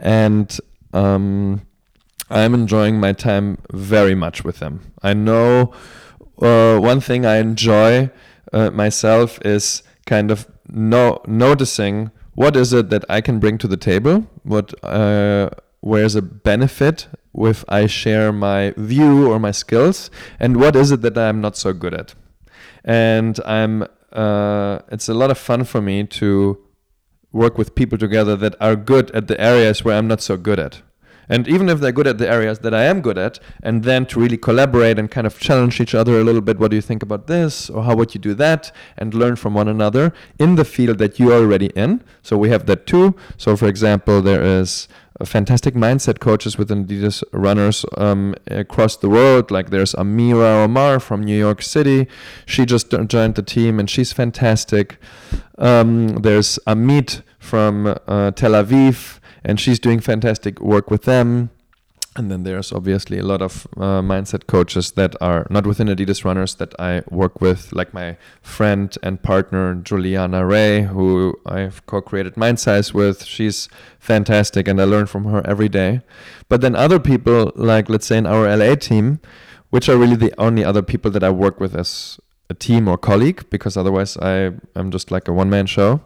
and 0.00 0.58
um, 0.92 1.62
I'm 2.30 2.54
enjoying 2.54 3.00
my 3.00 3.12
time 3.12 3.58
very 3.72 4.14
much 4.14 4.44
with 4.44 4.60
them. 4.60 4.92
I 5.02 5.14
know 5.14 5.72
uh, 6.40 6.78
one 6.78 7.00
thing 7.00 7.26
I 7.26 7.38
enjoy 7.38 8.10
uh, 8.52 8.70
myself 8.70 9.38
is 9.44 9.82
kind 10.06 10.30
of 10.30 10.46
no 10.68 11.20
noticing 11.26 12.10
what 12.34 12.56
is 12.56 12.72
it 12.72 12.90
that 12.90 13.04
I 13.08 13.20
can 13.20 13.38
bring 13.38 13.58
to 13.58 13.68
the 13.68 13.76
table, 13.76 14.26
what 14.44 14.72
uh, 14.84 15.50
where's 15.80 16.14
a 16.14 16.22
benefit 16.22 17.08
if 17.34 17.64
I 17.68 17.86
share 17.86 18.32
my 18.32 18.72
view 18.76 19.30
or 19.30 19.38
my 19.38 19.50
skills, 19.50 20.10
and 20.38 20.56
what 20.56 20.76
is 20.76 20.90
it 20.90 21.02
that 21.02 21.18
I'm 21.18 21.40
not 21.40 21.56
so 21.56 21.72
good 21.72 21.94
at. 21.94 22.14
And 22.84 23.38
I'm 23.44 23.84
uh, 24.12 24.80
it's 24.90 25.08
a 25.08 25.14
lot 25.14 25.30
of 25.30 25.38
fun 25.38 25.64
for 25.64 25.80
me 25.80 26.04
to 26.04 26.58
work 27.32 27.56
with 27.56 27.74
people 27.74 27.98
together 27.98 28.36
that 28.36 28.54
are 28.60 28.74
good 28.74 29.10
at 29.12 29.28
the 29.28 29.40
areas 29.40 29.84
where 29.84 29.96
I'm 29.96 30.08
not 30.08 30.20
so 30.20 30.36
good 30.36 30.58
at. 30.58 30.82
And 31.30 31.48
even 31.48 31.68
if 31.68 31.78
they're 31.80 31.92
good 31.92 32.08
at 32.08 32.18
the 32.18 32.28
areas 32.28 32.58
that 32.58 32.74
I 32.74 32.84
am 32.84 33.00
good 33.00 33.16
at, 33.16 33.38
and 33.62 33.84
then 33.84 34.04
to 34.06 34.20
really 34.20 34.36
collaborate 34.36 34.98
and 34.98 35.10
kind 35.10 35.26
of 35.26 35.38
challenge 35.38 35.80
each 35.80 35.94
other 35.94 36.20
a 36.20 36.24
little 36.24 36.40
bit, 36.42 36.58
what 36.58 36.70
do 36.70 36.76
you 36.76 36.82
think 36.82 37.02
about 37.02 37.28
this? 37.28 37.70
Or 37.70 37.84
how 37.84 37.94
would 37.94 38.14
you 38.14 38.20
do 38.20 38.34
that? 38.34 38.72
And 38.98 39.14
learn 39.14 39.36
from 39.36 39.54
one 39.54 39.68
another 39.68 40.12
in 40.38 40.56
the 40.56 40.64
field 40.64 40.98
that 40.98 41.20
you're 41.20 41.32
already 41.32 41.68
in. 41.68 42.02
So 42.22 42.36
we 42.36 42.50
have 42.50 42.66
that 42.66 42.86
too. 42.86 43.14
So, 43.38 43.56
for 43.56 43.68
example, 43.68 44.20
there 44.20 44.42
is 44.42 44.88
a 45.20 45.26
fantastic 45.26 45.74
mindset 45.74 46.18
coaches 46.18 46.56
within 46.56 46.86
Adidas 46.86 47.22
runners 47.32 47.84
um, 47.98 48.34
across 48.46 48.96
the 48.96 49.08
world. 49.08 49.50
Like 49.50 49.70
there's 49.70 49.92
Amira 49.94 50.64
Omar 50.64 50.98
from 50.98 51.22
New 51.22 51.38
York 51.38 51.62
City. 51.62 52.08
She 52.46 52.64
just 52.64 52.90
joined 53.06 53.34
the 53.34 53.42
team 53.42 53.78
and 53.78 53.88
she's 53.88 54.12
fantastic. 54.12 54.98
Um, 55.58 56.16
there's 56.22 56.58
Amit 56.66 57.22
from 57.38 57.86
uh, 57.86 58.30
Tel 58.32 58.52
Aviv 58.52 59.19
and 59.44 59.58
she's 59.60 59.78
doing 59.78 60.00
fantastic 60.00 60.60
work 60.60 60.90
with 60.90 61.02
them. 61.04 61.50
And 62.16 62.28
then 62.28 62.42
there's 62.42 62.72
obviously 62.72 63.18
a 63.18 63.24
lot 63.24 63.40
of 63.40 63.68
uh, 63.76 64.02
mindset 64.02 64.48
coaches 64.48 64.90
that 64.92 65.14
are 65.20 65.46
not 65.48 65.64
within 65.64 65.86
Adidas 65.86 66.24
runners 66.24 66.56
that 66.56 66.74
I 66.80 67.02
work 67.08 67.40
with, 67.40 67.72
like 67.72 67.94
my 67.94 68.16
friend 68.42 68.96
and 69.00 69.22
partner 69.22 69.76
Juliana 69.76 70.44
Ray, 70.44 70.82
who 70.82 71.36
I've 71.46 71.86
co-created 71.86 72.34
Mindsize 72.34 72.92
with. 72.92 73.24
She's 73.24 73.68
fantastic, 74.00 74.66
and 74.66 74.80
I 74.80 74.84
learn 74.84 75.06
from 75.06 75.24
her 75.26 75.46
every 75.46 75.68
day. 75.68 76.00
But 76.48 76.62
then 76.62 76.74
other 76.74 76.98
people, 76.98 77.52
like 77.54 77.88
let's 77.88 78.06
say 78.06 78.18
in 78.18 78.26
our 78.26 78.56
LA 78.56 78.74
team, 78.74 79.20
which 79.70 79.88
are 79.88 79.96
really 79.96 80.16
the 80.16 80.34
only 80.36 80.64
other 80.64 80.82
people 80.82 81.12
that 81.12 81.22
I 81.22 81.30
work 81.30 81.60
with 81.60 81.76
as 81.76 82.18
a 82.50 82.54
team 82.54 82.88
or 82.88 82.98
colleague, 82.98 83.48
because 83.50 83.76
otherwise 83.76 84.16
I 84.16 84.50
am 84.74 84.90
just 84.90 85.12
like 85.12 85.28
a 85.28 85.32
one-man 85.32 85.66
show. 85.66 86.00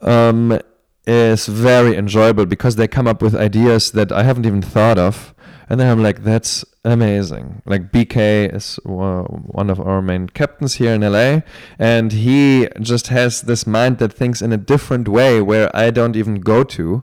Um, 0.00 0.60
is 1.06 1.46
very 1.46 1.96
enjoyable 1.96 2.46
because 2.46 2.76
they 2.76 2.88
come 2.88 3.06
up 3.06 3.22
with 3.22 3.34
ideas 3.34 3.92
that 3.92 4.10
I 4.12 4.22
haven't 4.22 4.46
even 4.46 4.62
thought 4.62 4.98
of. 4.98 5.34
And 5.68 5.80
then 5.80 5.90
I'm 5.90 6.02
like, 6.02 6.22
that's 6.22 6.64
amazing. 6.84 7.62
Like 7.64 7.90
BK 7.90 8.54
is 8.54 8.78
one 8.84 9.70
of 9.70 9.80
our 9.80 10.02
main 10.02 10.28
captains 10.28 10.74
here 10.74 10.92
in 10.92 11.00
LA, 11.00 11.40
and 11.78 12.12
he 12.12 12.68
just 12.80 13.08
has 13.08 13.42
this 13.42 13.66
mind 13.66 13.98
that 13.98 14.12
thinks 14.12 14.42
in 14.42 14.52
a 14.52 14.58
different 14.58 15.08
way 15.08 15.40
where 15.40 15.74
I 15.74 15.90
don't 15.90 16.16
even 16.16 16.40
go 16.40 16.64
to. 16.64 17.02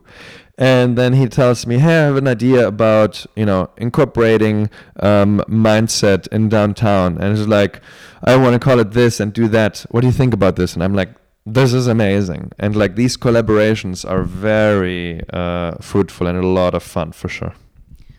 And 0.58 0.96
then 0.96 1.14
he 1.14 1.26
tells 1.26 1.66
me, 1.66 1.78
"Hey, 1.78 1.98
I 1.98 2.04
have 2.04 2.16
an 2.16 2.28
idea 2.28 2.66
about 2.68 3.26
you 3.34 3.46
know 3.46 3.70
incorporating 3.78 4.70
um, 5.00 5.42
mindset 5.48 6.28
in 6.28 6.48
downtown." 6.48 7.18
And 7.18 7.36
it's 7.36 7.48
like, 7.48 7.80
"I 8.22 8.36
want 8.36 8.52
to 8.52 8.60
call 8.60 8.78
it 8.78 8.92
this 8.92 9.18
and 9.18 9.32
do 9.32 9.48
that. 9.48 9.84
What 9.90 10.02
do 10.02 10.06
you 10.06 10.12
think 10.12 10.34
about 10.34 10.56
this?" 10.56 10.74
And 10.74 10.84
I'm 10.84 10.94
like, 10.94 11.08
this 11.46 11.72
is 11.72 11.86
amazing. 11.86 12.52
And 12.58 12.76
like 12.76 12.94
these 12.94 13.16
collaborations 13.16 14.08
are 14.08 14.22
very 14.22 15.20
uh, 15.32 15.72
fruitful 15.80 16.26
and 16.26 16.38
a 16.38 16.46
lot 16.46 16.74
of 16.74 16.82
fun 16.82 17.12
for 17.12 17.28
sure. 17.28 17.54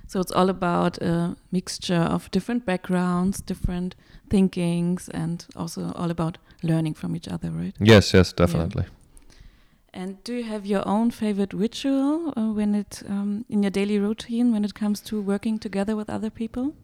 So 0.07 0.19
it's 0.19 0.31
all 0.31 0.49
about 0.49 0.97
a 1.01 1.35
mixture 1.51 1.95
of 1.95 2.29
different 2.31 2.65
backgrounds 2.65 3.41
different 3.41 3.95
thinkings 4.29 5.09
and 5.09 5.45
also 5.55 5.91
all 5.95 6.11
about 6.11 6.37
learning 6.61 6.93
from 6.93 7.15
each 7.15 7.27
other 7.27 7.49
right? 7.49 7.75
Yes 7.79 8.13
yes 8.13 8.31
definitely. 8.33 8.83
Yeah. 8.83 10.01
and 10.01 10.23
do 10.23 10.33
you 10.33 10.43
have 10.43 10.65
your 10.65 10.87
own 10.87 11.11
favorite 11.11 11.53
ritual 11.53 12.33
uh, 12.37 12.51
when 12.53 12.75
it 12.75 13.01
um, 13.09 13.45
in 13.49 13.63
your 13.63 13.71
daily 13.71 13.97
routine 13.99 14.51
when 14.51 14.63
it 14.63 14.73
comes 14.75 15.01
to 15.01 15.19
working 15.21 15.57
together 15.59 15.95
with 15.95 16.09
other 16.09 16.29
people? 16.29 16.75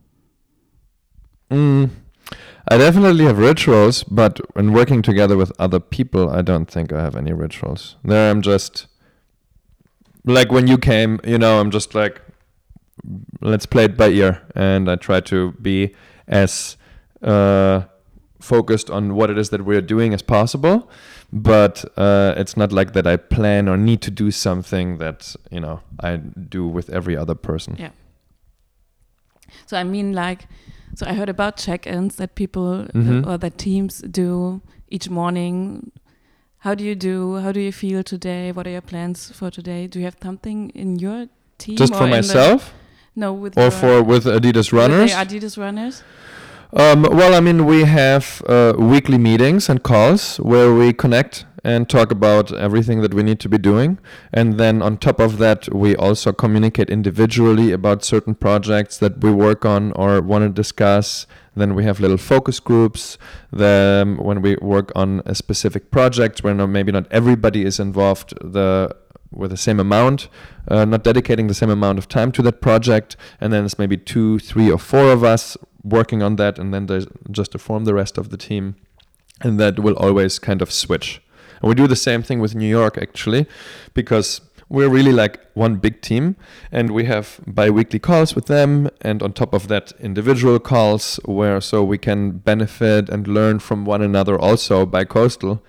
Mm. 1.52 1.90
I 2.68 2.78
definitely 2.78 3.26
have 3.26 3.38
rituals, 3.38 4.04
but 4.04 4.40
when 4.56 4.74
working 4.74 5.02
together 5.02 5.36
with 5.36 5.52
other 5.60 5.80
people, 5.80 6.30
I 6.30 6.42
don't 6.42 6.70
think 6.70 6.94
I 6.94 7.02
have 7.02 7.16
any 7.16 7.34
rituals. 7.34 7.96
There, 8.04 8.30
I'm 8.30 8.42
just 8.42 8.88
like 10.26 10.52
when 10.52 10.68
you 10.68 10.78
came, 10.78 11.20
you 11.24 11.38
know, 11.38 11.60
I'm 11.60 11.72
just 11.72 11.96
like, 11.96 12.22
let's 13.42 13.66
play 13.66 13.86
it 13.86 13.98
by 13.98 14.10
ear, 14.10 14.42
and 14.56 14.90
I 14.90 14.96
try 14.96 15.20
to 15.22 15.54
be 15.54 15.96
as 16.28 16.78
uh, 17.24 17.84
focused 18.40 18.90
on 18.90 19.16
what 19.16 19.30
it 19.30 19.38
is 19.38 19.50
that 19.50 19.66
we're 19.66 19.82
doing 19.82 20.14
as 20.14 20.22
possible. 20.22 20.90
But 21.32 21.86
uh, 21.96 22.34
it's 22.38 22.58
not 22.58 22.72
like 22.72 22.94
that 22.94 23.06
I 23.06 23.18
plan 23.18 23.68
or 23.68 23.78
need 23.78 24.02
to 24.02 24.12
do 24.12 24.32
something 24.32 24.98
that 24.98 25.36
you 25.52 25.60
know 25.60 25.82
I 26.00 26.18
do 26.18 26.68
with 26.68 26.90
every 26.90 27.16
other 27.16 27.36
person. 27.36 27.76
Yeah. 27.80 27.92
So 29.66 29.78
I 29.78 29.84
mean, 29.84 30.14
like 30.14 30.48
so 31.00 31.06
I 31.08 31.14
heard 31.14 31.30
about 31.30 31.56
check-ins 31.56 32.18
that 32.18 32.36
people 32.36 32.86
mm 32.93 33.08
-hmm. 33.08 33.26
uh, 33.26 33.32
or 33.32 33.38
that 33.38 33.58
teams 33.58 34.04
do 34.22 34.60
each 34.91 35.10
morning. 35.10 35.91
How 36.66 36.76
do 36.76 36.84
you 36.84 36.95
do? 36.95 37.39
How 37.43 37.52
do 37.54 37.60
you 37.60 37.72
feel 37.72 38.04
today? 38.04 38.52
What 38.52 38.68
are 38.68 38.72
your 38.72 38.82
plans 38.91 39.32
for 39.32 39.50
today? 39.50 39.88
Do 39.88 40.00
you 40.00 40.06
have 40.06 40.18
something 40.22 40.72
in 40.76 41.00
your 41.00 41.28
team? 41.58 41.78
Just 41.78 41.95
for 41.95 42.08
myself? 42.08 42.74
No, 43.16 43.32
with 43.41 43.58
or 43.58 43.72
for 43.72 44.04
with 44.04 44.26
Adidas 44.26 44.74
runners. 44.74 45.16
With 45.16 45.24
Adidas 45.24 45.58
runners. 45.58 46.04
Um, 46.72 47.02
well, 47.02 47.34
I 47.34 47.40
mean, 47.40 47.66
we 47.66 47.86
have 47.86 48.44
uh, 48.48 48.74
weekly 48.78 49.18
meetings 49.18 49.70
and 49.70 49.82
calls 49.82 50.38
where 50.38 50.72
we 50.72 50.94
connect 50.94 51.46
and 51.64 51.90
talk 51.90 52.12
about 52.12 52.54
everything 52.54 53.02
that 53.02 53.12
we 53.12 53.24
need 53.24 53.40
to 53.40 53.50
be 53.50 53.58
doing. 53.58 53.98
And 54.32 54.60
then 54.60 54.84
on 54.84 54.98
top 54.98 55.20
of 55.20 55.40
that, 55.40 55.74
we 55.74 55.96
also 55.96 56.32
communicate 56.32 56.92
individually 56.92 57.72
about 57.72 58.04
certain 58.04 58.36
projects 58.36 59.00
that 59.00 59.20
we 59.24 59.32
work 59.32 59.66
on 59.66 59.94
or 59.94 60.22
want 60.22 60.44
to 60.44 60.50
discuss. 60.50 61.26
Then 61.56 61.74
we 61.74 61.86
have 61.86 62.00
little 62.00 62.18
focus 62.18 62.60
groups. 62.60 63.18
Then 63.52 64.18
when 64.18 64.44
we 64.44 64.56
work 64.62 64.92
on 64.96 65.24
a 65.26 65.34
specific 65.34 65.90
project, 65.90 66.44
where 66.44 66.54
maybe 66.54 66.92
not 66.92 67.08
everybody 67.12 67.66
is 67.66 67.80
involved, 67.80 68.36
the 68.42 68.96
with 69.32 69.52
the 69.52 69.58
same 69.58 69.80
amount, 69.80 70.28
uh, 70.68 70.86
not 70.86 71.04
dedicating 71.04 71.48
the 71.48 71.54
same 71.54 71.70
amount 71.70 72.00
of 72.00 72.08
time 72.08 72.32
to 72.32 72.42
that 72.42 72.62
project, 72.62 73.16
and 73.40 73.54
then 73.54 73.64
it's 73.64 73.78
maybe 73.78 73.96
two, 73.96 74.40
three, 74.40 74.72
or 74.72 74.80
four 74.80 75.12
of 75.12 75.24
us 75.24 75.56
working 75.84 76.22
on 76.22 76.36
that, 76.38 76.60
and 76.60 76.74
then 76.74 76.86
there's 76.88 77.08
just 77.32 77.52
to 77.52 77.58
form 77.58 77.86
the 77.86 77.94
rest 77.94 78.18
of 78.18 78.30
the 78.30 78.38
team, 78.38 78.76
and 79.42 79.60
that 79.60 79.80
will 79.80 79.96
always 79.96 80.40
kind 80.40 80.62
of 80.62 80.72
switch. 80.72 81.22
And 81.62 81.70
we 81.70 81.76
do 81.76 81.88
the 81.88 81.96
same 81.96 82.24
thing 82.24 82.40
with 82.40 82.56
New 82.56 82.70
York 82.70 82.98
actually, 82.98 83.46
because 83.94 84.42
we're 84.70 84.90
really 84.90 85.12
like 85.12 85.40
one 85.56 85.78
big 85.78 86.00
team 86.02 86.36
and 86.72 86.92
we 86.92 87.06
have 87.06 87.40
bi-weekly 87.48 87.98
calls 88.00 88.36
with 88.36 88.46
them 88.46 88.88
and 89.02 89.24
on 89.24 89.34
top 89.34 89.52
of 89.52 89.68
that 89.68 89.92
individual 90.00 90.60
calls 90.60 91.20
where 91.26 91.60
so 91.60 91.84
we 91.84 91.98
can 91.98 92.32
benefit 92.32 93.10
and 93.10 93.28
learn 93.28 93.58
from 93.58 93.84
one 93.84 94.02
another 94.02 94.40
also 94.40 94.86
by 94.86 95.04
coastal 95.04 95.64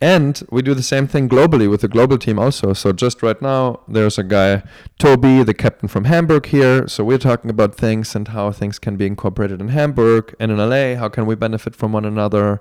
and 0.00 0.42
we 0.50 0.60
do 0.60 0.74
the 0.74 0.82
same 0.82 1.06
thing 1.06 1.26
globally 1.26 1.70
with 1.70 1.80
the 1.80 1.88
global 1.88 2.18
team 2.18 2.38
also. 2.38 2.74
So 2.74 2.92
just 2.92 3.22
right 3.22 3.40
now, 3.40 3.80
there's 3.88 4.18
a 4.18 4.22
guy, 4.22 4.62
Toby, 4.98 5.42
the 5.42 5.54
captain 5.54 5.88
from 5.88 6.04
Hamburg 6.04 6.46
here. 6.46 6.86
So 6.86 7.02
we're 7.02 7.16
talking 7.16 7.48
about 7.48 7.74
things 7.74 8.14
and 8.14 8.28
how 8.28 8.52
things 8.52 8.78
can 8.78 8.96
be 8.96 9.06
incorporated 9.06 9.58
in 9.60 9.68
Hamburg 9.68 10.34
and 10.38 10.52
in 10.52 10.58
LA. 10.58 10.96
How 10.96 11.08
can 11.08 11.24
we 11.24 11.34
benefit 11.34 11.74
from 11.74 11.92
one 11.92 12.04
another? 12.04 12.60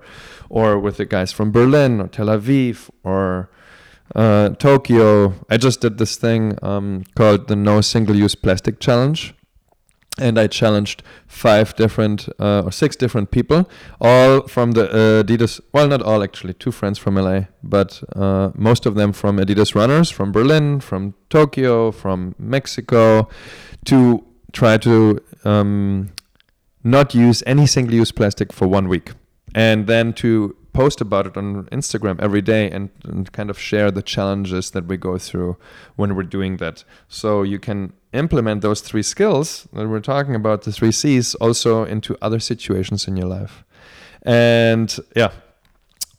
Or 0.49 0.79
with 0.79 0.95
the 0.95 1.05
guys 1.05 1.33
from 1.33 1.51
Berlin 1.51 1.99
or 1.99 2.07
Tel 2.07 2.27
Aviv 2.27 2.89
or 3.03 3.49
uh, 4.15 4.49
Tokyo. 4.51 5.33
I 5.49 5.57
just 5.57 5.81
did 5.81 5.97
this 5.97 6.15
thing 6.15 6.57
um, 6.61 7.03
called 7.15 7.49
the 7.49 7.55
No 7.57 7.81
Single 7.81 8.15
Use 8.15 8.35
Plastic 8.35 8.79
Challenge 8.79 9.34
and 10.19 10.39
I 10.39 10.47
challenged 10.47 11.03
five 11.27 11.75
different 11.75 12.29
uh, 12.39 12.63
or 12.65 12.71
six 12.71 12.95
different 12.95 13.31
people, 13.31 13.69
all 13.99 14.47
from 14.47 14.71
the 14.71 14.89
uh, 14.89 15.23
Adidas. 15.23 15.59
Well, 15.73 15.87
not 15.87 16.01
all 16.01 16.23
actually, 16.23 16.53
two 16.53 16.71
friends 16.71 16.97
from 16.97 17.15
LA, 17.15 17.41
but 17.63 18.01
uh, 18.15 18.51
most 18.55 18.85
of 18.85 18.95
them 18.95 19.13
from 19.13 19.37
Adidas 19.37 19.75
runners 19.75 20.09
from 20.09 20.31
Berlin, 20.31 20.79
from 20.79 21.13
Tokyo, 21.29 21.91
from 21.91 22.35
Mexico, 22.39 23.27
to 23.85 24.23
try 24.53 24.77
to 24.77 25.21
um, 25.43 26.11
not 26.83 27.13
use 27.13 27.43
any 27.45 27.67
single-use 27.67 28.11
plastic 28.11 28.53
for 28.53 28.67
one 28.67 28.87
week, 28.87 29.11
and 29.53 29.87
then 29.87 30.13
to 30.13 30.55
post 30.75 30.99
about 30.99 31.25
it 31.25 31.37
on 31.37 31.65
Instagram 31.71 32.19
every 32.21 32.41
day 32.41 32.69
and, 32.69 32.89
and 33.05 33.31
kind 33.31 33.49
of 33.49 33.57
share 33.57 33.89
the 33.91 34.01
challenges 34.01 34.71
that 34.71 34.85
we 34.85 34.97
go 34.97 35.17
through 35.17 35.57
when 35.95 36.15
we're 36.15 36.23
doing 36.23 36.57
that. 36.57 36.83
So 37.07 37.43
you 37.43 37.59
can 37.59 37.93
implement 38.11 38.61
those 38.61 38.81
three 38.81 39.03
skills 39.03 39.67
that 39.73 39.87
we're 39.87 40.01
talking 40.01 40.35
about, 40.35 40.63
the 40.63 40.71
three 40.73 40.91
C's, 40.91 41.33
also 41.35 41.85
into 41.85 42.17
other 42.21 42.39
situations 42.39 43.07
in 43.07 43.15
your 43.15 43.27
life. 43.27 43.63
And 44.23 44.93
yeah, 45.15 45.31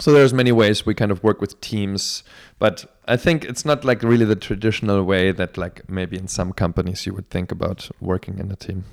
so 0.01 0.13
there's 0.13 0.33
many 0.33 0.53
ways 0.53 0.87
we 0.87 0.95
kind 0.95 1.11
of 1.11 1.23
work 1.23 1.41
with 1.41 1.61
teams, 1.61 2.25
but 2.59 2.87
I 3.07 3.17
think 3.17 3.45
it's 3.45 3.65
not 3.65 3.85
like 3.85 4.03
really 4.03 4.25
the 4.25 4.37
traditional 4.37 5.03
way 5.05 5.33
that 5.33 5.59
like 5.59 5.89
maybe 5.89 6.17
in 6.17 6.29
some 6.29 6.53
companies 6.53 7.07
you 7.07 7.13
would 7.15 7.29
think 7.31 7.53
about 7.53 7.91
working 8.01 8.39
in 8.39 8.51
a 8.51 8.57
team. 8.57 8.85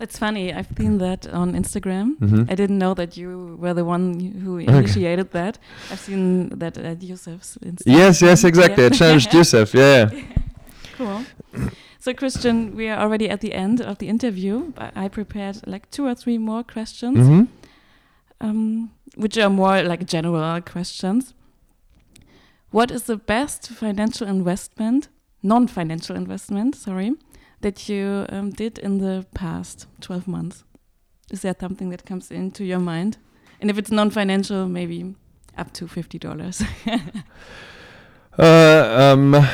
That's 0.00 0.16
funny. 0.16 0.50
I've 0.50 0.68
seen 0.78 0.96
that 0.98 1.26
on 1.26 1.54
Instagram. 1.54 2.16
Mm 2.20 2.28
-hmm. 2.30 2.52
I 2.52 2.54
didn't 2.54 2.78
know 2.78 2.94
that 2.94 3.16
you 3.16 3.56
were 3.60 3.74
the 3.74 3.84
one 3.84 4.32
who 4.44 4.58
initiated 4.58 5.26
okay. 5.26 5.40
that. 5.40 5.58
I've 5.90 6.00
seen 6.00 6.48
that 6.58 6.78
at 6.78 7.02
Yusuf's 7.02 7.58
Instagram. 7.60 7.96
Yes, 7.98 8.20
yes, 8.22 8.44
exactly. 8.44 8.82
Yeah. 8.82 8.92
I 8.92 8.96
challenged 8.96 9.34
Yusuf. 9.36 9.74
Yeah. 9.74 10.10
cool. 10.96 11.20
So, 11.98 12.14
Christian, 12.14 12.74
we 12.76 12.88
are 12.88 12.98
already 12.98 13.28
at 13.28 13.40
the 13.40 13.52
end 13.52 13.80
of 13.80 13.98
the 13.98 14.06
interview. 14.06 14.72
I 15.04 15.08
prepared 15.08 15.56
like 15.66 15.86
two 15.90 16.06
or 16.06 16.14
three 16.14 16.38
more 16.38 16.64
questions, 16.64 17.18
mm 17.18 17.28
-hmm. 17.28 17.46
um, 18.40 18.90
which 19.16 19.38
are 19.38 19.50
more 19.50 19.82
like 19.82 20.04
general 20.06 20.62
questions. 20.62 21.34
What 22.70 22.90
is 22.90 23.02
the 23.02 23.16
best 23.26 23.68
financial 23.68 24.28
investment, 24.28 25.10
non 25.40 25.68
financial 25.68 26.16
investment, 26.16 26.76
sorry, 26.76 27.12
that 27.60 27.88
you 27.88 28.26
um, 28.28 28.50
did 28.50 28.78
in 28.78 28.98
the 28.98 29.26
past 29.34 29.86
12 30.00 30.26
months? 30.26 30.64
Is 31.30 31.42
there 31.42 31.54
something 31.58 31.90
that 31.90 32.04
comes 32.04 32.30
into 32.30 32.64
your 32.64 32.80
mind? 32.80 33.18
And 33.60 33.70
if 33.70 33.78
it's 33.78 33.90
non 33.90 34.10
financial, 34.10 34.66
maybe 34.66 35.14
up 35.56 35.72
to 35.74 35.86
$50. 35.86 36.64
uh, 38.38 38.42
um, 38.42 39.46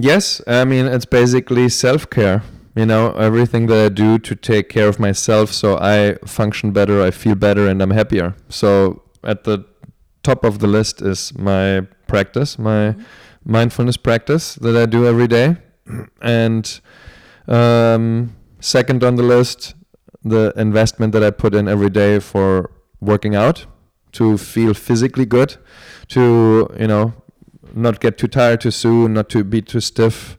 Yes, 0.00 0.40
I 0.46 0.64
mean 0.64 0.86
it's 0.86 1.04
basically 1.04 1.68
self-care. 1.68 2.42
You 2.76 2.86
know, 2.86 3.10
everything 3.14 3.66
that 3.66 3.84
I 3.84 3.88
do 3.88 4.18
to 4.20 4.36
take 4.36 4.68
care 4.68 4.86
of 4.86 5.00
myself 5.00 5.52
so 5.52 5.76
I 5.76 6.14
function 6.24 6.70
better, 6.70 7.02
I 7.02 7.10
feel 7.10 7.34
better 7.34 7.66
and 7.66 7.82
I'm 7.82 7.90
happier. 7.90 8.36
So 8.48 9.02
at 9.24 9.42
the 9.42 9.64
top 10.22 10.44
of 10.44 10.60
the 10.60 10.68
list 10.68 11.02
is 11.02 11.36
my 11.36 11.80
practice, 12.06 12.58
my 12.58 12.92
mm-hmm. 12.92 13.02
mindfulness 13.44 13.96
practice 13.96 14.54
that 14.56 14.76
I 14.76 14.86
do 14.86 15.06
every 15.06 15.26
day. 15.26 15.56
And 16.22 16.80
um, 17.48 18.36
second 18.60 19.02
on 19.02 19.16
the 19.16 19.22
list, 19.22 19.74
the 20.22 20.52
investment 20.56 21.12
that 21.12 21.22
I 21.22 21.30
put 21.30 21.54
in 21.54 21.68
every 21.68 21.90
day 21.90 22.18
for 22.18 22.70
working 23.00 23.34
out 23.34 23.66
to 24.12 24.38
feel 24.38 24.74
physically 24.74 25.26
good, 25.26 25.56
to, 26.08 26.68
you 26.78 26.86
know, 26.86 27.14
not 27.74 28.00
get 28.00 28.18
too 28.18 28.28
tired 28.28 28.60
too 28.60 28.70
soon, 28.70 29.14
not 29.14 29.28
to 29.30 29.44
be 29.44 29.62
too 29.62 29.80
stiff. 29.80 30.38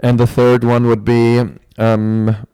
And 0.00 0.18
the 0.18 0.26
third 0.26 0.64
one 0.64 0.86
would 0.86 1.04
be 1.04 1.42
um, 1.78 2.46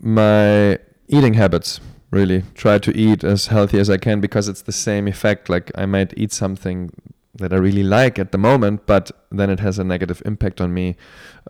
my 0.00 0.78
eating 1.08 1.34
habits. 1.34 1.80
Really 2.10 2.42
try 2.54 2.78
to 2.78 2.96
eat 2.96 3.22
as 3.22 3.46
healthy 3.46 3.78
as 3.78 3.88
I 3.88 3.96
can 3.96 4.20
because 4.20 4.48
it's 4.48 4.62
the 4.62 4.72
same 4.72 5.06
effect. 5.06 5.48
Like 5.48 5.70
I 5.76 5.86
might 5.86 6.12
eat 6.16 6.32
something 6.32 6.90
that 7.36 7.52
I 7.52 7.56
really 7.56 7.84
like 7.84 8.18
at 8.18 8.32
the 8.32 8.38
moment, 8.38 8.84
but 8.86 9.12
then 9.30 9.48
it 9.48 9.60
has 9.60 9.78
a 9.78 9.84
negative 9.84 10.20
impact 10.24 10.60
on 10.60 10.74
me. 10.74 10.96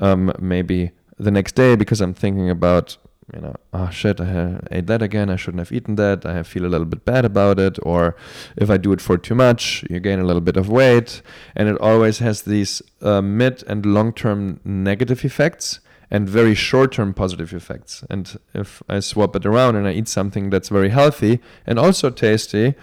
Um, 0.01 0.33
maybe 0.39 0.91
the 1.21 1.31
next 1.31 1.55
day 1.55 1.77
because 1.77 2.01
I'm 2.01 2.15
thinking 2.15 2.51
about 2.51 2.97
you 3.35 3.41
know, 3.41 3.55
oh 3.73 3.91
shit, 3.91 4.21
I 4.21 4.61
ate 4.71 4.87
that 4.89 5.03
again. 5.03 5.31
I 5.31 5.37
shouldn't 5.37 5.61
have 5.61 5.73
eaten 5.73 5.95
that. 5.97 6.27
I 6.27 6.43
feel 6.43 6.67
a 6.67 6.69
little 6.69 6.87
bit 6.87 7.05
bad 7.05 7.25
about 7.25 7.59
it. 7.59 7.79
Or 7.83 8.17
if 8.57 8.71
I 8.71 8.77
do 8.77 8.93
it 8.93 9.01
for 9.01 9.17
too 9.17 9.35
much, 9.35 9.85
you 9.89 10.01
gain 10.01 10.19
a 10.19 10.25
little 10.25 10.41
bit 10.41 10.57
of 10.57 10.69
weight. 10.69 11.23
And 11.55 11.69
it 11.69 11.79
always 11.81 12.19
has 12.19 12.43
these 12.43 12.83
uh, 13.03 13.23
mid 13.23 13.63
and 13.69 13.87
long 13.87 14.13
term 14.13 14.61
negative 14.65 15.25
effects 15.25 15.81
and 16.11 16.29
very 16.29 16.55
short 16.55 16.93
term 16.93 17.15
positive 17.15 17.53
effects. 17.53 18.05
And 18.11 18.39
if 18.53 18.83
I 18.89 18.99
swap 18.99 19.37
it 19.37 19.47
around 19.47 19.77
and 19.77 19.87
I 19.87 19.93
eat 19.93 20.09
something 20.09 20.51
that's 20.51 20.69
very 20.69 20.89
healthy 20.89 21.41
and 21.67 21.79
also 21.79 22.11
tasty, 22.11 22.75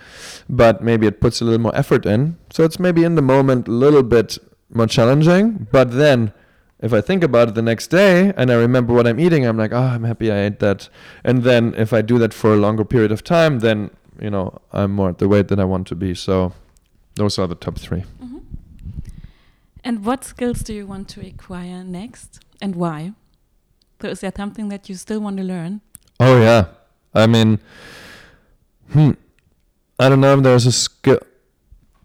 but 0.48 0.82
maybe 0.82 1.08
it 1.08 1.20
puts 1.20 1.42
a 1.42 1.46
little 1.46 1.60
more 1.60 1.76
effort 1.76 2.06
in, 2.06 2.38
so 2.52 2.64
it's 2.64 2.80
maybe 2.80 3.04
in 3.04 3.16
the 3.16 3.22
moment 3.22 3.68
a 3.68 3.72
little 3.72 4.04
bit 4.04 4.38
more 4.70 4.88
challenging, 4.88 5.68
but 5.72 5.92
then 5.92 6.32
if 6.80 6.94
I 6.94 7.02
think 7.02 7.24
about 7.24 7.50
it 7.50 7.56
the 7.56 7.62
next 7.62 7.88
day 7.88 8.34
and 8.38 8.52
I 8.52 8.56
remember 8.56 8.94
what 8.94 9.08
I'm 9.08 9.20
eating, 9.20 9.46
I'm 9.46 9.58
like, 9.58 9.74
oh, 9.74 9.78
I'm 9.78 10.04
happy 10.04 10.32
I 10.32 10.46
ate 10.46 10.60
that. 10.60 10.90
And 11.24 11.44
then 11.44 11.74
if 11.76 11.92
I 11.92 12.02
do 12.02 12.20
that 12.20 12.34
for 12.34 12.54
a 12.54 12.58
longer 12.58 12.86
period 12.86 13.12
of 13.12 13.24
time, 13.24 13.60
then 13.60 13.90
you 14.22 14.30
know 14.30 14.62
I'm 14.72 14.92
more 14.92 15.10
at 15.10 15.18
the 15.18 15.28
weight 15.28 15.48
that 15.48 15.60
I 15.60 15.66
want 15.66 15.88
to 15.88 15.96
be. 15.96 16.14
So 16.14 16.54
those 17.16 17.40
are 17.40 17.48
the 17.48 17.56
top 17.56 17.80
3 17.80 18.04
mm 18.20 18.30
-hmm. 18.30 18.42
And 19.84 20.06
what 20.06 20.26
skills 20.26 20.64
do 20.64 20.74
you 20.74 20.88
want 20.88 21.14
to 21.16 21.22
acquire 21.22 21.84
next, 21.84 22.40
and 22.62 22.76
why? 22.76 23.14
So 24.02 24.08
is 24.10 24.20
there 24.20 24.34
something 24.36 24.70
that 24.70 24.90
you 24.90 24.98
still 24.98 25.20
want 25.20 25.38
to 25.38 25.44
learn? 25.44 25.82
Oh 26.20 26.40
yeah, 26.42 26.66
I 27.14 27.28
mean, 27.28 27.60
hmm, 28.94 29.12
I 30.00 30.10
don't 30.10 30.20
know 30.20 30.38
if 30.38 30.44
there's 30.44 30.68
a 30.68 30.72
skill. 30.72 31.20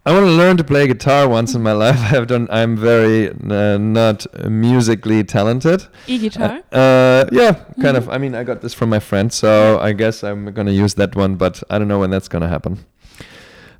I 0.04 0.12
want 0.12 0.26
to 0.26 0.32
learn 0.32 0.56
to 0.56 0.64
play 0.64 0.88
guitar 0.88 1.28
once 1.28 1.54
in 1.54 1.62
my 1.62 1.72
life. 1.84 2.12
I've 2.12 2.26
done. 2.26 2.48
I'm 2.50 2.76
very 2.76 3.30
uh, 3.30 3.78
not 3.78 4.26
musically 4.50 5.22
talented. 5.22 5.86
E-guitar. 6.08 6.60
Uh, 6.72 6.76
uh, 6.76 7.28
yeah, 7.30 7.52
kind 7.52 7.76
mm-hmm. 7.76 7.96
of. 7.96 8.08
I 8.08 8.18
mean, 8.18 8.34
I 8.34 8.42
got 8.42 8.62
this 8.62 8.74
from 8.74 8.88
my 8.88 8.98
friend, 8.98 9.32
so 9.32 9.78
I 9.78 9.92
guess 9.92 10.24
I'm 10.24 10.52
gonna 10.52 10.72
use 10.72 10.94
that 10.94 11.14
one, 11.14 11.36
but 11.36 11.62
I 11.70 11.78
don't 11.78 11.86
know 11.86 12.00
when 12.00 12.10
that's 12.10 12.28
gonna 12.28 12.48
happen. 12.48 12.84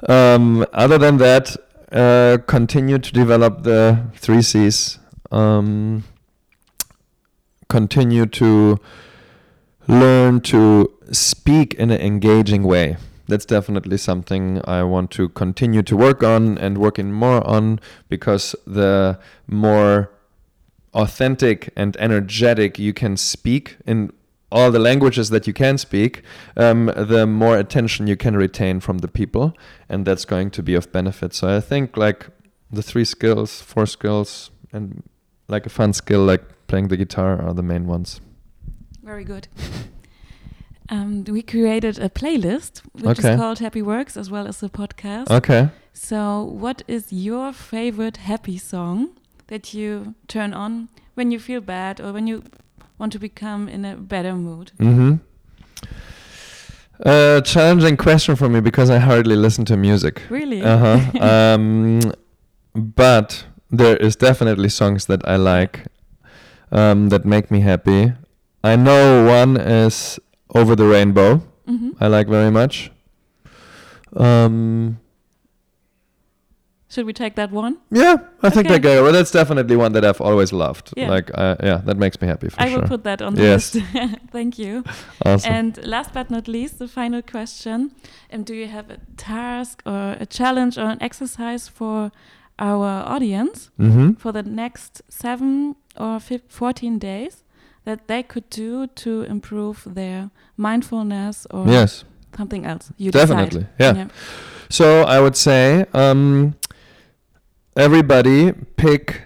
Um, 0.09 0.65
other 0.73 0.97
than 0.97 1.17
that, 1.17 1.57
uh, 1.91 2.39
continue 2.47 2.99
to 2.99 3.13
develop 3.13 3.65
the 3.65 4.05
three 4.15 4.43
C's. 4.43 5.01
Um, 5.33 6.05
continue 7.69 8.27
to 8.27 8.79
learn 9.89 10.41
to 10.43 10.93
speak 11.11 11.75
in 11.75 11.91
an 11.91 12.01
engaging 12.01 12.63
way 12.63 12.97
that's 13.33 13.47
definitely 13.47 13.97
something 13.97 14.61
I 14.67 14.83
want 14.83 15.11
to 15.13 15.31
continue 15.31 15.83
to 15.83 15.97
work 15.97 16.23
on 16.23 16.59
and 16.59 16.77
working 16.77 17.13
more 17.13 17.45
on 17.47 17.81
because 18.11 18.55
the 18.67 19.19
more 19.47 20.11
authentic 20.93 21.71
and 21.75 21.97
energetic 21.97 22.79
you 22.79 22.93
can 22.93 23.17
speak 23.17 23.79
in 23.87 24.13
all 24.51 24.71
the 24.71 24.79
languages 24.79 25.31
that 25.31 25.47
you 25.47 25.55
can 25.55 25.79
speak, 25.79 26.23
um, 26.59 26.93
the 26.95 27.27
more 27.27 27.57
attention 27.57 28.07
you 28.07 28.17
can 28.17 28.37
retain 28.37 28.81
from 28.81 28.99
the 28.99 29.09
people, 29.09 29.57
and 29.89 30.05
that's 30.05 30.27
going 30.27 30.51
to 30.51 30.63
be 30.63 30.75
of 30.75 30.93
benefit. 30.93 31.33
So 31.33 31.57
I 31.57 31.61
think 31.61 31.97
like 31.97 32.29
the 32.71 32.83
three 32.83 33.07
skills, 33.07 33.63
four 33.63 33.87
skills, 33.87 34.51
and 34.71 35.03
like 35.49 35.65
a 35.65 35.71
fun 35.71 35.95
skill 35.95 36.23
like 36.23 36.43
playing 36.67 36.89
the 36.89 36.99
guitar 36.99 37.41
are 37.41 37.55
the 37.55 37.63
main 37.63 37.87
ones. 37.87 38.21
Very 39.03 39.25
good. 39.25 39.49
Um, 40.93 41.25
we 41.25 41.41
created 41.41 41.99
a 41.99 42.11
playlist 42.11 42.83
which 42.93 43.19
okay. 43.19 43.33
is 43.33 43.41
called 43.41 43.61
Happy 43.61 43.81
Works 43.81 44.15
as 44.15 44.31
well 44.31 44.47
as 44.47 44.61
the 44.61 44.69
podcast. 44.69 45.31
Okay. 45.31 45.71
So, 45.95 46.43
what 46.43 46.83
is 46.87 47.11
your 47.11 47.55
favorite 47.55 48.19
happy 48.19 48.59
song 48.59 49.17
that 49.47 49.73
you 49.73 50.15
turn 50.29 50.53
on 50.53 50.91
when 51.15 51.31
you 51.31 51.39
feel 51.41 51.63
bad 51.63 51.99
or 51.99 52.13
when 52.13 52.27
you 52.27 52.43
want 52.99 53.11
to 53.15 53.19
become 53.19 53.71
in 53.71 53.87
a 53.87 53.97
better 53.97 54.35
mood? 54.35 54.73
Mm-hmm. 54.79 55.15
Uh, 57.07 57.41
challenging 57.41 57.97
question 57.97 58.37
for 58.37 58.51
me 58.51 58.61
because 58.61 58.91
I 58.91 58.99
hardly 58.99 59.35
listen 59.35 59.65
to 59.65 59.79
music. 59.79 60.21
Really? 60.29 60.61
Uh 60.61 60.77
huh. 60.77 61.21
um, 61.27 62.01
but 62.75 63.47
there 63.71 63.97
is 63.97 64.15
definitely 64.15 64.69
songs 64.69 65.07
that 65.07 65.27
I 65.27 65.37
like 65.37 65.87
um, 66.71 67.09
that 67.09 67.25
make 67.25 67.51
me 67.51 67.61
happy. 67.61 68.13
I 68.63 68.77
know 68.77 69.25
one 69.25 69.57
is 69.57 70.21
over 70.55 70.77
the 70.77 70.87
Rainbow. 70.87 71.43
Mm-hmm. 71.69 71.91
I 72.01 72.09
like 72.09 72.29
very 72.29 72.51
much. 72.51 72.91
Um, 74.17 74.99
Should 76.89 77.07
we 77.07 77.13
take 77.13 77.37
that 77.37 77.51
one? 77.51 77.79
Yeah, 77.91 78.17
I 78.43 78.47
okay. 78.47 78.57
think 78.57 78.69
that 78.69 78.83
guy. 78.83 79.01
Well, 79.01 79.13
that's 79.13 79.31
definitely 79.31 79.77
one 79.77 79.93
that 79.93 80.05
I've 80.05 80.21
always 80.21 80.53
loved. 80.53 80.93
Yeah. 80.97 81.09
Like, 81.09 81.31
uh, 81.35 81.57
yeah, 81.63 81.77
that 81.85 81.97
makes 81.97 82.21
me 82.21 82.29
happy 82.29 82.49
for 82.49 82.57
sure. 82.57 82.67
I 82.67 82.71
sure. 82.71 82.81
will 82.81 82.89
put 82.89 83.05
that 83.05 83.23
on 83.23 83.35
the 83.35 83.43
yes. 83.43 83.75
list. 83.75 83.87
Thank 84.31 84.59
you. 84.59 84.85
Awesome. 85.25 85.53
And 85.53 85.87
last 85.87 86.13
but 86.13 86.31
not 86.31 86.49
least, 86.49 86.79
the 86.79 86.89
final 86.89 87.23
question: 87.23 87.93
um, 88.33 88.43
Do 88.43 88.55
you 88.55 88.67
have 88.67 88.91
a 88.91 88.99
task 89.17 89.83
or 89.87 90.17
a 90.21 90.27
challenge 90.27 90.77
or 90.77 90.91
an 90.91 90.99
exercise 91.01 91.69
for 91.69 92.13
our 92.59 93.05
audience 93.07 93.71
mm-hmm. 93.79 94.13
for 94.13 94.33
the 94.33 94.43
next 94.43 95.03
seven 95.09 95.77
or 95.97 96.21
14 96.21 96.99
days? 96.99 97.42
That 97.85 98.09
they 98.09 98.23
could 98.23 98.49
do 98.51 98.87
to 98.87 99.23
improve 99.23 99.83
their 99.87 100.31
mindfulness 100.57 101.47
or 101.51 101.67
yes. 101.67 102.05
something 102.37 102.65
else. 102.65 102.93
You 102.97 103.11
definitely, 103.11 103.67
yeah. 103.79 103.95
yeah. 103.95 104.09
So 104.71 105.03
I 105.03 105.21
would 105.21 105.37
say 105.37 105.87
um, 105.93 106.55
everybody 107.77 108.53
pick 108.53 109.23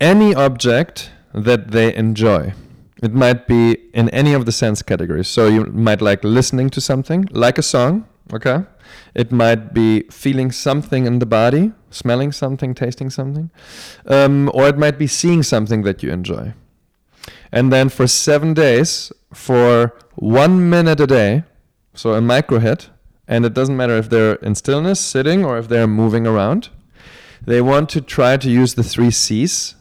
any 0.00 0.34
object 0.34 1.10
that 1.34 1.70
they 1.70 1.94
enjoy. 1.94 2.54
It 3.02 3.14
might 3.14 3.46
be 3.46 3.76
in 3.94 4.08
any 4.10 4.32
of 4.32 4.44
the 4.44 4.52
sense 4.52 4.82
categories. 4.82 5.28
So 5.28 5.46
you 5.46 5.66
might 5.66 6.02
like 6.02 6.24
listening 6.24 6.70
to 6.70 6.80
something, 6.80 7.28
like 7.30 7.58
a 7.58 7.62
song, 7.62 8.06
okay? 8.32 8.64
It 9.14 9.30
might 9.30 9.72
be 9.72 10.02
feeling 10.10 10.50
something 10.50 11.06
in 11.06 11.18
the 11.18 11.26
body, 11.26 11.72
smelling 11.90 12.32
something, 12.32 12.74
tasting 12.74 13.10
something, 13.10 13.50
um, 14.06 14.50
or 14.52 14.68
it 14.68 14.78
might 14.78 14.98
be 14.98 15.06
seeing 15.06 15.42
something 15.42 15.82
that 15.82 16.02
you 16.02 16.10
enjoy. 16.10 16.54
And 17.52 17.72
then 17.72 17.88
for 17.88 18.06
seven 18.06 18.54
days, 18.54 19.12
for 19.32 19.96
one 20.16 20.68
minute 20.68 21.00
a 21.00 21.06
day, 21.06 21.44
so 21.94 22.14
a 22.14 22.20
micro 22.20 22.58
hit, 22.58 22.90
and 23.26 23.44
it 23.44 23.54
doesn't 23.54 23.76
matter 23.76 23.96
if 23.96 24.08
they're 24.08 24.34
in 24.36 24.54
stillness, 24.54 25.00
sitting, 25.00 25.44
or 25.44 25.58
if 25.58 25.68
they're 25.68 25.86
moving 25.86 26.26
around, 26.26 26.70
they 27.44 27.60
want 27.60 27.88
to 27.90 28.00
try 28.00 28.36
to 28.36 28.50
use 28.50 28.74
the 28.74 28.82
three 28.82 29.10
C's 29.10 29.74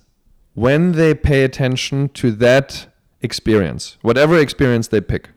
when 0.53 0.93
they 0.93 1.13
pay 1.13 1.43
attention 1.43 2.09
to 2.09 2.31
that 2.31 2.87
experience, 3.21 3.97
whatever 4.01 4.37
experience 4.37 4.87
they 4.87 5.01
pick. 5.01 5.29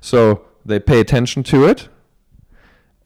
So 0.00 0.44
they 0.64 0.78
pay 0.78 1.00
attention 1.00 1.42
to 1.44 1.66
it, 1.66 1.88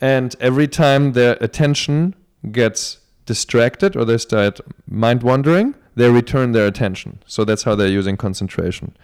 and 0.01 0.35
every 0.41 0.69
time 0.69 1.13
their 1.13 1.37
attention 1.41 2.15
gets 2.51 2.99
distracted 3.27 3.97
or 3.97 4.05
they 4.05 4.19
start 4.19 4.61
mind 4.87 5.23
wandering, 5.23 5.75
they 5.99 6.09
return 6.09 6.53
their 6.53 6.67
attention. 6.67 7.21
So 7.27 7.45
that's 7.45 7.65
how 7.65 7.75
they're 7.75 7.89
using 7.89 8.17
concentration. 8.17 8.97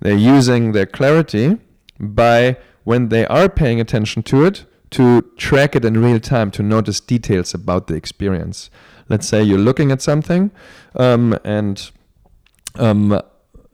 They're 0.00 0.16
using 0.16 0.72
their 0.72 0.86
clarity 0.86 1.58
by, 2.00 2.56
when 2.82 3.10
they 3.10 3.24
are 3.26 3.48
paying 3.48 3.80
attention 3.80 4.24
to 4.24 4.44
it, 4.44 4.64
to 4.90 5.22
track 5.36 5.76
it 5.76 5.84
in 5.84 6.02
real 6.02 6.18
time, 6.18 6.50
to 6.50 6.62
notice 6.62 6.98
details 6.98 7.54
about 7.54 7.86
the 7.86 7.94
experience. 7.94 8.70
Let's 9.08 9.28
say 9.28 9.40
you're 9.40 9.58
looking 9.58 9.92
at 9.92 10.02
something, 10.02 10.50
um, 10.96 11.38
and 11.44 11.90
um, 12.74 13.20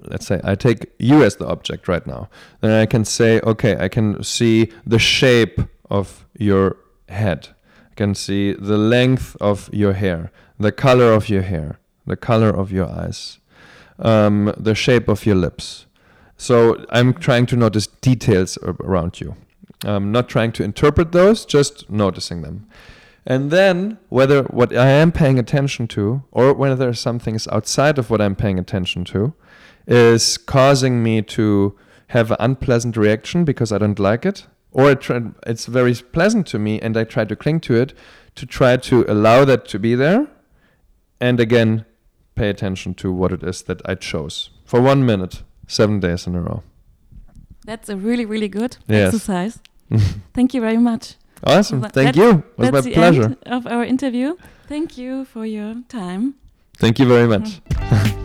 let's 0.01 0.27
say 0.27 0.39
I 0.45 0.55
take 0.55 0.93
you 0.99 1.25
as 1.25 1.37
the 1.37 1.47
object 1.47 1.89
right 1.89 2.07
now. 2.07 2.29
Then 2.61 2.73
I 2.73 2.85
can 2.85 3.07
say, 3.07 3.41
okay, 3.41 3.79
I 3.79 3.89
can 3.89 4.23
see 4.23 4.71
the 4.87 4.99
shape 4.99 5.59
of 5.89 6.27
your 6.39 6.77
head. 7.09 7.49
I 7.91 7.95
can 7.95 8.15
see 8.15 8.53
the 8.53 8.77
length 8.77 9.37
of 9.41 9.71
your 9.73 9.95
hair, 9.95 10.31
the 10.59 10.71
color 10.71 11.15
of 11.15 11.31
your 11.31 11.43
hair 11.43 11.79
the 12.09 12.17
color 12.17 12.51
of 12.51 12.73
your 12.73 12.89
eyes, 12.89 13.39
um, 13.99 14.53
the 14.57 14.75
shape 14.75 15.09
of 15.09 15.27
your 15.27 15.37
lips. 15.37 15.87
So 16.37 16.85
I'm 16.91 17.15
trying 17.15 17.47
to 17.47 17.57
notice 17.57 17.87
details 17.87 18.59
around 18.63 19.21
you. 19.21 19.37
I'm 19.85 20.11
not 20.13 20.29
trying 20.29 20.53
to 20.53 20.65
interpret 20.65 21.13
those, 21.13 21.45
just 21.45 21.89
noticing 21.91 22.43
them. 22.43 22.67
And 23.27 23.51
then 23.51 23.99
whether 24.09 24.45
what 24.45 24.75
I 24.75 24.89
am 24.89 25.13
paying 25.13 25.39
attention 25.39 25.87
to 25.89 26.23
or 26.31 26.55
whether 26.55 26.95
something 26.95 27.35
is 27.35 27.47
outside 27.49 27.99
of 27.99 28.09
what 28.09 28.21
I'm 28.21 28.35
paying 28.35 28.59
attention 28.59 29.05
to 29.07 29.35
is 29.87 30.39
causing 30.39 31.03
me 31.03 31.23
to 31.23 31.77
have 32.09 32.31
an 32.31 32.39
unpleasant 32.41 32.97
reaction 32.97 33.45
because 33.45 33.71
I 33.71 33.79
don't 33.79 33.99
like 33.99 34.25
it, 34.25 34.47
or 34.73 34.91
it 34.91 35.07
it's 35.47 35.67
very 35.67 35.95
pleasant 35.95 36.47
to 36.49 36.59
me 36.59 36.81
and 36.81 36.97
I 36.97 37.05
try 37.05 37.25
to 37.25 37.37
cling 37.37 37.61
to 37.61 37.75
it 37.75 37.93
to 38.37 38.47
try 38.47 38.77
to 38.77 39.05
allow 39.09 39.45
that 39.45 39.67
to 39.69 39.79
be 39.79 39.95
there 39.95 40.27
and 41.21 41.41
again 41.41 41.85
pay 42.39 42.49
attention 42.51 42.95
to 42.95 43.13
what 43.13 43.33
it 43.33 43.43
is 43.43 43.63
that 43.63 43.81
I 43.85 43.95
chose 43.95 44.51
for 44.65 44.81
one 44.81 45.05
minute, 45.05 45.43
seven 45.67 46.01
days 46.01 46.27
in 46.27 46.35
a 46.35 46.41
row. 46.41 46.63
That's 47.65 47.89
a 47.89 47.97
really, 47.97 48.25
really 48.25 48.49
good 48.49 48.79
yes. 48.87 49.09
exercise. 49.09 49.59
Thank 50.35 50.55
you 50.55 50.61
very 50.61 50.79
much. 50.79 51.17
Awesome. 51.45 51.83
Thank 51.83 52.17
you. 52.17 52.43
It 52.59 52.73
was 52.73 52.73
my 52.73 52.93
pleasure. 52.93 53.37
of 53.47 53.67
our 53.67 53.85
interview. 53.85 54.37
Thank 54.69 54.99
you 54.99 55.25
for 55.25 55.47
your 55.47 55.75
time. 55.89 56.35
Thank 56.79 56.99
you 56.99 57.07
very 57.07 57.27
much. 57.27 57.61